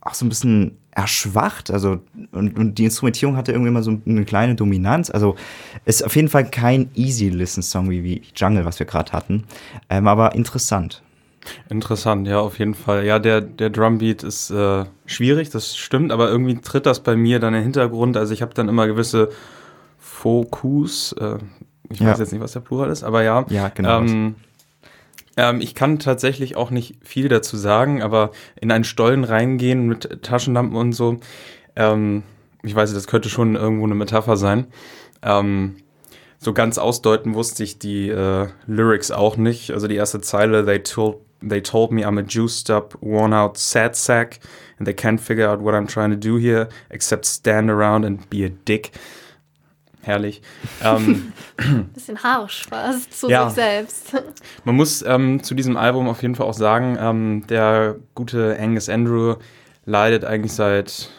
auch 0.00 0.14
so 0.14 0.24
ein 0.24 0.28
bisschen 0.28 0.76
erschwacht, 0.92 1.70
also 1.70 2.00
und, 2.32 2.58
und 2.58 2.78
die 2.78 2.84
Instrumentierung 2.84 3.36
hatte 3.36 3.52
irgendwie 3.52 3.68
immer 3.68 3.82
so 3.82 3.96
eine 4.06 4.24
kleine 4.24 4.54
Dominanz, 4.56 5.08
also 5.10 5.36
ist 5.84 6.04
auf 6.04 6.16
jeden 6.16 6.28
Fall 6.28 6.50
kein 6.50 6.90
Easy-Listen-Song 6.94 7.90
wie, 7.90 8.02
wie 8.02 8.22
Jungle, 8.34 8.64
was 8.64 8.78
wir 8.80 8.86
gerade 8.86 9.12
hatten, 9.12 9.44
ähm, 9.88 10.08
aber 10.08 10.34
interessant. 10.34 11.02
Interessant, 11.70 12.26
ja, 12.26 12.38
auf 12.40 12.58
jeden 12.58 12.74
Fall. 12.74 13.06
Ja, 13.06 13.18
der, 13.18 13.40
der 13.40 13.70
Drumbeat 13.70 14.22
ist 14.24 14.50
äh, 14.50 14.84
schwierig, 15.06 15.48
das 15.50 15.76
stimmt, 15.76 16.12
aber 16.12 16.28
irgendwie 16.28 16.56
tritt 16.60 16.84
das 16.86 17.00
bei 17.00 17.14
mir 17.16 17.38
dann 17.40 17.54
in 17.54 17.60
den 17.60 17.64
Hintergrund. 17.64 18.16
Also 18.18 18.34
ich 18.34 18.42
habe 18.42 18.52
dann 18.52 18.68
immer 18.68 18.86
gewisse 18.86 19.30
Fokus, 19.98 21.12
äh, 21.12 21.38
ich 21.88 22.00
weiß 22.00 22.18
Ja. 22.18 22.24
jetzt 22.24 22.32
nicht, 22.32 22.42
was 22.42 22.52
der 22.52 22.60
Plural 22.60 22.90
ist, 22.90 23.02
aber 23.02 23.22
ja. 23.22 23.46
Ja, 23.48 23.68
genau. 23.68 24.00
Ähm, 24.00 24.34
ähm, 25.36 25.60
ich 25.60 25.74
kann 25.74 25.98
tatsächlich 25.98 26.56
auch 26.56 26.70
nicht 26.70 26.96
viel 27.02 27.28
dazu 27.28 27.56
sagen, 27.56 28.02
aber 28.02 28.30
in 28.60 28.70
einen 28.70 28.84
Stollen 28.84 29.24
reingehen 29.24 29.86
mit 29.86 30.22
Taschenlampen 30.22 30.76
und 30.76 30.92
so, 30.92 31.18
ähm, 31.76 32.22
ich 32.62 32.74
weiß, 32.74 32.92
das 32.92 33.06
könnte 33.06 33.28
schon 33.28 33.56
irgendwo 33.56 33.84
eine 33.84 33.94
Metapher 33.94 34.36
sein. 34.36 34.66
Ähm, 35.22 35.76
so 36.38 36.52
ganz 36.52 36.78
ausdeuten 36.78 37.34
wusste 37.34 37.62
ich 37.62 37.78
die 37.78 38.08
äh, 38.08 38.48
Lyrics 38.66 39.10
auch 39.10 39.36
nicht. 39.36 39.72
Also 39.72 39.88
die 39.88 39.96
erste 39.96 40.20
Zeile, 40.20 40.64
they 40.64 40.82
told, 40.82 41.18
they 41.46 41.62
told 41.62 41.90
me 41.90 42.06
I'm 42.06 42.18
a 42.18 42.24
juiced 42.26 42.70
up, 42.70 42.96
worn 43.00 43.32
out 43.32 43.58
sad 43.58 43.94
sack 43.94 44.40
and 44.78 44.86
they 44.86 44.94
can't 44.94 45.20
figure 45.20 45.48
out 45.48 45.60
what 45.60 45.74
I'm 45.74 45.86
trying 45.86 46.10
to 46.10 46.16
do 46.16 46.38
here 46.38 46.68
except 46.88 47.26
stand 47.26 47.70
around 47.70 48.04
and 48.04 48.28
be 48.30 48.44
a 48.44 48.48
dick. 48.48 48.92
Herrlich. 50.02 50.42
ähm, 50.84 51.32
Bisschen 51.94 52.22
harsch 52.22 52.66
fast 52.68 53.18
zu 53.18 53.28
Ja. 53.28 53.46
sich 53.46 53.56
selbst. 53.56 54.12
man 54.64 54.74
muss 54.76 55.02
ähm, 55.02 55.42
zu 55.42 55.54
diesem 55.54 55.76
Album 55.76 56.08
auf 56.08 56.22
jeden 56.22 56.34
Fall 56.34 56.46
auch 56.46 56.54
sagen, 56.54 56.96
ähm, 57.00 57.46
der 57.48 57.96
gute 58.14 58.56
Angus 58.58 58.88
Andrew 58.88 59.36
leidet 59.84 60.24
eigentlich 60.24 60.52
seit 60.52 61.10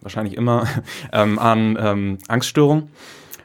wahrscheinlich 0.00 0.36
immer 0.36 0.66
ähm, 1.12 1.38
an 1.38 1.76
ähm, 1.80 2.18
Angststörungen. 2.28 2.90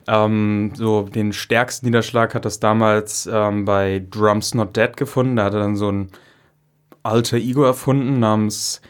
Ähm, 0.08 0.72
so 0.76 1.04
den 1.04 1.34
stärksten 1.34 1.88
Niederschlag 1.88 2.34
hat 2.34 2.46
das 2.46 2.60
damals 2.60 3.28
bei 3.30 4.06
Drums 4.10 4.54
Not 4.54 4.76
Dead 4.78 4.96
gefunden. 4.96 5.36
Da 5.36 5.46
hat 5.46 5.54
er 5.54 5.60
dann 5.60 5.76
so 5.76 5.92
ein 5.92 6.12
alter 7.04 7.38
Ego 7.38 7.64
erfunden 7.64 8.20
namens, 8.20 8.82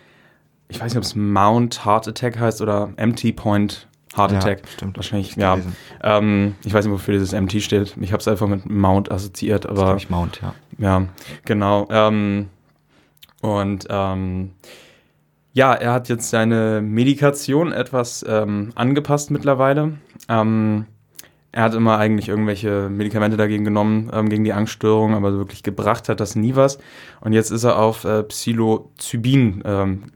ich 0.70 0.80
weiß 0.80 0.92
nicht, 0.92 0.98
ob 0.98 1.04
es 1.04 1.16
Mount 1.16 1.86
Heart 1.86 2.08
Attack 2.10 2.40
heißt 2.40 2.62
oder 2.62 2.90
MT 2.98 3.36
Point 3.36 3.87
Heart 4.18 4.32
Ja, 4.32 4.38
Attack. 4.40 4.62
stimmt. 4.74 4.98
Wahrscheinlich, 4.98 5.36
ja. 5.36 5.58
Ähm, 6.04 6.56
ich 6.64 6.74
weiß 6.74 6.86
nicht, 6.86 6.94
wofür 6.94 7.14
dieses 7.14 7.34
MT 7.34 7.62
steht. 7.62 7.96
Ich 8.02 8.12
habe 8.12 8.20
es 8.22 8.28
einfach 8.28 8.48
mit 8.48 8.70
Mount 8.70 9.12
assoziiert, 9.12 9.66
Das 9.66 9.72
aber 9.72 9.86
glaub 9.86 9.98
ich 9.98 10.10
Mount, 10.10 10.42
ja. 10.42 10.54
ja, 10.80 11.08
genau. 11.46 11.88
Ähm, 11.92 12.48
und 13.42 13.86
ähm, 13.90 14.52
ja, 15.54 15.74
er 15.74 15.94
hat 15.94 16.10
jetzt 16.10 16.30
seine 16.30 16.82
Medikation 16.82 17.72
etwas 17.72 18.26
ähm, 18.28 18.72
angepasst 18.76 19.32
mittlerweile. 19.32 19.94
Ähm, 20.30 20.86
er 21.52 21.64
hat 21.64 21.74
immer 21.74 21.98
eigentlich 21.98 22.30
irgendwelche 22.30 22.90
Medikamente 22.90 23.38
dagegen 23.38 23.64
genommen, 23.64 24.12
ähm, 24.14 24.30
gegen 24.30 24.44
die 24.44 24.54
Angststörung, 24.54 25.16
aber 25.16 25.34
wirklich 25.34 25.64
gebracht 25.64 26.10
hat 26.10 26.20
das 26.20 26.36
nie 26.36 26.56
was. 26.56 26.78
Und 27.22 27.34
jetzt 27.34 27.50
ist 27.50 27.64
er 27.64 27.80
auf 27.80 28.04
äh, 28.04 28.22
Psilocybin 28.24 29.64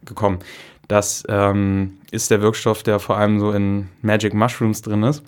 gekommen. 0.06 0.40
Das 0.92 1.24
ähm, 1.30 2.00
ist 2.12 2.32
der 2.32 2.42
Wirkstoff, 2.42 2.84
der 2.84 3.00
vor 3.00 3.16
allem 3.16 3.40
so 3.40 3.54
in 3.54 3.88
Magic 4.02 4.34
Mushrooms 4.34 4.82
drin 4.82 5.04
ist. 5.04 5.24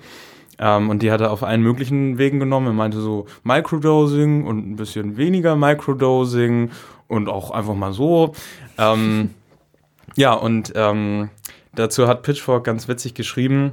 Ähm, 0.59 0.89
und 0.89 1.01
die 1.01 1.09
hat 1.09 1.21
er 1.21 1.31
auf 1.31 1.41
allen 1.41 1.61
möglichen 1.61 2.17
Wegen 2.17 2.41
genommen. 2.41 2.67
Er 2.67 2.73
meinte 2.73 2.99
so 2.99 3.27
Microdosing 3.45 4.43
und 4.43 4.57
ein 4.69 4.75
bisschen 4.75 5.15
weniger 5.15 5.55
Microdosing 5.55 6.69
und 7.07 7.29
auch 7.29 7.51
einfach 7.51 7.75
mal 7.75 7.93
so. 7.93 8.33
Ähm, 8.77 9.29
ja, 10.17 10.33
und 10.33 10.73
ähm, 10.75 11.29
dazu 11.73 12.09
hat 12.09 12.23
Pitchfork 12.23 12.65
ganz 12.65 12.89
witzig 12.89 13.13
geschrieben: 13.13 13.71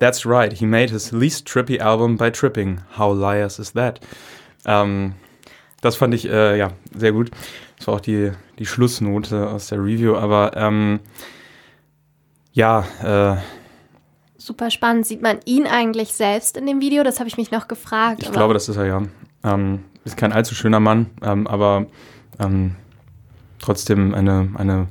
That's 0.00 0.26
right, 0.26 0.52
he 0.52 0.66
made 0.66 0.92
his 0.92 1.10
least 1.10 1.48
trippy 1.48 1.80
album 1.80 2.18
by 2.18 2.30
tripping. 2.30 2.82
How 2.98 3.18
liars 3.18 3.58
is 3.58 3.72
that? 3.72 3.98
Ähm, 4.66 5.14
das 5.80 5.96
fand 5.96 6.12
ich 6.12 6.28
äh, 6.28 6.58
ja 6.58 6.72
sehr 6.94 7.12
gut. 7.12 7.30
Das 7.76 7.86
war 7.86 7.94
auch 7.94 8.00
die, 8.00 8.32
die 8.58 8.66
Schlussnote 8.66 9.48
aus 9.48 9.68
der 9.68 9.78
Review, 9.78 10.16
aber 10.16 10.56
ähm, 10.56 11.00
ja, 12.52 12.84
äh, 13.02 13.42
Super 14.44 14.70
spannend. 14.70 15.06
Sieht 15.06 15.22
man 15.22 15.38
ihn 15.46 15.66
eigentlich 15.66 16.12
selbst 16.12 16.58
in 16.58 16.66
dem 16.66 16.82
Video? 16.82 17.02
Das 17.02 17.18
habe 17.18 17.28
ich 17.28 17.38
mich 17.38 17.50
noch 17.50 17.66
gefragt. 17.66 18.22
Ich 18.22 18.30
glaube, 18.30 18.52
das 18.52 18.68
ist 18.68 18.76
er 18.76 18.84
ja. 18.84 19.02
Ähm, 19.42 19.84
ist 20.04 20.18
kein 20.18 20.34
allzu 20.34 20.54
schöner 20.54 20.80
Mann, 20.80 21.06
ähm, 21.22 21.46
aber 21.46 21.86
ähm, 22.38 22.76
trotzdem 23.58 24.12
eine, 24.12 24.50
eine 24.56 24.88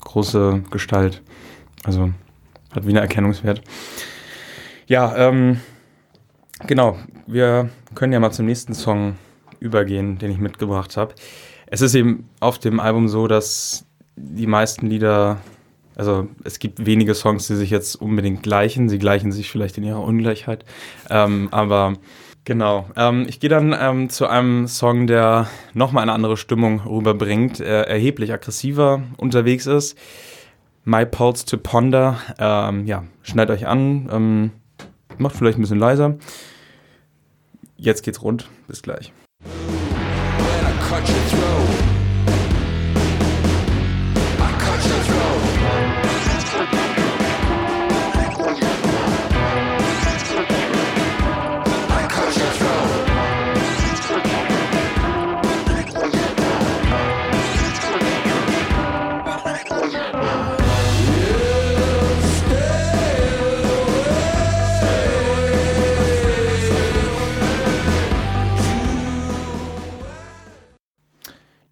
große 0.00 0.62
Gestalt. 0.70 1.22
Also 1.84 2.12
hat 2.70 2.84
wie 2.84 2.90
eine 2.90 3.00
Erkennungswert. 3.00 3.62
Ja, 4.86 5.16
ähm, 5.16 5.60
genau. 6.66 6.98
Wir 7.26 7.70
können 7.94 8.12
ja 8.12 8.20
mal 8.20 8.30
zum 8.30 8.44
nächsten 8.44 8.74
Song 8.74 9.16
übergehen, 9.58 10.18
den 10.18 10.30
ich 10.30 10.38
mitgebracht 10.38 10.98
habe. 10.98 11.14
Es 11.70 11.80
ist 11.80 11.94
eben 11.94 12.28
auf 12.40 12.58
dem 12.58 12.80
Album 12.80 13.08
so, 13.08 13.28
dass 13.28 13.86
die 14.16 14.48
meisten 14.48 14.88
Lieder, 14.88 15.38
also 15.94 16.26
es 16.42 16.58
gibt 16.58 16.84
wenige 16.84 17.14
Songs, 17.14 17.46
die 17.46 17.54
sich 17.54 17.70
jetzt 17.70 17.94
unbedingt 17.94 18.42
gleichen. 18.42 18.88
Sie 18.88 18.98
gleichen 18.98 19.30
sich 19.30 19.50
vielleicht 19.50 19.78
in 19.78 19.84
ihrer 19.84 20.02
Ungleichheit. 20.02 20.64
Ähm, 21.08 21.48
aber 21.52 21.94
genau. 22.44 22.90
Ähm, 22.96 23.24
ich 23.28 23.38
gehe 23.38 23.48
dann 23.48 23.74
ähm, 23.78 24.10
zu 24.10 24.26
einem 24.26 24.66
Song, 24.66 25.06
der 25.06 25.46
nochmal 25.72 26.02
eine 26.02 26.12
andere 26.12 26.36
Stimmung 26.36 26.80
rüberbringt, 26.80 27.60
äh, 27.60 27.82
erheblich 27.82 28.32
aggressiver 28.32 29.02
unterwegs 29.16 29.66
ist. 29.66 29.96
My 30.84 31.06
Pulse 31.06 31.46
to 31.46 31.56
Ponder. 31.56 32.18
Ähm, 32.38 32.84
ja, 32.86 33.04
schneidet 33.22 33.56
euch 33.56 33.68
an. 33.68 34.08
Ähm, 34.12 34.50
macht 35.18 35.36
vielleicht 35.36 35.56
ein 35.56 35.62
bisschen 35.62 35.78
leiser. 35.78 36.16
Jetzt 37.76 38.02
geht's 38.02 38.22
rund. 38.22 38.48
Bis 38.66 38.82
gleich. 38.82 39.12
When 41.00 41.16
I 41.16 41.30
cut 41.30 41.79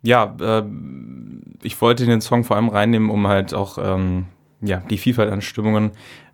Ja, 0.09 0.35
äh, 0.41 0.63
ich 1.63 1.79
wollte 1.83 2.07
den 2.07 2.23
Song 2.23 2.43
vor 2.43 2.57
allem 2.57 2.71
reinnehmen, 2.71 3.11
um 3.11 3.29
halt 3.29 3.53
auch 3.53 3.77
ähm, 3.79 4.25
ja, 4.63 4.79
die 4.89 4.97
Vielfalt 4.97 5.31
an 5.31 5.43
Stimmungen 5.43 5.91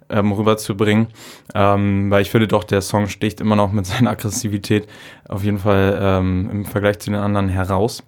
ähm, 0.08 0.30
rüberzubringen. 0.30 1.08
Ähm, 1.56 2.08
weil 2.08 2.22
ich 2.22 2.30
finde 2.30 2.46
doch, 2.46 2.62
der 2.62 2.82
Song 2.82 3.08
sticht 3.08 3.40
immer 3.40 3.56
noch 3.56 3.72
mit 3.72 3.84
seiner 3.92 4.10
Aggressivität 4.10 4.86
auf 5.28 5.42
jeden 5.42 5.58
Fall 5.58 5.98
ähm, 6.00 6.48
im 6.52 6.64
Vergleich 6.66 7.00
zu 7.00 7.10
den 7.10 7.18
anderen 7.18 7.48
heraus. 7.48 8.04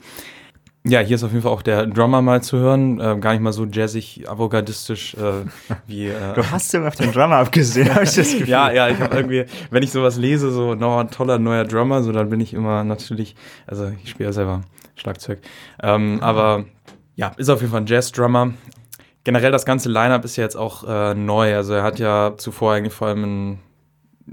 Ja, 0.84 1.00
hier 1.00 1.16
ist 1.16 1.24
auf 1.24 1.32
jeden 1.32 1.42
Fall 1.42 1.50
auch 1.50 1.62
der 1.62 1.84
Drummer 1.84 2.22
mal 2.22 2.44
zu 2.44 2.58
hören. 2.58 3.00
Äh, 3.00 3.18
gar 3.18 3.32
nicht 3.32 3.42
mal 3.42 3.52
so 3.52 3.64
jazzig, 3.64 4.22
avantgardistisch 4.28 5.14
äh, 5.14 5.42
wie. 5.88 6.06
Äh, 6.06 6.32
Du 6.36 6.48
hast 6.48 6.72
immer 6.74 6.86
auf 6.86 6.94
den 6.94 7.10
Drummer 7.10 7.38
abgesehen, 7.38 7.92
habe 7.92 8.04
ich 8.04 8.14
das 8.14 8.30
Gefühl. 8.34 8.48
ja, 8.48 8.70
ja, 8.70 8.88
ich 8.88 9.00
habe 9.00 9.16
irgendwie, 9.16 9.46
wenn 9.72 9.82
ich 9.82 9.90
sowas 9.90 10.16
lese, 10.16 10.52
so 10.52 10.76
no, 10.76 11.00
ein 11.00 11.10
toller 11.10 11.40
neuer 11.40 11.64
Drummer, 11.64 12.04
so 12.04 12.12
dann 12.12 12.30
bin 12.30 12.38
ich 12.38 12.54
immer 12.54 12.84
natürlich, 12.84 13.34
also 13.66 13.90
ich 14.04 14.10
spiele 14.10 14.28
ja 14.28 14.32
selber 14.32 14.60
Schlagzeug. 14.96 15.40
Ähm, 15.82 16.18
aber 16.20 16.64
ja, 17.14 17.32
ist 17.36 17.48
auf 17.48 17.60
jeden 17.60 17.72
Fall 17.72 17.82
ein 17.82 17.86
Jazz-Drummer. 17.86 18.52
Generell 19.24 19.50
das 19.50 19.64
ganze 19.64 19.88
Line-Up 19.88 20.24
ist 20.24 20.36
ja 20.36 20.44
jetzt 20.44 20.56
auch 20.56 20.84
äh, 20.84 21.14
neu. 21.14 21.54
Also 21.54 21.74
er 21.74 21.82
hat 21.82 21.98
ja 21.98 22.34
zuvor 22.36 22.74
eigentlich 22.74 22.92
vor 22.92 23.08
allem 23.08 23.24
in, 23.24 23.58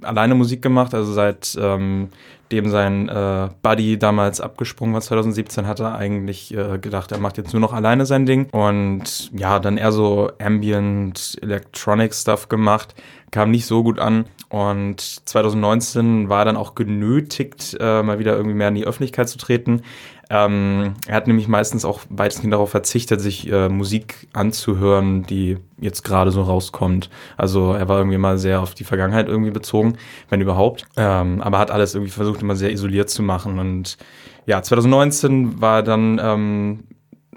alleine 0.02 0.36
Musik 0.36 0.62
gemacht, 0.62 0.94
also 0.94 1.14
seit 1.14 1.58
ähm, 1.60 2.10
dem 2.52 2.70
sein 2.70 3.10
äh, 3.10 3.50
Buddy 3.62 3.98
damals 3.98 4.42
abgesprungen 4.42 4.94
war 4.94 5.02
2017, 5.02 5.68
hat 5.68 5.80
er 5.80 5.96
eigentlich 5.96 6.54
äh, 6.54 6.78
gedacht, 6.78 7.12
er 7.12 7.20
macht 7.20 7.38
jetzt 7.38 7.54
nur 7.54 7.60
noch 7.60 7.74
alleine 7.74 8.06
sein 8.06 8.26
Ding 8.26 8.48
und 8.52 9.32
ja, 9.34 9.60
dann 9.60 9.78
eher 9.78 9.92
so 9.92 10.32
Ambient 10.40 11.38
Electronic 11.42 12.14
Stuff 12.14 12.50
gemacht, 12.50 12.96
kam 13.32 13.52
nicht 13.52 13.66
so 13.66 13.84
gut 13.84 14.00
an 14.00 14.26
und 14.54 15.02
2019 15.02 16.30
war 16.30 16.44
er 16.44 16.46
dann 16.46 16.58
auch 16.58 16.76
genötigt, 16.76 17.76
äh, 17.80 18.04
mal 18.04 18.20
wieder 18.20 18.36
irgendwie 18.36 18.54
mehr 18.54 18.68
in 18.68 18.76
die 18.76 18.86
Öffentlichkeit 18.86 19.28
zu 19.28 19.40
treten. 19.40 19.82
Ähm, 20.30 20.94
er 21.08 21.16
hat 21.16 21.26
nämlich 21.26 21.48
meistens 21.48 21.86
auch 21.86 22.02
weitestgehend 22.12 22.54
darauf 22.54 22.70
verzichtet, 22.70 23.20
sich 23.20 23.52
äh, 23.52 23.68
Musik 23.68 24.28
anzuhören, 24.32 25.24
die 25.24 25.58
jetzt 25.80 26.04
gerade 26.04 26.30
so 26.30 26.44
rauskommt. 26.44 27.10
Also 27.36 27.74
er 27.74 27.90
war 27.90 27.98
irgendwie 27.98 28.20
mal 28.20 28.38
sehr 28.38 28.62
auf 28.62 28.76
die 28.76 28.84
Vergangenheit 28.84 29.28
irgendwie 29.28 29.50
bezogen, 29.50 29.98
wenn 30.30 30.40
überhaupt. 30.40 30.86
Ähm, 30.98 31.42
aber 31.42 31.58
hat 31.58 31.72
alles 31.72 31.96
irgendwie 31.96 32.12
versucht, 32.12 32.44
immer 32.44 32.56
sehr 32.56 32.72
isoliert 32.72 33.10
zu 33.10 33.24
machen. 33.24 33.58
Und 33.58 33.98
ja, 34.46 34.62
2019 34.62 35.62
war 35.62 35.78
er 35.78 35.84
dann 35.84 36.22
ähm, 36.24 36.84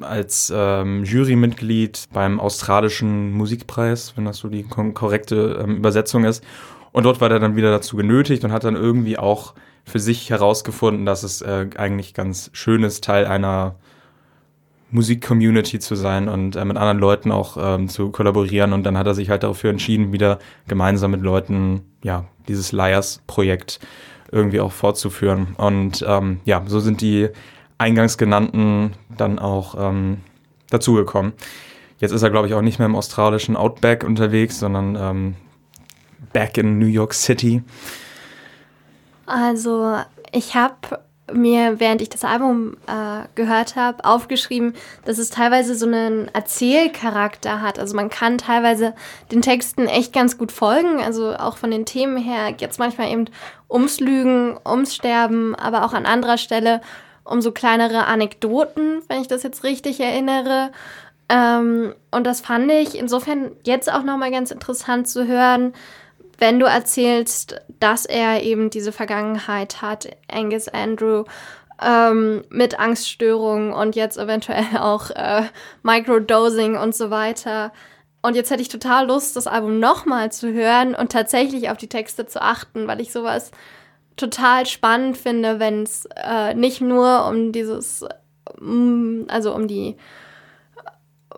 als 0.03 0.53
ähm, 0.55 1.03
Jurymitglied 1.05 2.05
beim 2.13 2.41
australischen 2.41 3.33
Musikpreis, 3.33 4.13
wenn 4.17 4.27
das 4.27 4.37
so 4.37 4.49
die 4.49 4.65
korrekte 4.65 5.63
ähm, 5.65 5.77
Übersetzung 5.77 6.25
ist. 6.25 6.45
Und 6.97 7.03
dort 7.03 7.21
war 7.21 7.31
er 7.31 7.39
dann 7.39 7.57
wieder 7.57 7.71
dazu 7.71 7.95
genötigt 7.95 8.43
und 8.43 8.53
hat 8.53 8.65
dann 8.65 8.75
irgendwie 8.75 9.19
auch 9.19 9.53
für 9.85 9.99
sich 9.99 10.31
herausgefunden, 10.31 11.05
dass 11.05 11.25
es 11.25 11.43
äh, 11.43 11.67
eigentlich 11.77 12.15
ganz 12.15 12.49
schön 12.55 12.83
ist, 12.85 13.05
Teil 13.05 13.27
einer 13.27 13.75
Musik-Community 14.93 15.79
zu 15.79 15.95
sein 15.95 16.27
und 16.27 16.57
äh, 16.57 16.65
mit 16.65 16.79
anderen 16.79 16.99
Leuten 16.99 17.33
auch 17.33 17.59
ähm, 17.61 17.91
zu 17.91 18.11
kollaborieren. 18.13 18.73
Und 18.73 18.85
dann 18.85 18.97
hat 18.97 19.07
er 19.07 19.13
sich 19.13 19.29
halt 19.29 19.43
dafür 19.43 19.69
entschieden, 19.69 20.15
wieder 20.15 20.39
gemeinsam 20.69 21.11
mit 21.11 21.21
Leuten, 21.21 21.83
ja, 22.03 22.25
dieses 22.49 22.73
Liars-Projekt 22.73 23.79
irgendwie 24.33 24.61
auch 24.61 24.73
fortzuführen. 24.73 25.49
Und 25.59 26.03
ähm, 26.09 26.41
ja, 26.47 26.63
so 26.67 26.81
sind 26.81 27.03
die 27.03 27.29
eingangs 27.77 28.17
genannten 28.17 28.95
dann 29.15 29.39
auch 29.39 29.75
ähm, 29.79 30.23
dazugekommen. 30.71 31.35
Jetzt 31.99 32.13
ist 32.13 32.23
er, 32.23 32.31
glaube 32.31 32.49
ich, 32.49 32.55
auch 32.55 32.63
nicht 32.63 32.79
mehr 32.79 32.87
im 32.87 32.97
australischen 32.97 33.55
Outback 33.55 34.03
unterwegs, 34.03 34.59
sondern 34.59 34.97
ähm, 34.99 35.35
back 36.33 36.59
in 36.59 36.79
New 36.79 36.87
York 36.87 37.15
City. 37.15 37.63
Also, 39.27 39.97
ich 40.33 40.55
habe 40.55 41.01
mir, 41.33 41.81
während 41.81 42.03
ich 42.03 42.09
das 42.09 42.25
Album 42.25 42.77
äh, 42.87 43.27
gehört 43.35 43.77
habe, 43.77 44.05
aufgeschrieben, 44.05 44.75
dass 45.05 45.19
es 45.19 45.31
teilweise 45.31 45.75
so 45.75 45.87
einen 45.87 46.29
Erzählcharakter 46.29 47.61
hat. 47.61 47.79
Also 47.79 47.97
man 47.97 48.11
kann 48.11 48.39
teilweise 48.39 48.95
den 49.33 49.43
Texten 49.43 49.87
echt 49.87 50.13
ganz 50.13 50.39
gut 50.39 50.53
folgen. 50.53 51.01
Also 51.01 51.35
auch 51.35 51.57
von 51.57 51.71
den 51.71 51.85
Themen 51.85 52.17
her 52.17 52.55
jetzt 52.59 52.79
manchmal 52.79 53.11
eben 53.11 53.25
ums 53.69 54.01
Lügen, 54.01 54.57
ums 54.65 54.95
Sterben, 54.95 55.55
aber 55.57 55.85
auch 55.85 55.95
an 55.95 56.07
anderer 56.07 56.39
Stelle 56.39 56.81
um 57.25 57.43
so 57.43 57.51
kleinere 57.51 58.07
Anekdoten, 58.07 59.03
wenn 59.09 59.21
ich 59.21 59.27
das 59.27 59.43
jetzt 59.43 59.65
richtig 59.65 59.99
erinnere. 59.99 60.71
Ähm, 61.29 61.93
und 62.13 62.25
das 62.25 62.41
fand 62.41 62.71
ich 62.71 62.97
insofern 62.97 63.51
jetzt 63.65 63.93
auch 63.93 64.05
nochmal 64.05 64.31
ganz 64.31 64.53
interessant 64.53 65.09
zu 65.09 65.27
hören, 65.27 65.73
wenn 66.39 66.59
du 66.59 66.67
erzählst, 66.67 67.61
dass 67.81 68.07
er 68.07 68.43
eben 68.43 68.71
diese 68.71 68.93
Vergangenheit 68.93 69.83
hat, 69.83 70.09
Angus 70.29 70.69
Andrew, 70.69 71.25
ähm, 71.83 72.45
mit 72.49 72.79
Angststörungen 72.79 73.73
und 73.73 73.97
jetzt 73.97 74.19
eventuell 74.19 74.65
auch 74.79 75.11
äh, 75.11 75.43
Microdosing 75.83 76.77
und 76.77 76.95
so 76.95 77.11
weiter. 77.11 77.73
Und 78.23 78.35
jetzt 78.35 78.51
hätte 78.51 78.63
ich 78.63 78.69
total 78.69 79.07
Lust, 79.07 79.37
das 79.37 79.47
Album 79.47 79.79
nochmal 79.79 80.33
zu 80.33 80.53
hören 80.53 80.95
und 80.95 81.13
tatsächlich 81.13 81.71
auf 81.71 81.77
die 81.77 81.89
Texte 81.89 82.27
zu 82.27 82.43
achten, 82.43 82.89
weil 82.89 83.01
ich 83.01 83.13
sowas 83.13 83.53
total 84.17 84.67
spannend 84.67 85.17
finde, 85.17 85.61
wenn 85.61 85.83
es 85.83 86.09
äh, 86.17 86.55
nicht 86.55 86.81
nur 86.81 87.27
um 87.27 87.53
dieses, 87.53 88.05
mm, 88.59 89.25
also 89.29 89.55
um 89.55 89.69
die 89.69 89.97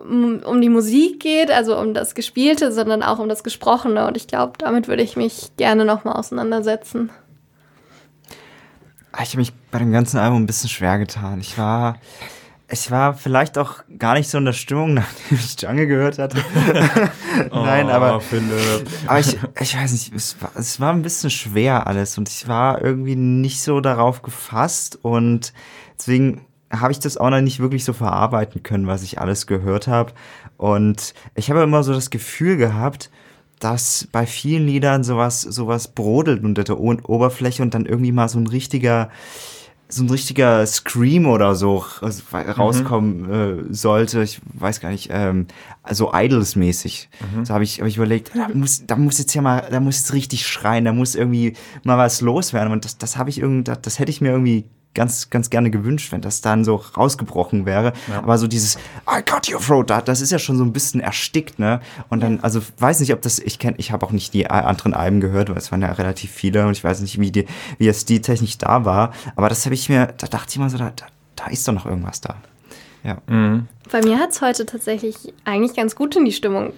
um, 0.01 0.39
um 0.43 0.61
die 0.61 0.69
Musik 0.69 1.19
geht, 1.19 1.51
also 1.51 1.77
um 1.77 1.93
das 1.93 2.15
Gespielte, 2.15 2.71
sondern 2.71 3.03
auch 3.03 3.19
um 3.19 3.29
das 3.29 3.43
Gesprochene. 3.43 4.07
Und 4.07 4.17
ich 4.17 4.27
glaube, 4.27 4.53
damit 4.57 4.87
würde 4.87 5.03
ich 5.03 5.15
mich 5.15 5.51
gerne 5.57 5.85
nochmal 5.85 6.15
auseinandersetzen. 6.15 7.09
Ah, 9.11 9.23
Ich 9.23 9.29
habe 9.29 9.39
mich 9.39 9.53
bei 9.71 9.79
dem 9.79 9.91
ganzen 9.91 10.17
Album 10.19 10.43
ein 10.43 10.47
bisschen 10.47 10.69
schwer 10.69 10.99
getan. 10.99 11.39
Ich 11.41 11.57
war, 11.57 11.97
ich 12.71 12.91
war 12.91 13.15
vielleicht 13.15 13.57
auch 13.57 13.77
gar 13.97 14.13
nicht 14.13 14.29
so 14.29 14.37
in 14.37 14.45
der 14.45 14.53
Stimmung, 14.53 14.93
nachdem 14.95 15.37
ich 15.37 15.59
Jungle 15.61 15.87
gehört 15.87 16.19
hatte. 16.19 16.37
Nein, 17.51 17.87
Oh, 17.87 17.91
aber, 17.91 18.21
Philipp. 18.21 18.87
aber 19.07 19.19
ich, 19.19 19.37
ich 19.59 19.75
weiß 19.77 19.91
nicht, 19.91 20.13
es 20.13 20.41
war, 20.41 20.51
es 20.55 20.79
war 20.79 20.93
ein 20.93 21.01
bisschen 21.01 21.29
schwer 21.29 21.87
alles 21.87 22.17
und 22.17 22.29
ich 22.29 22.47
war 22.47 22.81
irgendwie 22.83 23.15
nicht 23.15 23.61
so 23.61 23.81
darauf 23.81 24.21
gefasst 24.21 24.99
und 25.01 25.53
deswegen 25.97 26.45
habe 26.71 26.91
ich 26.91 26.99
das 26.99 27.17
auch 27.17 27.29
noch 27.29 27.41
nicht 27.41 27.59
wirklich 27.59 27.83
so 27.83 27.93
verarbeiten 27.93 28.63
können, 28.63 28.87
was 28.87 29.03
ich 29.03 29.19
alles 29.19 29.47
gehört 29.47 29.87
habe. 29.87 30.13
Und 30.57 31.13
ich 31.35 31.49
habe 31.49 31.61
immer 31.63 31.83
so 31.83 31.93
das 31.93 32.09
Gefühl 32.09 32.57
gehabt, 32.57 33.09
dass 33.59 34.07
bei 34.11 34.25
vielen 34.25 34.65
Liedern 34.65 35.03
sowas, 35.03 35.41
sowas 35.41 35.89
brodelt 35.89 36.43
unter 36.43 36.63
der 36.63 36.79
O- 36.79 36.97
Oberfläche 37.07 37.61
und 37.63 37.73
dann 37.73 37.85
irgendwie 37.85 38.11
mal 38.11 38.29
so 38.29 38.39
ein 38.39 38.47
richtiger, 38.47 39.09
so 39.89 40.03
ein 40.03 40.09
richtiger 40.09 40.65
Scream 40.65 41.25
oder 41.25 41.55
so 41.55 41.83
rauskommen 42.57 43.69
äh, 43.69 43.73
sollte. 43.73 44.21
Ich 44.21 44.39
weiß 44.53 44.79
gar 44.79 44.91
nicht, 44.91 45.09
ähm, 45.11 45.47
so 45.89 46.11
Idols-mäßig. 46.13 47.09
So 47.43 47.53
habe 47.53 47.63
ich, 47.63 47.81
hab 47.81 47.87
ich 47.87 47.97
überlegt, 47.97 48.31
da 48.35 48.47
muss, 48.53 48.85
da 48.85 48.95
muss 48.95 49.17
jetzt 49.17 49.33
ja 49.33 49.41
mal, 49.41 49.67
da 49.69 49.79
muss 49.79 49.97
jetzt 49.97 50.13
richtig 50.13 50.45
schreien, 50.47 50.85
da 50.85 50.93
muss 50.93 51.15
irgendwie 51.15 51.53
mal 51.83 51.97
was 51.97 52.21
loswerden. 52.21 52.71
Und 52.71 52.85
das, 52.85 52.97
das 52.97 53.17
habe 53.17 53.29
ich 53.29 53.39
irgendwie, 53.39 53.63
das, 53.63 53.81
das 53.81 53.99
hätte 53.99 54.11
ich 54.11 54.21
mir 54.21 54.29
irgendwie 54.29 54.65
ganz, 54.95 55.29
ganz 55.29 55.49
gerne 55.49 55.69
gewünscht, 55.69 56.11
wenn 56.11 56.21
das 56.21 56.41
dann 56.41 56.65
so 56.65 56.75
rausgebrochen 56.75 57.65
wäre. 57.65 57.93
Aber 58.17 58.37
so 58.37 58.47
dieses 58.47 58.75
I 59.07 59.21
got 59.25 59.49
your 59.51 59.59
throat, 59.61 59.89
da- 59.89 60.01
das 60.01 60.19
ist 60.21 60.31
ja 60.31 60.39
schon 60.39 60.57
so 60.57 60.63
ein 60.63 60.73
bisschen 60.73 60.99
erstickt, 60.99 61.59
ne? 61.59 61.79
Und 62.09 62.21
dann, 62.21 62.39
also 62.41 62.61
weiß 62.79 62.99
nicht, 62.99 63.13
ob 63.13 63.21
das, 63.21 63.39
ich 63.39 63.59
kenne, 63.59 63.75
ich 63.77 63.91
habe 63.91 64.05
auch 64.05 64.11
nicht 64.11 64.33
die 64.33 64.49
anderen 64.49 64.93
Alben 64.93 65.21
gehört, 65.21 65.49
weil 65.49 65.57
es 65.57 65.71
waren 65.71 65.81
ja 65.81 65.91
relativ 65.91 66.31
viele 66.31 66.65
und 66.65 66.71
ich 66.71 66.83
weiß 66.83 67.01
nicht, 67.01 67.19
wie 67.19 67.31
die, 67.31 67.45
wie 67.77 67.87
es 67.87 68.05
die 68.05 68.21
technisch 68.21 68.57
da 68.57 68.83
war. 68.85 69.13
Aber 69.35 69.47
das 69.49 69.65
habe 69.65 69.75
ich 69.75 69.89
mir, 69.89 70.07
da 70.17 70.27
dachte 70.27 70.47
ich 70.49 70.57
mal 70.57 70.69
so, 70.69 70.77
da, 70.77 70.91
da, 70.95 71.05
da 71.35 71.45
ist 71.47 71.67
doch 71.67 71.73
noch 71.73 71.85
irgendwas 71.85 72.21
da. 72.21 72.35
Ja. 73.03 73.17
Mhm. 73.27 73.67
Bei 73.91 74.01
mir 74.03 74.19
hat 74.19 74.31
es 74.31 74.41
heute 74.41 74.65
tatsächlich 74.65 75.15
eigentlich 75.45 75.75
ganz 75.75 75.95
gut 75.95 76.15
in 76.15 76.25
die 76.25 76.33
Stimmung 76.33 76.73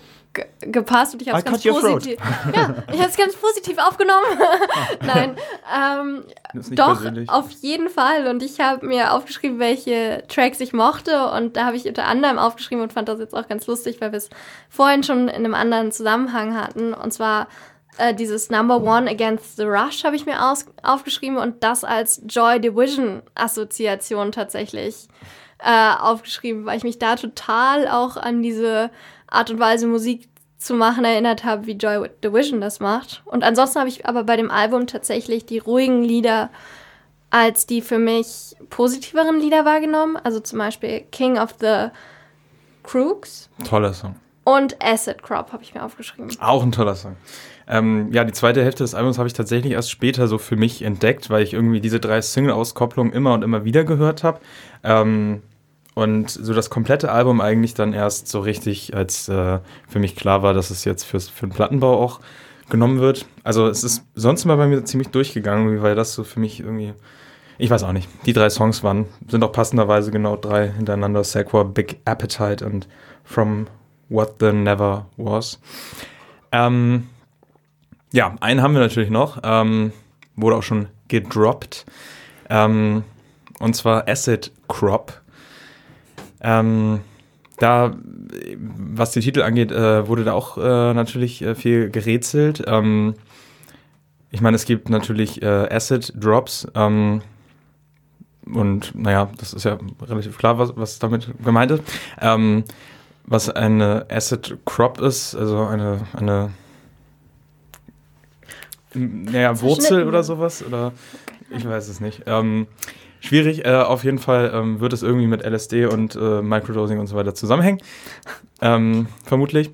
gepasst 0.62 1.14
und 1.14 1.22
ich 1.22 1.30
habe 1.30 1.40
es 1.40 1.46
I 1.46 1.50
ganz 1.50 1.82
positiv. 1.82 2.18
Ja, 2.54 2.76
ich 2.94 3.00
habe 3.00 3.10
es 3.10 3.18
ganz 3.18 3.36
positiv 3.36 3.78
aufgenommen. 3.78 4.26
Nein, 5.02 5.36
ähm, 5.76 6.24
doch 6.72 7.02
persönlich. 7.02 7.30
auf 7.30 7.52
jeden 7.62 7.90
Fall. 7.90 8.28
Und 8.28 8.42
ich 8.42 8.60
habe 8.60 8.86
mir 8.86 9.14
aufgeschrieben, 9.14 9.60
welche 9.60 10.24
Tracks 10.28 10.60
ich 10.62 10.74
mochte 10.74 11.32
und 11.32 11.58
da 11.58 11.66
habe 11.66 11.76
ich 11.76 11.86
unter 11.86 12.06
anderem 12.06 12.40
aufgeschrieben 12.40 12.82
und 12.82 12.94
fand 12.94 13.10
das 13.10 13.20
jetzt 13.20 13.36
auch 13.36 13.48
ganz 13.48 13.68
lustig, 13.68 14.00
weil 14.00 14.12
wir 14.12 14.18
es 14.18 14.30
vorhin 14.70 15.04
schon 15.04 15.28
in 15.28 15.36
einem 15.36 15.54
anderen 15.54 15.92
Zusammenhang 15.92 16.56
hatten. 16.56 16.94
Und 16.94 17.12
zwar 17.12 17.48
äh, 17.98 18.14
dieses 18.14 18.50
Number 18.50 18.82
One 18.82 19.10
Against 19.10 19.58
the 19.58 19.64
Rush 19.64 20.04
habe 20.06 20.16
ich 20.16 20.26
mir 20.26 20.50
aus 20.50 20.66
aufgeschrieben 20.82 21.38
und 21.38 21.64
das 21.64 21.84
als 21.84 22.22
Joy 22.26 22.60
Division 22.62 23.22
Assoziation 23.36 24.32
tatsächlich 24.32 25.08
äh, 25.60 25.94
aufgeschrieben, 26.00 26.66
weil 26.66 26.78
ich 26.78 26.84
mich 26.84 27.00
da 27.00 27.16
total 27.16 27.88
auch 27.88 28.18
an 28.18 28.42
diese 28.42 28.90
Art 29.32 29.50
und 29.50 29.60
Weise 29.60 29.88
Musik 29.88 30.30
zu 30.58 30.76
machen 30.76 31.04
erinnert 31.04 31.44
habe, 31.44 31.66
wie 31.66 31.72
Joy 31.72 32.10
Division 32.24 32.62
das 32.62 32.80
macht. 32.80 33.24
Und 33.26 33.44
ansonsten 33.44 33.80
habe 33.80 33.90
ich 33.90 34.06
aber 34.06 34.24
bei 34.24 34.38
dem 34.38 34.52
Album 34.52 34.86
tatsächlich 34.86 35.46
die 35.46 35.58
ruhigen 35.58 36.04
Lieder 36.04 36.52
als 37.32 37.66
die 37.66 37.82
für 37.82 37.98
mich 37.98 38.56
positiveren 38.70 39.40
Lieder 39.40 39.66
wahrgenommen. 39.66 40.18
Also 40.18 40.40
zum 40.40 40.60
Beispiel 40.60 41.02
King 41.12 41.40
of 41.40 41.56
the 41.60 41.88
Crooks 42.84 43.50
Toller 43.68 43.94
Song. 43.94 44.16
und 44.44 44.76
Acid 44.84 45.24
Crop 45.24 45.52
habe 45.54 45.64
ich 45.64 45.74
mir 45.74 45.84
aufgeschrieben. 45.84 46.30
Auch 46.40 46.62
ein 46.62 46.72
toller 46.72 46.96
Song. 46.96 47.16
Ähm, 47.68 48.12
ja, 48.12 48.24
die 48.26 48.34
zweite 48.34 48.64
Hälfte 48.64 48.84
des 48.84 48.94
Albums 48.94 49.18
habe 49.18 49.28
ich 49.28 49.34
tatsächlich 49.34 49.74
erst 49.74 49.90
später 49.92 50.28
so 50.28 50.38
für 50.38 50.58
mich 50.58 50.82
entdeckt, 50.82 51.30
weil 51.30 51.44
ich 51.44 51.54
irgendwie 51.54 51.80
diese 51.80 52.00
drei 52.00 52.22
Single-Auskopplungen 52.22 53.14
immer 53.14 53.34
und 53.34 53.44
immer 53.44 53.64
wieder 53.64 53.84
gehört 53.86 54.24
habe. 54.24 54.42
Ähm, 54.84 55.42
und 55.94 56.30
so 56.30 56.54
das 56.54 56.70
komplette 56.70 57.12
Album 57.12 57.42
eigentlich 57.42 57.74
dann 57.74 57.94
erst 57.94 58.28
so 58.28 58.40
richtig, 58.40 58.96
als 58.96 59.28
äh, 59.28 59.60
für 59.88 60.00
mich 60.00 60.16
klar 60.16 60.42
war, 60.42 60.54
dass 60.54 60.70
es 60.70 60.86
jetzt 60.86 61.04
fürs, 61.04 61.28
für 61.28 61.48
den 61.48 61.54
Plattenbau 61.54 62.02
auch 62.02 62.20
genommen 62.70 63.00
wird. 63.00 63.26
Also 63.44 63.68
es 63.68 63.84
ist 63.84 64.06
sonst 64.16 64.46
immer 64.46 64.58
bei 64.58 64.68
mir 64.68 64.84
ziemlich 64.86 65.10
durchgegangen, 65.10 65.82
weil 65.82 65.96
das 65.96 66.14
so 66.14 66.24
für 66.24 66.40
mich 66.40 66.62
irgendwie, 66.62 66.94
ich 67.58 67.70
weiß 67.70 67.84
auch 67.84 67.92
nicht, 67.92 68.10
die 68.26 68.34
drei 68.34 68.50
Songs 68.50 68.84
waren, 68.84 69.06
sind 69.28 69.44
auch 69.44 69.52
passenderweise 69.52 70.12
genau 70.12 70.38
drei 70.38 70.72
hintereinander, 70.72 71.24
Sequa, 71.24 71.64
Big 71.64 72.00
Appetite 72.06 72.66
und 72.66 72.88
From 73.24 73.68
What 74.10 74.36
the 74.40 74.54
Never 74.54 75.06
Was. 75.18 75.60
Ähm, 76.52 77.10
ja, 78.14 78.36
einen 78.40 78.62
haben 78.62 78.74
wir 78.74 78.82
natürlich 78.82 79.10
noch, 79.10 79.40
ähm, 79.44 79.92
wurde 80.36 80.56
auch 80.56 80.64
schon 80.64 80.88
gedroppt, 81.10 81.86
ähm, 82.50 83.04
und 83.60 83.76
zwar 83.76 84.08
Acid 84.08 84.52
Crop. 84.68 85.21
Ähm, 86.42 87.02
da, 87.58 87.96
was 88.58 89.12
den 89.12 89.22
Titel 89.22 89.44
angeht, 89.44 89.72
äh, 89.72 90.08
wurde 90.08 90.24
da 90.24 90.34
auch 90.34 90.58
äh, 90.58 90.94
natürlich 90.94 91.42
äh, 91.42 91.54
viel 91.56 91.90
gerätselt. 91.90 92.64
Ähm, 92.66 93.14
ich 94.32 94.42
meine, 94.42 94.56
es 94.56 94.66
gibt 94.66 94.90
natürlich 94.90 95.42
äh, 95.42 95.68
Acid 95.70 96.14
Drops. 96.16 96.68
Ähm, 96.74 97.22
und 98.46 98.96
naja, 98.96 99.30
das 99.38 99.54
ist 99.54 99.66
ja 99.66 99.78
relativ 100.02 100.38
klar, 100.38 100.58
was, 100.58 100.76
was 100.76 101.00
damit 101.00 101.32
gemeint 101.44 101.72
ist. 101.72 101.84
Ähm, 102.20 102.64
was 103.26 103.50
eine 103.50 104.08
Acid 104.10 104.58
Crop 104.66 105.00
ist, 105.00 105.36
also 105.36 105.66
eine, 105.66 106.02
eine 106.14 106.52
naja, 108.94 109.60
Wurzel 109.62 110.08
oder 110.08 110.24
sowas. 110.24 110.64
Oder 110.66 110.94
ich 111.50 111.68
weiß 111.68 111.88
es 111.88 112.00
nicht. 112.00 112.24
Ähm, 112.26 112.68
schwierig, 113.22 113.66
äh, 113.66 113.76
auf 113.76 114.04
jeden 114.04 114.20
Fall 114.20 114.52
ähm, 114.54 114.82
wird 114.82 114.92
es 114.92 115.04
irgendwie 115.04 115.28
mit 115.28 115.44
LSD 115.44 115.86
und 115.86 116.16
äh, 116.16 116.42
Microdosing 116.42 117.00
und 117.00 117.08
so 117.08 117.16
weiter 117.16 117.34
zusammenhängen. 117.34 117.80
Ähm, 118.62 119.08
vermutlich. 119.24 119.72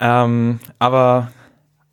Ähm, 0.00 0.58
aber 0.80 1.30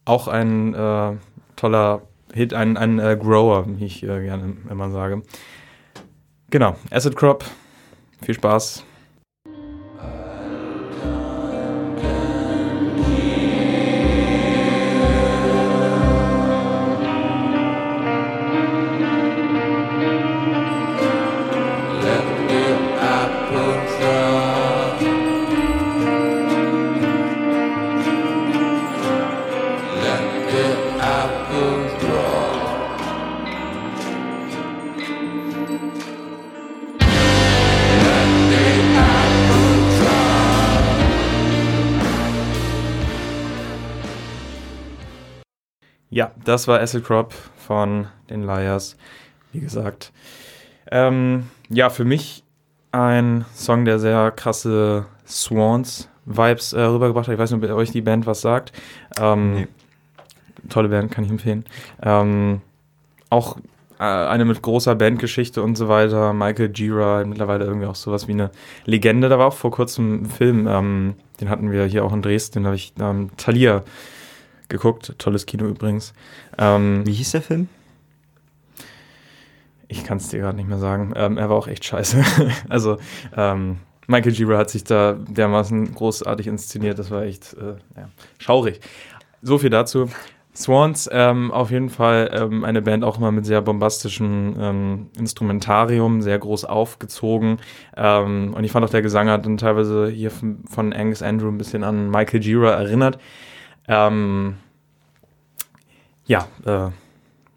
auch 0.05 0.27
ein 0.27 0.73
äh, 0.73 1.13
toller 1.55 2.01
Hit, 2.33 2.53
ein, 2.53 2.77
ein 2.77 2.97
äh, 2.97 3.17
Grower, 3.21 3.65
wie 3.67 3.85
ich 3.85 4.01
äh, 4.03 4.23
gerne 4.23 4.57
immer 4.69 4.89
sage. 4.89 5.21
Genau, 6.49 6.75
Acid 6.89 7.15
Crop. 7.15 7.45
Viel 8.23 8.35
Spaß. 8.35 8.83
Das 46.51 46.67
war 46.67 46.81
Acid 46.81 47.05
Crop 47.05 47.33
von 47.55 48.07
den 48.29 48.45
Liars, 48.45 48.97
wie 49.53 49.61
gesagt. 49.61 50.11
Ähm, 50.91 51.47
ja, 51.69 51.89
für 51.89 52.03
mich 52.03 52.43
ein 52.91 53.45
Song, 53.55 53.85
der 53.85 53.99
sehr 53.99 54.31
krasse 54.31 55.05
Swans-Vibes 55.25 56.73
äh, 56.73 56.81
rübergebracht 56.81 57.27
hat. 57.27 57.33
Ich 57.33 57.39
weiß 57.39 57.51
nicht, 57.51 57.63
ob 57.63 57.77
euch 57.77 57.91
die 57.91 58.01
Band 58.01 58.25
was 58.25 58.41
sagt. 58.41 58.73
Ähm, 59.17 59.53
Nee. 59.53 59.67
Tolle 60.69 60.89
Band, 60.89 61.09
kann 61.09 61.23
ich 61.23 61.31
empfehlen. 61.31 61.65
Ähm, 62.03 62.61
auch 63.29 63.57
äh, 63.97 64.03
eine 64.03 64.43
mit 64.43 64.61
großer 64.61 64.93
Bandgeschichte 64.93 65.63
und 65.63 65.75
so 65.75 65.87
weiter. 65.87 66.33
Michael 66.33 66.69
Gira, 66.69 67.23
mittlerweile 67.23 67.63
irgendwie 67.63 67.87
auch 67.87 67.95
sowas 67.95 68.27
wie 68.27 68.33
eine 68.33 68.51
Legende. 68.85 69.27
Da 69.29 69.39
war 69.39 69.47
auch 69.47 69.53
vor 69.53 69.71
kurzem 69.71 70.23
ein 70.23 70.25
Film, 70.25 70.67
ähm, 70.67 71.15
den 71.39 71.49
hatten 71.49 71.71
wir 71.71 71.85
hier 71.85 72.03
auch 72.03 72.13
in 72.13 72.21
Dresden, 72.21 72.59
den 72.59 72.65
habe 72.65 72.75
ich 72.75 72.93
ähm, 72.99 73.31
Thalia 73.37 73.83
geguckt. 74.71 75.13
Tolles 75.19 75.45
Kino 75.45 75.65
übrigens. 75.67 76.13
Ähm, 76.57 77.05
Wie 77.05 77.13
hieß 77.13 77.31
der 77.31 77.43
Film? 77.43 77.69
ich 79.91 80.05
kann 80.05 80.17
es 80.17 80.29
dir 80.29 80.39
gerade 80.39 80.55
nicht 80.55 80.69
mehr 80.69 80.77
sagen. 80.77 81.13
Ähm, 81.15 81.37
er 81.37 81.49
war 81.49 81.57
auch 81.57 81.67
echt 81.67 81.83
scheiße. 81.83 82.23
also, 82.69 82.97
ähm, 83.35 83.77
Michael 84.07 84.31
Gira 84.31 84.57
hat 84.57 84.69
sich 84.69 84.83
da 84.83 85.13
dermaßen 85.13 85.93
großartig 85.93 86.47
inszeniert. 86.47 86.97
Das 86.97 87.11
war 87.11 87.23
echt 87.23 87.53
äh, 87.53 87.75
ja, 87.97 88.09
schaurig. 88.39 88.79
So 89.41 89.57
viel 89.57 89.69
dazu. 89.69 90.09
Swans, 90.53 91.09
ähm, 91.11 91.51
auf 91.51 91.71
jeden 91.71 91.89
Fall 91.89 92.29
ähm, 92.33 92.65
eine 92.65 92.81
Band 92.81 93.05
auch 93.05 93.17
immer 93.17 93.31
mit 93.31 93.45
sehr 93.45 93.61
bombastischem 93.61 94.55
ähm, 94.59 95.09
Instrumentarium, 95.17 96.21
sehr 96.21 96.39
groß 96.39 96.65
aufgezogen. 96.65 97.59
Ähm, 97.95 98.53
und 98.53 98.63
ich 98.63 98.71
fand 98.71 98.85
auch, 98.85 98.89
der 98.89 99.01
Gesang 99.01 99.29
hat 99.29 99.45
dann 99.45 99.57
teilweise 99.57 100.09
hier 100.09 100.29
von, 100.29 100.59
von 100.69 100.91
Angus 100.93 101.21
Andrew 101.21 101.47
ein 101.47 101.57
bisschen 101.57 101.83
an 101.83 102.09
Michael 102.09 102.41
Gira 102.41 102.71
erinnert. 102.71 103.17
Ähm, 103.87 104.55
ja, 106.25 106.47
äh, 106.65 106.91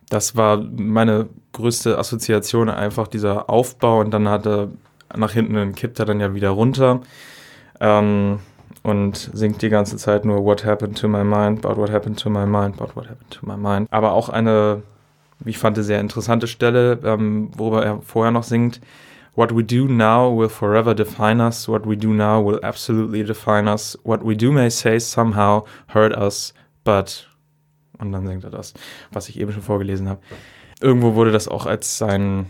das 0.08 0.36
war 0.36 0.58
meine 0.58 1.28
größte 1.52 1.98
Assoziation, 1.98 2.68
einfach 2.68 3.08
dieser 3.08 3.48
Aufbau 3.48 4.00
und 4.00 4.10
dann 4.10 4.28
hat 4.28 4.46
er 4.46 4.68
nach 5.16 5.32
hinten, 5.32 5.54
dann 5.54 5.74
kippt 5.74 5.98
er 5.98 6.06
dann 6.06 6.20
ja 6.20 6.34
wieder 6.34 6.50
runter 6.50 7.00
ähm, 7.80 8.40
und 8.82 9.30
singt 9.32 9.62
die 9.62 9.68
ganze 9.68 9.96
Zeit 9.96 10.24
nur 10.24 10.44
What 10.44 10.64
happened 10.64 10.98
to 10.98 11.08
my 11.08 11.24
mind, 11.24 11.64
about 11.64 11.80
what 11.80 11.90
happened 11.90 12.18
to 12.18 12.28
my 12.30 12.46
mind, 12.46 12.80
about 12.80 12.96
what 12.96 13.08
happened 13.08 13.30
to 13.30 13.46
my 13.46 13.56
mind. 13.56 13.88
Aber 13.90 14.12
auch 14.12 14.28
eine, 14.28 14.82
wie 15.40 15.50
ich 15.50 15.58
fand, 15.58 15.76
sehr 15.78 16.00
interessante 16.00 16.46
Stelle, 16.46 16.98
ähm, 17.04 17.50
worüber 17.56 17.84
er 17.84 18.02
vorher 18.02 18.32
noch 18.32 18.42
singt. 18.42 18.80
What 19.36 19.54
we 19.54 19.64
do 19.64 19.88
now 19.88 20.30
will 20.30 20.48
forever 20.48 20.94
define 20.94 21.40
us. 21.40 21.68
What 21.68 21.86
we 21.86 21.96
do 21.96 22.08
now 22.08 22.44
will 22.44 22.60
absolutely 22.62 23.24
define 23.24 23.68
us. 23.68 23.98
What 24.04 24.24
we 24.24 24.36
do 24.36 24.52
may 24.52 24.70
say 24.70 24.98
somehow 24.98 25.64
hurt 25.88 26.16
us, 26.16 26.54
but 26.84 27.26
und 27.98 28.12
dann 28.12 28.26
singt 28.26 28.44
er 28.44 28.50
das, 28.50 28.74
was 29.12 29.28
ich 29.28 29.38
eben 29.38 29.52
schon 29.52 29.62
vorgelesen 29.62 30.08
habe. 30.08 30.20
Irgendwo 30.80 31.14
wurde 31.14 31.32
das 31.32 31.48
auch 31.48 31.66
als 31.66 31.98
sein, 31.98 32.46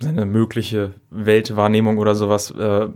seine 0.00 0.26
mögliche 0.26 0.94
Weltwahrnehmung 1.10 1.98
oder 1.98 2.14
sowas 2.14 2.50
äh, 2.50 2.88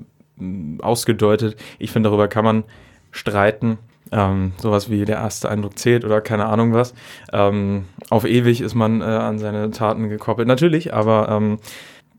ausgedeutet. 0.81 1.57
Ich 1.79 1.93
finde, 1.93 2.09
darüber 2.09 2.29
kann 2.29 2.45
man 2.45 2.65
streiten. 3.11 3.79
Ähm, 4.13 4.53
sowas 4.59 4.91
wie 4.91 5.05
der 5.05 5.19
erste 5.19 5.49
Eindruck 5.49 5.79
zählt 5.79 6.05
oder 6.05 6.21
keine 6.21 6.47
Ahnung 6.47 6.73
was. 6.73 6.95
Ähm, 7.33 7.85
auf 8.09 8.25
ewig 8.25 8.61
ist 8.61 8.75
man 8.75 9.03
äh, 9.03 9.05
an 9.05 9.39
seine 9.39 9.71
Taten 9.71 10.09
gekoppelt. 10.09 10.49
Natürlich, 10.49 10.93
aber 10.93 11.29
ähm, 11.29 11.59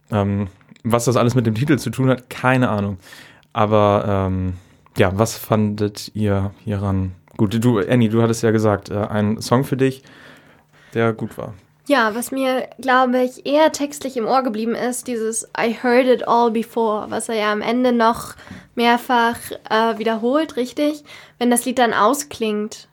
ähm, 0.09 0.47
was 0.83 1.05
das 1.05 1.17
alles 1.17 1.35
mit 1.35 1.45
dem 1.45 1.55
Titel 1.55 1.77
zu 1.77 1.89
tun 1.89 2.09
hat, 2.09 2.29
keine 2.29 2.69
Ahnung. 2.69 2.97
Aber 3.53 4.05
ähm, 4.07 4.53
ja, 4.97 5.17
was 5.17 5.37
fandet 5.37 6.11
ihr 6.13 6.51
hieran 6.63 7.13
gut? 7.37 7.63
Du, 7.63 7.79
Annie, 7.79 8.09
du 8.09 8.21
hattest 8.21 8.43
ja 8.43 8.51
gesagt, 8.51 8.89
äh, 8.89 8.97
ein 8.97 9.41
Song 9.41 9.63
für 9.63 9.77
dich, 9.77 10.03
der 10.93 11.13
gut 11.13 11.37
war. 11.37 11.53
Ja, 11.87 12.15
was 12.15 12.31
mir, 12.31 12.69
glaube 12.79 13.21
ich, 13.21 13.45
eher 13.45 13.71
textlich 13.71 14.15
im 14.15 14.25
Ohr 14.25 14.43
geblieben 14.43 14.75
ist, 14.75 15.07
dieses 15.07 15.49
I 15.59 15.75
heard 15.81 16.05
it 16.05 16.27
all 16.27 16.51
before, 16.51 17.09
was 17.09 17.27
er 17.27 17.35
ja 17.35 17.51
am 17.51 17.61
Ende 17.61 17.91
noch 17.91 18.35
mehrfach 18.75 19.37
äh, 19.69 19.97
wiederholt, 19.97 20.55
richtig? 20.55 21.03
Wenn 21.37 21.49
das 21.49 21.65
Lied 21.65 21.79
dann 21.79 21.93
ausklingt. 21.93 22.87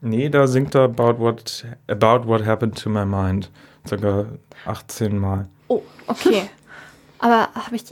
Nee, 0.00 0.28
da 0.28 0.46
singt 0.46 0.74
er 0.74 0.82
about 0.82 1.18
what, 1.18 1.64
about 1.88 2.28
what 2.28 2.44
happened 2.44 2.80
to 2.80 2.90
my 2.90 3.06
mind. 3.06 3.50
Circa 3.88 4.26
18 4.66 5.18
Mal. 5.18 5.48
Oh, 5.68 5.82
okay. 6.06 6.42
Aber 7.24 7.48
habe 7.54 7.76
ich. 7.76 7.84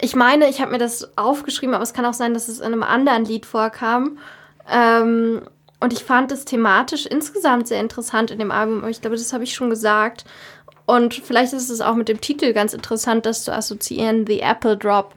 Ich 0.00 0.16
meine, 0.16 0.48
ich 0.48 0.60
habe 0.60 0.72
mir 0.72 0.78
das 0.78 1.16
aufgeschrieben, 1.16 1.74
aber 1.74 1.84
es 1.84 1.94
kann 1.94 2.04
auch 2.04 2.14
sein, 2.14 2.34
dass 2.34 2.48
es 2.48 2.58
in 2.58 2.72
einem 2.72 2.82
anderen 2.82 3.24
Lied 3.24 3.46
vorkam. 3.46 4.18
Ähm, 4.68 5.42
und 5.78 5.92
ich 5.92 6.02
fand 6.02 6.32
es 6.32 6.44
thematisch 6.44 7.06
insgesamt 7.06 7.68
sehr 7.68 7.78
interessant 7.78 8.32
in 8.32 8.40
dem 8.40 8.50
Album. 8.50 8.78
Aber 8.78 8.90
ich 8.90 9.00
glaube, 9.00 9.16
das 9.16 9.32
habe 9.32 9.44
ich 9.44 9.54
schon 9.54 9.70
gesagt. 9.70 10.24
Und 10.86 11.14
vielleicht 11.14 11.52
ist 11.52 11.70
es 11.70 11.80
auch 11.80 11.94
mit 11.94 12.08
dem 12.08 12.20
Titel 12.20 12.52
ganz 12.52 12.74
interessant, 12.74 13.24
das 13.24 13.44
zu 13.44 13.54
assoziieren, 13.54 14.26
The 14.26 14.40
Apple 14.40 14.76
Drop. 14.76 15.14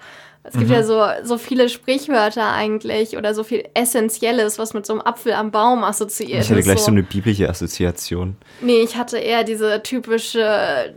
Es 0.48 0.54
gibt 0.54 0.68
Mhm. 0.70 0.74
ja 0.74 0.84
so, 0.84 1.04
so 1.24 1.38
viele 1.38 1.68
Sprichwörter 1.68 2.52
eigentlich 2.54 3.18
oder 3.18 3.34
so 3.34 3.44
viel 3.44 3.66
Essentielles, 3.74 4.58
was 4.58 4.74
mit 4.74 4.86
so 4.86 4.94
einem 4.94 5.02
Apfel 5.02 5.34
am 5.34 5.52
Baum 5.52 5.84
assoziiert 5.84 6.42
Ich 6.44 6.50
hatte 6.50 6.60
ist. 6.60 6.66
gleich 6.66 6.80
so 6.80 6.92
eine 6.92 7.04
biblische 7.04 7.50
Assoziation. 7.50 8.38
Nee, 8.62 8.80
ich 8.82 8.96
hatte 8.96 9.18
eher 9.18 9.44
diese 9.44 9.84
typische 9.84 10.94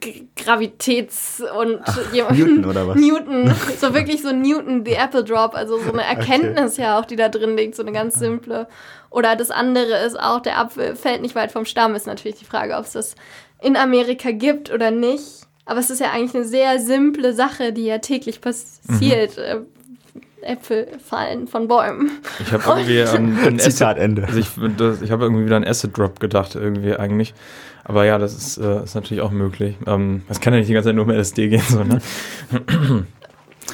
G 0.00 0.24
Gravitäts- 0.36 1.40
und 1.58 1.80
jemand- 2.12 2.38
Newton 2.38 2.64
oder 2.64 2.86
was? 2.88 2.96
Newton, 2.96 3.52
so 3.80 3.94
wirklich 3.94 4.22
so 4.22 4.32
Newton, 4.32 4.84
the 4.84 4.92
Apple 4.92 5.24
Drop, 5.24 5.54
also 5.54 5.78
so 5.78 5.92
eine 5.92 6.04
Erkenntnis 6.04 6.76
ja 6.76 6.98
auch, 6.98 7.04
die 7.04 7.16
da 7.16 7.28
drin 7.28 7.56
liegt, 7.56 7.74
so 7.74 7.82
eine 7.82 7.92
ganz 7.92 8.14
simple. 8.14 8.68
Oder 9.10 9.36
das 9.36 9.50
andere 9.50 9.98
ist 10.06 10.18
auch, 10.18 10.40
der 10.40 10.58
Apfel 10.58 10.96
fällt 10.96 11.22
nicht 11.22 11.34
weit 11.34 11.52
vom 11.52 11.64
Stamm, 11.64 11.94
ist 11.94 12.06
natürlich 12.06 12.38
die 12.38 12.44
Frage, 12.44 12.76
ob 12.76 12.84
es 12.84 12.92
das 12.92 13.14
in 13.60 13.76
Amerika 13.76 14.30
gibt 14.32 14.72
oder 14.72 14.90
nicht. 14.90 15.42
Aber 15.64 15.80
es 15.80 15.90
ist 15.90 16.00
ja 16.00 16.10
eigentlich 16.10 16.34
eine 16.34 16.44
sehr 16.44 16.78
simple 16.80 17.34
Sache, 17.34 17.72
die 17.72 17.84
ja 17.84 17.98
täglich 17.98 18.40
passiert. 18.40 19.38
Äh, 19.38 19.60
Äpfel 20.42 20.88
fallen 20.98 21.46
von 21.46 21.68
Bäumen. 21.68 22.10
Ich 22.40 22.52
habe 22.52 22.64
irgendwie 22.66 23.02
an, 23.02 23.38
an 23.46 23.58
Zitat 23.60 23.96
Ende. 23.96 24.24
Also 24.24 24.40
ich 24.40 24.48
ich 25.02 25.10
habe 25.12 25.24
irgendwie 25.24 25.46
wieder 25.46 25.56
an 25.56 25.64
Acid 25.64 25.96
Drop 25.96 26.18
gedacht, 26.18 26.56
irgendwie 26.56 26.96
eigentlich. 26.96 27.32
Aber 27.84 28.04
ja, 28.04 28.18
das 28.18 28.34
ist, 28.34 28.58
äh, 28.58 28.82
ist 28.82 28.94
natürlich 28.94 29.22
auch 29.22 29.30
möglich. 29.30 29.76
Ähm, 29.86 30.22
das 30.28 30.40
kann 30.40 30.52
ja 30.52 30.58
nicht 30.58 30.68
die 30.68 30.74
ganze 30.74 30.88
Zeit 30.88 30.96
nur 30.96 31.04
um 31.04 31.10
LSD 31.10 31.48
gehen, 31.48 31.62
so, 31.68 31.82
ne? 31.82 32.00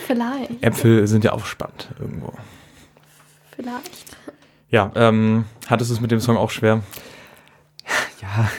Vielleicht, 0.07 0.63
Äpfel 0.63 1.07
sind 1.07 1.25
ja 1.25 1.33
auch 1.33 1.45
spannend 1.45 1.89
irgendwo. 1.99 2.33
vielleicht. 3.55 3.91
Ja, 4.71 4.91
ähm, 4.95 5.45
hattest 5.67 5.91
du 5.91 5.95
es 5.95 6.01
mit 6.01 6.11
dem 6.11 6.21
Song 6.21 6.37
auch 6.37 6.51
schwer? 6.51 6.83
Ja. 8.21 8.51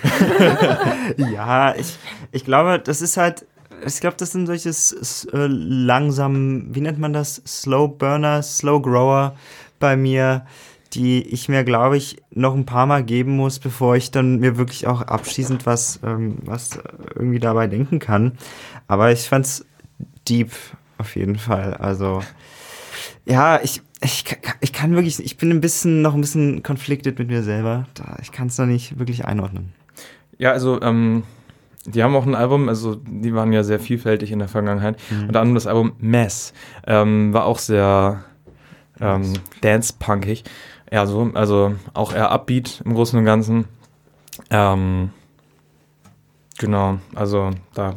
ja, 1.31 1.75
ich, 1.75 1.97
ich 2.31 2.45
glaube, 2.45 2.79
das 2.79 3.01
ist 3.01 3.17
halt, 3.17 3.45
ich 3.85 3.99
glaube, 3.99 4.15
das 4.17 4.31
sind 4.31 4.45
solche 4.47 4.69
s- 4.69 4.93
s- 4.93 5.25
äh, 5.33 5.47
langsam, 5.47 6.73
wie 6.73 6.81
nennt 6.81 6.99
man 6.99 7.13
das? 7.13 7.41
Slow 7.45 7.87
Burner, 7.89 8.41
Slow 8.41 8.81
Grower 8.81 9.35
bei 9.79 9.97
mir, 9.97 10.45
die 10.93 11.21
ich 11.23 11.49
mir, 11.49 11.63
glaube 11.63 11.97
ich, 11.97 12.17
noch 12.31 12.55
ein 12.55 12.65
paar 12.65 12.85
Mal 12.85 13.03
geben 13.03 13.35
muss, 13.35 13.59
bevor 13.59 13.95
ich 13.95 14.11
dann 14.11 14.39
mir 14.39 14.57
wirklich 14.57 14.87
auch 14.87 15.01
abschließend 15.01 15.65
was, 15.65 15.99
ähm, 16.03 16.37
was 16.43 16.79
irgendwie 17.15 17.39
dabei 17.39 17.67
denken 17.67 17.99
kann. 17.99 18.37
Aber 18.87 19.11
ich 19.11 19.27
fand's 19.27 19.65
deep 20.27 20.51
auf 20.97 21.15
jeden 21.15 21.37
Fall. 21.37 21.73
Also, 21.75 22.21
ja, 23.25 23.59
ich, 23.61 23.81
ich, 24.01 24.23
ich 24.61 24.73
kann 24.73 24.95
wirklich, 24.95 25.19
ich 25.23 25.37
bin 25.37 25.51
ein 25.51 25.61
bisschen, 25.61 26.01
noch 26.01 26.13
ein 26.13 26.21
bisschen 26.21 26.63
conflicted 26.63 27.19
mit 27.19 27.27
mir 27.27 27.43
selber. 27.43 27.87
Da, 27.93 28.17
ich 28.21 28.31
kann 28.31 28.47
es 28.47 28.57
noch 28.57 28.65
nicht 28.65 28.97
wirklich 28.97 29.25
einordnen. 29.25 29.73
Ja, 30.37 30.51
also, 30.51 30.81
ähm, 30.81 31.23
die 31.85 32.03
haben 32.03 32.15
auch 32.15 32.25
ein 32.25 32.35
Album, 32.35 32.69
also 32.69 32.95
die 32.95 33.33
waren 33.33 33.51
ja 33.51 33.63
sehr 33.63 33.79
vielfältig 33.79 34.31
in 34.31 34.39
der 34.39 34.47
Vergangenheit. 34.47 34.99
Unter 35.11 35.41
anderem 35.41 35.55
das 35.55 35.67
Album 35.67 35.93
Mess 35.99 36.53
ähm, 36.85 37.33
war 37.33 37.45
auch 37.45 37.57
sehr 37.57 38.23
ähm, 38.99 39.33
dance-punkig. 39.61 40.43
Ja, 40.91 41.05
so, 41.05 41.31
also 41.33 41.75
auch 41.93 42.13
eher 42.13 42.31
Upbeat 42.31 42.81
im 42.85 42.93
Großen 42.93 43.17
und 43.17 43.25
Ganzen. 43.25 43.65
Ähm, 44.49 45.11
genau, 46.57 46.99
also 47.15 47.51
da. 47.73 47.95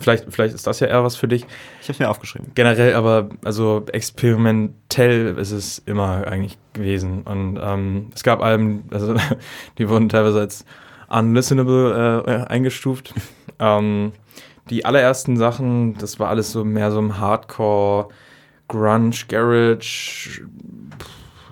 Vielleicht, 0.00 0.26
vielleicht 0.28 0.54
ist 0.54 0.66
das 0.66 0.80
ja 0.80 0.86
eher 0.86 1.04
was 1.04 1.16
für 1.16 1.28
dich. 1.28 1.42
Ich 1.80 1.88
habe 1.88 1.92
es 1.92 1.98
mir 1.98 2.10
aufgeschrieben. 2.10 2.52
Generell 2.54 2.94
aber, 2.94 3.30
also 3.44 3.84
experimentell 3.92 5.36
ist 5.38 5.50
es 5.50 5.78
immer 5.86 6.26
eigentlich 6.26 6.58
gewesen. 6.72 7.22
Und 7.22 7.58
ähm, 7.62 8.10
es 8.14 8.22
gab 8.22 8.42
Alben, 8.42 8.84
also 8.90 9.14
die 9.78 9.88
wurden 9.88 10.08
teilweise 10.08 10.40
als 10.40 10.64
unlistenable 11.08 12.24
äh, 12.26 12.52
eingestuft. 12.52 13.14
ähm, 13.58 14.12
die 14.70 14.84
allerersten 14.84 15.36
Sachen, 15.36 15.96
das 15.98 16.20
war 16.20 16.28
alles 16.28 16.52
so 16.52 16.64
mehr 16.64 16.92
so 16.92 16.98
im 16.98 17.18
Hardcore, 17.18 18.08
Grunge, 18.68 19.16
Garage, 19.28 20.42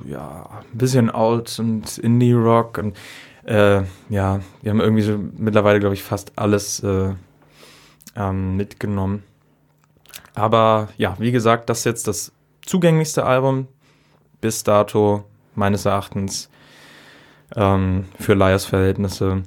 ja, 0.04 0.48
ein 0.72 0.78
bisschen 0.78 1.10
Alt 1.10 1.58
und 1.58 1.98
Indie-Rock 1.98 2.78
und 2.78 2.96
äh, 3.44 3.82
ja, 4.08 4.40
die 4.62 4.70
haben 4.70 4.80
irgendwie 4.80 5.02
so 5.02 5.18
mittlerweile, 5.36 5.80
glaube 5.80 5.94
ich, 5.94 6.02
fast 6.02 6.32
alles 6.36 6.82
äh, 6.82 7.14
ähm, 8.16 8.56
mitgenommen. 8.56 9.22
Aber 10.34 10.88
ja, 10.96 11.16
wie 11.18 11.32
gesagt, 11.32 11.70
das 11.70 11.78
ist 11.78 11.84
jetzt 11.84 12.08
das 12.08 12.32
zugänglichste 12.64 13.24
Album 13.24 13.68
bis 14.40 14.64
dato 14.64 15.24
meines 15.54 15.84
Erachtens 15.84 16.50
ähm, 17.54 18.06
für 18.18 18.34
Liars 18.34 18.64
Verhältnisse. 18.64 19.42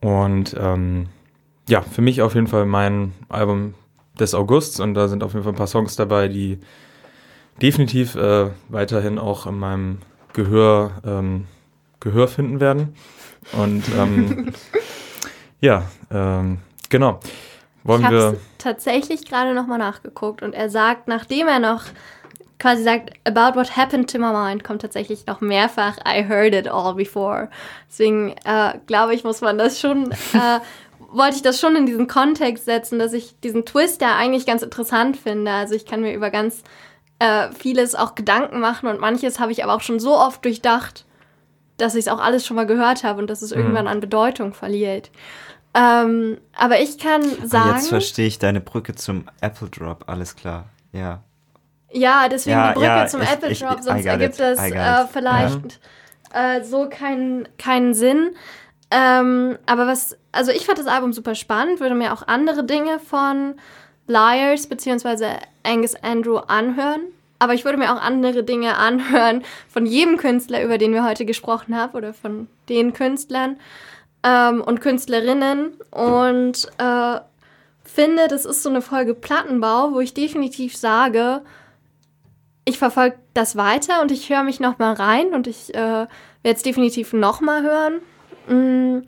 Und 0.00 0.54
ähm, 0.58 1.08
ja, 1.68 1.82
für 1.82 2.02
mich 2.02 2.22
auf 2.22 2.34
jeden 2.34 2.46
Fall 2.46 2.66
mein 2.66 3.12
Album 3.28 3.74
des 4.18 4.34
Augusts 4.34 4.80
und 4.80 4.94
da 4.94 5.08
sind 5.08 5.22
auf 5.22 5.32
jeden 5.32 5.44
Fall 5.44 5.52
ein 5.52 5.58
paar 5.58 5.66
Songs 5.66 5.96
dabei, 5.96 6.28
die 6.28 6.58
definitiv 7.60 8.14
äh, 8.14 8.50
weiterhin 8.68 9.18
auch 9.18 9.46
in 9.46 9.58
meinem 9.58 9.98
Gehör, 10.32 10.92
ähm, 11.04 11.46
Gehör 12.00 12.28
finden 12.28 12.60
werden. 12.60 12.94
Und 13.52 13.84
ähm, 13.96 14.52
ja, 15.60 15.84
ähm, 16.10 16.58
genau. 16.88 17.20
Wollen 17.84 18.00
ich 18.00 18.06
habe 18.06 18.40
tatsächlich 18.58 19.24
gerade 19.24 19.54
nochmal 19.54 19.78
nachgeguckt 19.78 20.42
und 20.42 20.52
er 20.52 20.68
sagt, 20.68 21.08
nachdem 21.08 21.48
er 21.48 21.58
noch 21.58 21.84
quasi 22.58 22.82
sagt, 22.82 23.12
about 23.24 23.58
what 23.58 23.76
happened 23.76 24.10
to 24.10 24.18
my 24.18 24.32
mind, 24.32 24.64
kommt 24.64 24.82
tatsächlich 24.82 25.26
noch 25.26 25.40
mehrfach, 25.40 25.96
I 26.06 26.24
heard 26.28 26.54
it 26.54 26.68
all 26.68 26.94
before. 26.94 27.48
Deswegen 27.88 28.34
äh, 28.44 28.74
glaube 28.86 29.14
ich, 29.14 29.24
muss 29.24 29.40
man 29.40 29.58
das 29.58 29.80
schon, 29.80 30.10
äh, 30.32 30.60
wollte 31.10 31.36
ich 31.36 31.42
das 31.42 31.60
schon 31.60 31.76
in 31.76 31.86
diesen 31.86 32.08
Kontext 32.08 32.64
setzen, 32.64 32.98
dass 32.98 33.12
ich 33.12 33.38
diesen 33.40 33.64
Twist 33.64 34.00
ja 34.00 34.16
eigentlich 34.16 34.44
ganz 34.44 34.62
interessant 34.62 35.16
finde. 35.16 35.52
Also 35.52 35.74
ich 35.74 35.86
kann 35.86 36.00
mir 36.00 36.12
über 36.12 36.30
ganz 36.30 36.62
äh, 37.20 37.50
vieles 37.52 37.94
auch 37.94 38.14
Gedanken 38.14 38.60
machen 38.60 38.88
und 38.88 39.00
manches 39.00 39.40
habe 39.40 39.52
ich 39.52 39.62
aber 39.64 39.74
auch 39.74 39.80
schon 39.80 40.00
so 40.00 40.16
oft 40.16 40.44
durchdacht, 40.44 41.04
dass 41.76 41.94
ich 41.94 42.06
es 42.06 42.08
auch 42.08 42.20
alles 42.20 42.44
schon 42.44 42.56
mal 42.56 42.66
gehört 42.66 43.04
habe 43.04 43.20
und 43.20 43.30
dass 43.30 43.42
es 43.42 43.52
irgendwann 43.52 43.86
an 43.86 44.00
Bedeutung 44.00 44.52
verliert. 44.52 45.10
Ähm, 45.74 46.38
aber 46.56 46.80
ich 46.80 46.98
kann 46.98 47.22
sagen. 47.46 47.70
Ah, 47.70 47.76
Jetzt 47.76 47.88
verstehe 47.88 48.26
ich 48.26 48.38
deine 48.38 48.60
Brücke 48.60 48.94
zum 48.94 49.26
Apple 49.40 49.68
Drop, 49.68 50.04
alles 50.06 50.34
klar. 50.34 50.66
Ja. 50.92 51.22
Ja, 51.92 52.28
deswegen 52.28 52.56
Ja, 52.56 52.68
die 52.68 52.74
Brücke 52.74 52.86
ja, 52.86 53.06
zum 53.06 53.22
ich- 53.22 53.30
Apple 53.30 53.50
ich- 53.50 53.60
Drop, 53.60 53.80
sonst 53.80 54.04
ergibt 54.04 54.40
das 54.40 54.58
äh, 54.58 55.06
vielleicht 55.12 55.80
äh, 56.32 56.62
so 56.64 56.88
keinen 56.88 57.48
keinen 57.58 57.94
Sinn. 57.94 58.30
Ähm, 58.90 59.58
aber 59.66 59.86
was, 59.86 60.16
also 60.32 60.50
ich 60.50 60.64
fand 60.66 60.78
das 60.78 60.86
Album 60.86 61.12
super 61.12 61.34
spannend, 61.34 61.80
würde 61.80 61.94
mir 61.94 62.12
auch 62.12 62.26
andere 62.26 62.64
Dinge 62.64 62.98
von 62.98 63.54
Liars 64.06 64.66
bzw. 64.66 65.26
Angus 65.62 65.94
Andrew 65.96 66.38
anhören. 66.38 67.00
Aber 67.38 67.54
ich 67.54 67.64
würde 67.64 67.78
mir 67.78 67.92
auch 67.94 68.00
andere 68.02 68.42
Dinge 68.42 68.76
anhören 68.78 69.44
von 69.68 69.86
jedem 69.86 70.16
Künstler, 70.16 70.62
über 70.64 70.76
den 70.78 70.92
wir 70.92 71.04
heute 71.04 71.24
gesprochen 71.24 71.76
haben, 71.76 71.94
oder 71.94 72.12
von 72.14 72.48
den 72.68 72.92
Künstlern 72.94 73.58
ähm, 74.28 74.60
und 74.60 74.80
Künstlerinnen. 74.80 75.72
Und 75.90 76.68
äh, 76.78 77.20
finde, 77.84 78.28
das 78.28 78.44
ist 78.44 78.62
so 78.62 78.68
eine 78.68 78.82
Folge 78.82 79.14
Plattenbau, 79.14 79.92
wo 79.92 80.00
ich 80.00 80.14
definitiv 80.14 80.76
sage, 80.76 81.42
ich 82.64 82.78
verfolge 82.78 83.16
das 83.32 83.56
weiter 83.56 84.02
und 84.02 84.12
ich 84.12 84.28
höre 84.28 84.42
mich 84.42 84.60
noch 84.60 84.78
mal 84.78 84.92
rein 84.92 85.28
und 85.32 85.46
ich 85.46 85.74
äh, 85.74 85.78
werde 85.78 86.08
es 86.42 86.62
definitiv 86.62 87.14
noch 87.14 87.40
mal 87.40 87.62
hören. 87.62 88.00
Mm, 88.48 89.04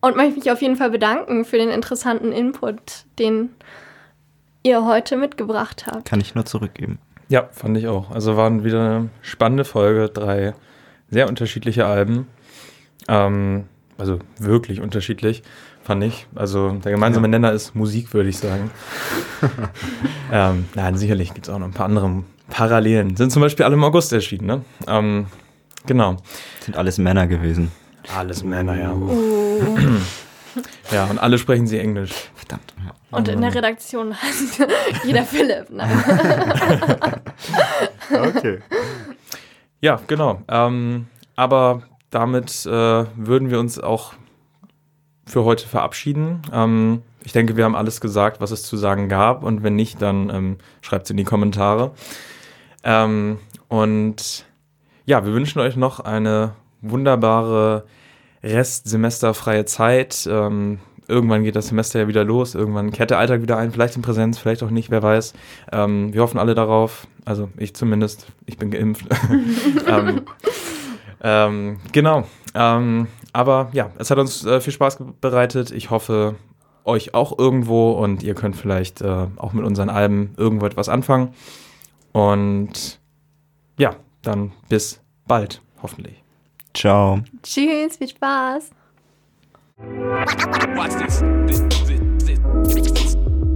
Und 0.00 0.16
möchte 0.16 0.38
mich 0.38 0.50
auf 0.50 0.62
jeden 0.62 0.76
Fall 0.76 0.90
bedanken 0.90 1.44
für 1.44 1.58
den 1.58 1.68
interessanten 1.68 2.32
Input, 2.32 3.04
den 3.18 3.50
ihr 4.62 4.84
heute 4.86 5.18
mitgebracht 5.18 5.86
habt. 5.86 6.06
Kann 6.06 6.20
ich 6.20 6.34
nur 6.34 6.46
zurückgeben. 6.46 6.98
Ja, 7.28 7.48
fand 7.52 7.76
ich 7.76 7.86
auch. 7.86 8.10
Also 8.10 8.36
waren 8.36 8.64
wieder 8.64 8.80
eine 8.80 9.10
spannende 9.20 9.64
Folge, 9.64 10.08
drei 10.08 10.54
sehr 11.10 11.28
unterschiedliche 11.28 11.84
Alben. 11.84 12.28
Ähm, 13.08 13.66
also 14.00 14.18
wirklich 14.38 14.80
unterschiedlich, 14.80 15.42
fand 15.82 16.02
ich. 16.04 16.26
Also 16.34 16.70
der 16.72 16.92
gemeinsame 16.92 17.28
Nenner 17.28 17.52
ist 17.52 17.74
Musik, 17.74 18.12
würde 18.14 18.28
ich 18.30 18.38
sagen. 18.38 18.70
ähm, 20.32 20.66
nein, 20.74 20.96
sicherlich 20.96 21.34
gibt 21.34 21.46
es 21.46 21.54
auch 21.54 21.58
noch 21.58 21.66
ein 21.66 21.72
paar 21.72 21.86
andere 21.86 22.24
Parallelen. 22.48 23.16
Sind 23.16 23.30
zum 23.30 23.42
Beispiel 23.42 23.64
alle 23.64 23.74
im 23.74 23.84
August 23.84 24.12
erschienen, 24.12 24.46
ne? 24.46 24.64
Ähm, 24.88 25.26
genau. 25.86 26.16
Sind 26.60 26.76
alles 26.76 26.98
Männer 26.98 27.26
gewesen. 27.26 27.70
Alles 28.16 28.42
Männer, 28.42 28.78
ja. 28.78 28.92
Uh. 28.92 29.60
Ja, 30.90 31.04
und 31.04 31.20
alle 31.20 31.38
sprechen 31.38 31.68
sie 31.68 31.78
Englisch. 31.78 32.10
Verdammt. 32.34 32.74
Ja. 32.84 32.92
Und 33.16 33.28
in 33.28 33.40
der 33.40 33.54
Redaktion 33.54 34.12
heißt 34.20 34.66
jeder 35.04 35.22
Philipp. 35.22 35.70
Nein. 35.70 35.90
Okay. 38.10 38.58
Ja, 39.80 40.00
genau. 40.08 40.42
Ähm, 40.48 41.06
aber 41.36 41.82
damit 42.10 42.66
äh, 42.66 43.04
würden 43.16 43.50
wir 43.50 43.60
uns 43.60 43.78
auch 43.78 44.14
für 45.26 45.44
heute 45.44 45.66
verabschieden. 45.66 46.42
Ähm, 46.52 47.02
ich 47.24 47.32
denke, 47.32 47.56
wir 47.56 47.64
haben 47.64 47.76
alles 47.76 48.00
gesagt, 48.00 48.40
was 48.40 48.50
es 48.50 48.62
zu 48.62 48.76
sagen 48.76 49.08
gab. 49.08 49.42
Und 49.42 49.62
wenn 49.62 49.76
nicht, 49.76 50.02
dann 50.02 50.30
ähm, 50.30 50.56
schreibt 50.80 51.04
es 51.04 51.10
in 51.10 51.16
die 51.16 51.24
Kommentare. 51.24 51.92
Ähm, 52.82 53.38
und 53.68 54.44
ja, 55.06 55.24
wir 55.24 55.32
wünschen 55.32 55.60
euch 55.60 55.76
noch 55.76 56.00
eine 56.00 56.54
wunderbare 56.80 57.84
Restsemesterfreie 58.42 59.66
Zeit. 59.66 60.26
Ähm, 60.30 60.80
irgendwann 61.08 61.44
geht 61.44 61.56
das 61.56 61.68
Semester 61.68 62.00
ja 62.00 62.08
wieder 62.08 62.24
los. 62.24 62.54
Irgendwann 62.54 62.90
kehrt 62.90 63.10
der 63.10 63.18
Alltag 63.18 63.42
wieder 63.42 63.58
ein. 63.58 63.70
Vielleicht 63.70 63.96
in 63.96 64.02
Präsenz, 64.02 64.38
vielleicht 64.38 64.62
auch 64.62 64.70
nicht, 64.70 64.90
wer 64.90 65.02
weiß. 65.02 65.34
Ähm, 65.72 66.12
wir 66.12 66.22
hoffen 66.22 66.38
alle 66.38 66.54
darauf. 66.54 67.06
Also 67.24 67.50
ich 67.58 67.74
zumindest. 67.74 68.26
Ich 68.46 68.56
bin 68.56 68.70
geimpft. 68.70 69.04
ähm, 71.22 71.78
genau. 71.92 72.24
Ähm, 72.54 73.06
aber 73.32 73.68
ja, 73.72 73.90
es 73.98 74.10
hat 74.10 74.18
uns 74.18 74.44
äh, 74.44 74.60
viel 74.60 74.72
Spaß 74.72 74.98
bereitet. 75.20 75.70
Ich 75.70 75.90
hoffe, 75.90 76.36
euch 76.84 77.14
auch 77.14 77.38
irgendwo 77.38 77.92
und 77.92 78.22
ihr 78.22 78.34
könnt 78.34 78.56
vielleicht 78.56 79.00
äh, 79.00 79.26
auch 79.36 79.52
mit 79.52 79.64
unseren 79.64 79.88
Alben 79.88 80.34
irgendwo 80.36 80.66
etwas 80.66 80.88
anfangen. 80.88 81.34
Und 82.12 83.00
ja, 83.78 83.96
dann 84.22 84.52
bis 84.68 85.00
bald, 85.26 85.62
hoffentlich. 85.82 86.22
Ciao. 86.74 87.20
Tschüss, 87.42 87.96
viel 87.96 88.08
Spaß. 88.08 88.70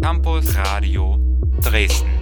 Campus 0.01 0.57
Radio 0.57 1.19
Dresden. 1.63 2.14